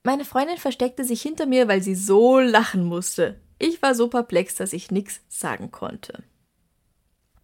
Meine 0.02 0.24
Freundin 0.24 0.56
versteckte 0.56 1.04
sich 1.04 1.20
hinter 1.20 1.44
mir, 1.46 1.68
weil 1.68 1.82
sie 1.82 1.94
so 1.94 2.38
lachen 2.38 2.84
musste. 2.84 3.38
Ich 3.58 3.82
war 3.82 3.94
so 3.94 4.08
perplex, 4.08 4.54
dass 4.54 4.72
ich 4.72 4.90
nichts 4.90 5.20
sagen 5.28 5.70
konnte. 5.70 6.22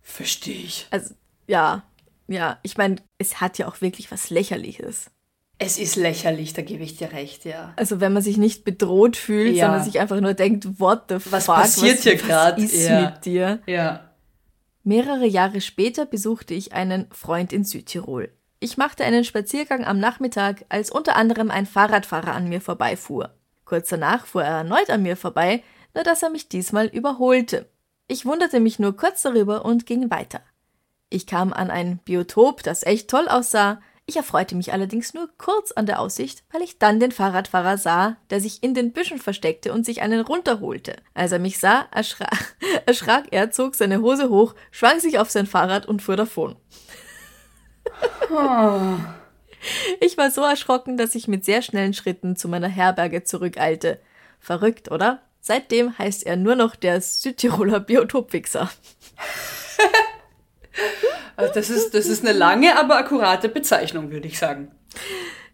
Verstehe 0.03 0.55
ich. 0.63 0.87
Also, 0.91 1.15
ja, 1.47 1.83
ja, 2.29 2.59
ich 2.63 2.77
meine, 2.77 2.97
es 3.19 3.41
hat 3.41 3.59
ja 3.59 3.67
auch 3.69 3.81
wirklich 3.81 4.11
was 4.13 4.31
Lächerliches. 4.31 5.11
Es 5.59 5.79
ist 5.79 5.97
lächerlich, 5.97 6.53
da 6.53 6.63
gebe 6.63 6.83
ich 6.83 6.97
dir 6.97 7.13
recht, 7.13 7.45
ja. 7.45 7.73
Also, 7.77 8.01
wenn 8.01 8.13
man 8.13 8.23
sich 8.23 8.37
nicht 8.37 8.65
bedroht 8.65 9.17
fühlt, 9.17 9.55
Ja. 9.55 9.67
sondern 9.67 9.85
sich 9.85 10.01
einfach 10.01 10.21
nur 10.21 10.35
denkt, 10.35 10.81
what 10.81 11.05
the 11.09 11.17
Was 11.31 11.47
fuck, 11.47 11.55
passiert 11.57 12.01
hier 12.01 12.15
was 12.21 12.27
grad? 12.29 12.59
ist 12.59 12.75
Ja. 12.89 13.01
mit 13.11 13.25
dir? 13.25 13.61
Ja. 13.67 14.11
Mehrere 14.83 15.27
Jahre 15.27 15.61
später 15.61 16.07
besuchte 16.07 16.55
ich 16.55 16.73
einen 16.73 17.07
Freund 17.13 17.53
in 17.53 17.65
Südtirol. 17.65 18.31
Ich 18.61 18.77
machte 18.77 19.05
einen 19.05 19.25
Spaziergang 19.25 19.85
am 19.85 19.99
Nachmittag, 19.99 20.65
als 20.69 20.91
unter 20.91 21.17
anderem 21.17 21.51
ein 21.51 21.67
Fahrradfahrer 21.67 22.33
an 22.35 22.49
mir 22.49 22.61
vorbeifuhr. 22.61 23.31
Kurz 23.65 23.89
danach 23.89 24.27
fuhr 24.27 24.43
er 24.43 24.59
erneut 24.59 24.91
an 24.91 25.03
mir 25.03 25.17
vorbei, 25.17 25.63
nur 25.95 26.05
dass 26.05 26.23
er 26.23 26.31
mich 26.31 26.49
diesmal 26.49 26.87
überholte. 26.87 27.69
Ich 28.07 28.27
wunderte 28.27 28.61
mich 28.61 28.79
nur 28.79 28.97
kurz 28.97 29.23
darüber 29.23 29.65
und 29.65 29.87
ging 29.87 30.11
weiter. 30.11 30.41
Ich 31.09 31.27
kam 31.27 31.53
an 31.53 31.71
ein 31.71 31.99
Biotop, 31.99 32.63
das 32.63 32.83
echt 32.83 33.09
toll 33.09 33.29
aussah. 33.29 33.81
Ich 34.07 34.17
erfreute 34.17 34.55
mich 34.55 34.73
allerdings 34.73 35.15
nur 35.15 35.31
kurz 35.39 35.73
an 35.73 35.87
der 35.87 35.99
Aussicht, 35.99 36.45
weil 36.53 36.61
ich 36.61 36.79
dann 36.79 37.01
den 37.01 37.13
Fahrradfahrer 37.13 37.79
sah, 37.79 38.19
der 38.29 38.41
sich 38.41 38.63
in 38.63 38.75
den 38.75 38.93
Büschen 38.93 39.19
versteckte 39.19 39.73
und 39.73 39.87
sich 39.87 40.03
einen 40.03 40.21
runterholte. 40.21 40.97
Als 41.15 41.33
er 41.33 41.39
mich 41.39 41.59
sah, 41.59 41.87
erschra 41.91 42.29
erschrak 42.87 43.29
er, 43.31 43.51
zog 43.51 43.75
seine 43.75 44.03
Hose 44.03 44.29
hoch, 44.29 44.55
schwang 44.71 45.01
sich 45.01 45.19
auf 45.19 45.31
sein 45.31 45.47
Fahrrad 45.47 45.87
und 45.87 46.03
fuhr 46.03 46.17
davon. 46.17 46.57
Ich 50.01 50.19
war 50.19 50.31
so 50.31 50.43
erschrocken, 50.43 50.99
dass 50.99 51.15
ich 51.15 51.29
mit 51.29 51.45
sehr 51.45 51.63
schnellen 51.63 51.95
Schritten 51.95 52.37
zu 52.37 52.49
meiner 52.49 52.69
Herberge 52.69 53.25
zurückeilte. 53.25 54.01
Verrückt, 54.39 54.91
oder? 54.91 55.23
Seitdem 55.47 55.99
heißt 55.99 56.25
er 56.25 56.37
nur 56.37 56.57
noch 56.57 56.75
der 56.75 57.03
Südtiroler 57.03 57.79
Biotopwichser. 57.81 58.71
Also 61.37 61.55
das, 61.55 61.71
ist, 61.71 61.95
das 61.95 62.07
ist 62.07 62.25
eine 62.25 62.37
lange, 62.37 62.77
aber 62.79 62.97
akkurate 62.97 63.49
Bezeichnung, 63.49 64.11
würde 64.11 64.27
ich 64.29 64.39
sagen. 64.39 64.71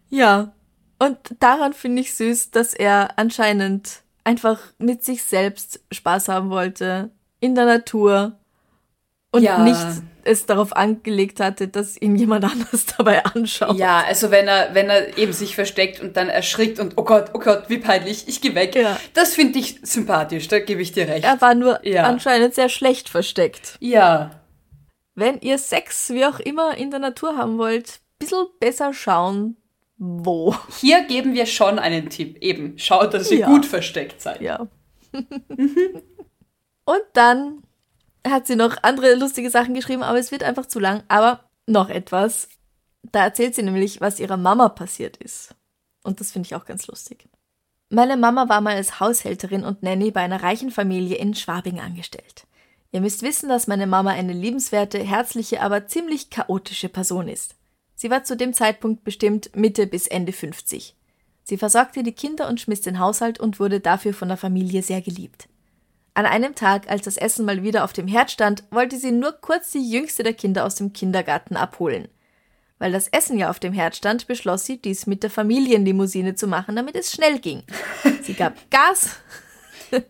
Ja, 0.09 0.53
und 0.99 1.17
daran 1.39 1.73
finde 1.73 2.01
ich 2.01 2.13
süß, 2.15 2.51
dass 2.51 2.73
er 2.75 3.17
anscheinend 3.17 4.01
einfach 4.23 4.59
mit 4.77 5.03
sich 5.03 5.23
selbst 5.23 5.79
Spaß 5.91 6.27
haben 6.27 6.49
wollte, 6.51 7.09
in 7.39 7.53
der 7.55 7.65
Natur 7.65 8.37
und 9.31 9.41
Ja. 9.43 9.63
nicht 9.63 10.03
es 10.23 10.45
darauf 10.45 10.75
angelegt 10.75 11.39
hatte, 11.39 11.67
dass 11.67 11.99
ihn 12.01 12.15
jemand 12.15 12.43
anders 12.51 12.85
dabei 12.97 13.25
anschaut. 13.25 13.77
Ja, 13.77 14.03
also 14.05 14.31
wenn 14.31 14.47
er, 14.47 14.73
wenn 14.73 14.89
er 14.89 15.17
eben 15.17 15.33
sich 15.33 15.55
versteckt 15.55 15.99
und 15.99 16.17
dann 16.17 16.29
erschrickt 16.29 16.79
und 16.79 16.93
oh 16.97 17.03
Gott, 17.03 17.31
oh 17.33 17.39
Gott, 17.39 17.63
wie 17.67 17.77
peinlich, 17.77 18.27
ich 18.27 18.41
gehe 18.41 18.55
weg. 18.55 18.75
Ja. 18.75 18.99
Das 19.13 19.33
finde 19.35 19.59
ich 19.59 19.79
sympathisch, 19.83 20.47
da 20.47 20.59
gebe 20.59 20.81
ich 20.81 20.91
dir 20.91 21.07
recht. 21.07 21.23
Er 21.25 21.39
war 21.41 21.55
nur 21.55 21.85
Ja. 21.85 22.03
anscheinend 22.03 22.53
sehr 22.55 22.69
schlecht 22.69 23.09
versteckt. 23.09 23.77
ja. 23.79 24.31
Wenn 25.13 25.41
ihr 25.41 25.57
Sex, 25.57 26.09
wie 26.11 26.25
auch 26.25 26.39
immer, 26.39 26.77
in 26.77 26.89
der 26.89 26.99
Natur 27.01 27.35
haben 27.37 27.57
wollt, 27.57 27.99
bisschen 28.17 28.45
besser 28.61 28.93
schauen, 28.93 29.57
wo. 29.97 30.55
Hier 30.79 31.03
geben 31.03 31.33
wir 31.33 31.45
schon 31.45 31.79
einen 31.79 32.09
Tipp. 32.09 32.37
Eben, 32.41 32.79
schaut, 32.79 33.13
dass 33.13 33.29
ihr 33.29 33.39
Ja. 33.39 33.47
gut 33.47 33.65
versteckt 33.65 34.21
seid. 34.21 34.39
Ja. 34.41 34.67
Und 36.85 37.01
dann 37.13 37.61
hat 38.27 38.47
sie 38.47 38.55
noch 38.55 38.77
andere 38.83 39.15
lustige 39.15 39.49
Sachen 39.49 39.73
geschrieben, 39.73 40.03
aber 40.03 40.19
es 40.19 40.31
wird 40.31 40.43
einfach 40.43 40.65
zu 40.65 40.79
lang. 40.79 41.03
Aber 41.07 41.49
noch 41.65 41.89
etwas. 41.89 42.49
Da 43.11 43.23
erzählt 43.23 43.55
sie 43.55 43.63
nämlich, 43.63 44.01
was 44.01 44.19
ihrer 44.19 44.37
Mama 44.37 44.69
passiert 44.69 45.17
ist. 45.17 45.55
Und 46.03 46.19
das 46.19 46.31
finde 46.31 46.47
ich 46.47 46.55
auch 46.55 46.65
ganz 46.65 46.87
lustig. 46.87 47.27
Meine 47.89 48.15
Mama 48.15 48.47
war 48.47 48.61
mal 48.61 48.75
als 48.75 48.99
Haushälterin 48.99 49.63
und 49.63 49.83
Nanny 49.83 50.11
bei 50.11 50.21
einer 50.21 50.41
reichen 50.41 50.71
Familie 50.71 51.17
in 51.17 51.33
Schwabing 51.33 51.79
angestellt. 51.79 52.47
Ihr 52.91 53.01
müsst 53.01 53.21
wissen, 53.21 53.49
dass 53.49 53.67
meine 53.67 53.87
Mama 53.87 54.11
eine 54.11 54.33
liebenswerte, 54.33 54.99
herzliche, 54.99 55.61
aber 55.61 55.87
ziemlich 55.87 56.29
chaotische 56.29 56.89
Person 56.89 57.27
ist. 57.27 57.55
Sie 57.95 58.09
war 58.09 58.23
zu 58.23 58.35
dem 58.35 58.53
Zeitpunkt 58.53 59.03
bestimmt 59.03 59.55
Mitte 59.55 59.87
bis 59.87 60.07
Ende 60.07 60.33
50. 60.33 60.95
Sie 61.43 61.57
versorgte 61.57 62.03
die 62.03 62.13
Kinder 62.13 62.47
und 62.47 62.59
schmiss 62.59 62.81
den 62.81 62.99
Haushalt 62.99 63.39
und 63.39 63.59
wurde 63.59 63.79
dafür 63.79 64.13
von 64.13 64.27
der 64.27 64.37
Familie 64.37 64.83
sehr 64.83 65.01
geliebt. 65.01 65.47
An 66.13 66.25
einem 66.25 66.55
Tag, 66.55 66.89
als 66.89 67.03
das 67.03 67.15
Essen 67.15 67.45
mal 67.45 67.63
wieder 67.63 67.85
auf 67.85 67.93
dem 67.93 68.07
Herd 68.07 68.31
stand, 68.31 68.63
wollte 68.69 68.97
sie 68.97 69.11
nur 69.11 69.31
kurz 69.31 69.71
die 69.71 69.89
jüngste 69.89 70.23
der 70.23 70.33
Kinder 70.33 70.65
aus 70.65 70.75
dem 70.75 70.91
Kindergarten 70.91 71.55
abholen. 71.55 72.09
Weil 72.79 72.91
das 72.91 73.07
Essen 73.07 73.37
ja 73.37 73.49
auf 73.49 73.59
dem 73.59 73.71
Herd 73.71 73.95
stand, 73.95 74.27
beschloss 74.27 74.65
sie, 74.65 74.81
dies 74.81 75.07
mit 75.07 75.23
der 75.23 75.29
Familienlimousine 75.29 76.35
zu 76.35 76.47
machen, 76.47 76.75
damit 76.75 76.95
es 76.95 77.13
schnell 77.13 77.39
ging. 77.39 77.63
Sie 78.23 78.33
gab 78.33 78.55
Gas, 78.71 79.17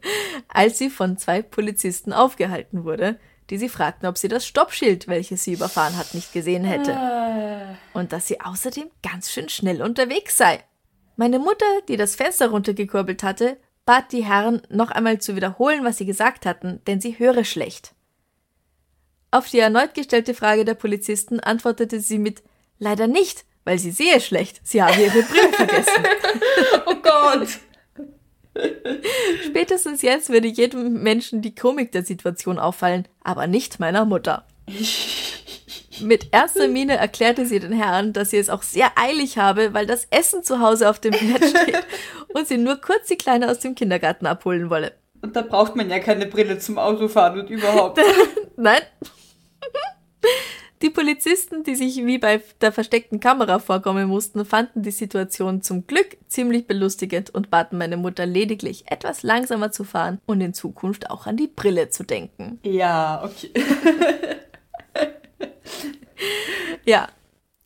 als 0.47 0.77
sie 0.77 0.89
von 0.89 1.17
zwei 1.17 1.41
Polizisten 1.41 2.13
aufgehalten 2.13 2.83
wurde, 2.83 3.19
die 3.49 3.57
sie 3.57 3.69
fragten, 3.69 4.07
ob 4.07 4.17
sie 4.17 4.27
das 4.27 4.47
Stoppschild, 4.47 5.07
welches 5.07 5.43
sie 5.43 5.53
überfahren 5.53 5.97
hat, 5.97 6.13
nicht 6.13 6.31
gesehen 6.31 6.63
hätte. 6.63 7.77
Und 7.93 8.13
dass 8.13 8.27
sie 8.27 8.39
außerdem 8.39 8.89
ganz 9.03 9.31
schön 9.31 9.49
schnell 9.49 9.81
unterwegs 9.81 10.37
sei. 10.37 10.63
Meine 11.17 11.39
Mutter, 11.39 11.65
die 11.89 11.97
das 11.97 12.15
Fenster 12.15 12.49
runtergekurbelt 12.49 13.23
hatte, 13.23 13.57
bat 13.85 14.11
die 14.11 14.25
Herren, 14.25 14.61
noch 14.69 14.91
einmal 14.91 15.19
zu 15.19 15.35
wiederholen, 15.35 15.83
was 15.83 15.97
sie 15.97 16.05
gesagt 16.05 16.45
hatten, 16.45 16.81
denn 16.87 17.01
sie 17.01 17.17
höre 17.17 17.43
schlecht. 17.43 17.93
Auf 19.31 19.49
die 19.49 19.59
erneut 19.59 19.93
gestellte 19.93 20.33
Frage 20.33 20.65
der 20.65 20.73
Polizisten 20.73 21.39
antwortete 21.39 21.99
sie 21.99 22.19
mit 22.19 22.43
Leider 22.79 23.07
nicht, 23.07 23.45
weil 23.63 23.77
sie 23.77 23.91
sehe 23.91 24.19
schlecht. 24.19 24.59
Sie 24.63 24.81
habe 24.81 24.99
ihre 25.01 25.21
Brille 25.21 25.49
vergessen. 25.53 26.03
Oh 26.85 26.95
Gott. 26.95 27.47
Spätestens 29.45 30.01
jetzt 30.01 30.29
würde 30.29 30.47
jedem 30.47 31.01
Menschen 31.03 31.41
die 31.41 31.55
Komik 31.55 31.91
der 31.91 32.03
Situation 32.03 32.59
auffallen, 32.59 33.07
aber 33.23 33.47
nicht 33.47 33.79
meiner 33.79 34.03
Mutter. 34.05 34.45
Mit 36.01 36.27
erster 36.31 36.67
Miene 36.69 36.97
erklärte 36.97 37.45
sie 37.45 37.59
den 37.59 37.73
Herren, 37.73 38.13
dass 38.13 38.31
sie 38.31 38.37
es 38.37 38.49
auch 38.49 38.63
sehr 38.63 38.91
eilig 38.95 39.37
habe, 39.37 39.73
weil 39.73 39.85
das 39.85 40.07
Essen 40.09 40.43
zu 40.43 40.59
Hause 40.59 40.89
auf 40.89 40.99
dem 40.99 41.13
Herd 41.13 41.45
steht 41.49 41.85
und 42.33 42.47
sie 42.47 42.57
nur 42.57 42.77
kurz 42.77 43.07
die 43.07 43.17
Kleine 43.17 43.49
aus 43.49 43.59
dem 43.59 43.75
Kindergarten 43.75 44.25
abholen 44.25 44.69
wolle. 44.69 44.93
Und 45.21 45.35
da 45.35 45.41
braucht 45.41 45.75
man 45.75 45.89
ja 45.89 45.99
keine 45.99 46.25
Brille 46.25 46.57
zum 46.57 46.77
Autofahren 46.77 47.39
und 47.41 47.49
überhaupt. 47.49 47.99
Nein. 48.57 48.81
Die 50.81 50.89
Polizisten, 50.89 51.63
die 51.63 51.75
sich 51.75 51.97
wie 52.07 52.17
bei 52.17 52.41
der 52.59 52.71
versteckten 52.71 53.19
Kamera 53.19 53.59
vorkommen 53.59 54.07
mussten, 54.07 54.45
fanden 54.45 54.81
die 54.81 54.89
Situation 54.89 55.61
zum 55.61 55.85
Glück 55.85 56.17
ziemlich 56.27 56.65
belustigend 56.65 57.29
und 57.29 57.51
baten 57.51 57.77
meine 57.77 57.97
Mutter 57.97 58.25
lediglich, 58.25 58.85
etwas 58.87 59.21
langsamer 59.21 59.71
zu 59.71 59.83
fahren 59.83 60.19
und 60.25 60.41
in 60.41 60.55
Zukunft 60.55 61.11
auch 61.11 61.27
an 61.27 61.37
die 61.37 61.47
Brille 61.47 61.89
zu 61.89 62.03
denken. 62.03 62.59
Ja, 62.63 63.23
okay. 63.23 63.51
Ja. 66.85 67.07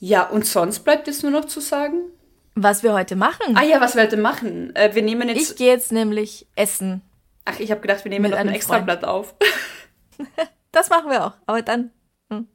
Ja, 0.00 0.28
und 0.28 0.46
sonst 0.46 0.80
bleibt 0.80 1.06
jetzt 1.06 1.22
nur 1.22 1.32
noch 1.32 1.46
zu 1.46 1.60
sagen. 1.60 2.10
Was 2.54 2.82
wir 2.82 2.92
heute 2.92 3.16
machen. 3.16 3.56
Ah 3.56 3.62
ja, 3.62 3.80
was 3.80 3.94
wir 3.94 4.02
heute 4.02 4.16
machen? 4.16 4.74
Äh, 4.74 4.94
wir 4.94 5.02
nehmen 5.02 5.28
ich 5.28 5.36
jetzt. 5.38 5.56
gehe 5.56 5.72
jetzt 5.72 5.92
nämlich 5.92 6.46
essen. 6.56 7.02
ach, 7.44 7.60
ich 7.60 7.70
habe 7.70 7.80
gedacht, 7.80 8.04
wir 8.04 8.10
nehmen 8.10 8.30
noch 8.30 8.38
ein 8.38 8.48
Extrablatt 8.48 9.04
auf. 9.04 9.34
Das 10.70 10.90
machen 10.90 11.10
wir 11.10 11.24
auch, 11.24 11.32
aber 11.46 11.62
dann. 11.62 11.92
hm. 12.30 12.46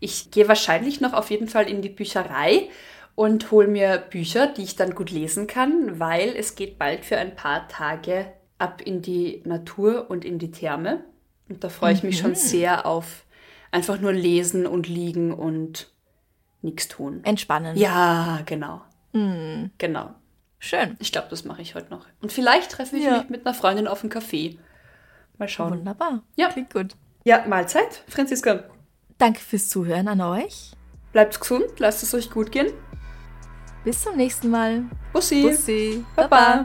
ich 0.00 0.30
gehe 0.30 0.46
wahrscheinlich 0.48 1.00
noch 1.00 1.14
auf 1.14 1.30
jeden 1.30 1.48
Fall 1.48 1.68
in 1.68 1.80
die 1.80 1.88
Bücherei 1.88 2.68
und 3.14 3.50
hole 3.50 3.68
mir 3.68 3.96
Bücher, 3.98 4.46
die 4.48 4.64
ich 4.64 4.76
dann 4.76 4.94
gut 4.94 5.10
lesen 5.10 5.46
kann, 5.46 5.98
weil 5.98 6.36
es 6.36 6.54
geht 6.54 6.78
bald 6.78 7.06
für 7.06 7.16
ein 7.16 7.34
paar 7.34 7.66
Tage 7.68 8.30
ab 8.58 8.82
in 8.82 9.00
die 9.00 9.40
Natur 9.44 10.10
und 10.10 10.24
in 10.24 10.38
die 10.38 10.50
Therme. 10.50 11.02
Und 11.48 11.62
da 11.62 11.68
freue 11.68 11.92
ich 11.92 12.02
mich 12.02 12.18
schon 12.18 12.34
sehr 12.34 12.86
auf 12.86 13.24
einfach 13.70 14.00
nur 14.00 14.12
lesen 14.12 14.66
und 14.66 14.88
liegen 14.88 15.32
und 15.32 15.90
nichts 16.62 16.88
tun. 16.88 17.20
Entspannen. 17.24 17.76
Ja, 17.76 18.40
genau. 18.46 18.82
Genau. 19.78 20.14
Schön. 20.58 20.96
Ich 20.98 21.12
glaube, 21.12 21.28
das 21.30 21.44
mache 21.44 21.62
ich 21.62 21.74
heute 21.74 21.90
noch. 21.90 22.06
Und 22.20 22.32
vielleicht 22.32 22.70
treffe 22.72 22.96
ich 22.96 23.04
Ja. 23.04 23.18
mich 23.18 23.28
mit 23.30 23.46
einer 23.46 23.54
Freundin 23.54 23.86
auf 23.86 24.02
einen 24.02 24.12
Café. 24.12 24.58
Mal 25.38 25.48
schauen. 25.48 25.70
Wunderbar. 25.78 26.22
Ja. 26.34 26.48
Klingt 26.48 26.72
gut. 26.72 26.96
Ja, 27.24 27.44
Mahlzeit, 27.46 28.02
Franziska. 28.08 28.64
Danke 29.18 29.40
fürs 29.40 29.68
Zuhören 29.68 30.08
an 30.08 30.20
euch. 30.20 30.72
Bleibt 31.12 31.40
gesund, 31.40 31.66
lasst 31.78 32.02
es 32.02 32.12
euch 32.14 32.30
gut 32.30 32.52
gehen. 32.52 32.72
Bis 33.84 34.02
zum 34.02 34.16
nächsten 34.16 34.50
Mal. 34.50 34.84
Bussi. 35.12 35.42
Bussi. 35.42 36.04
Baba. 36.14 36.64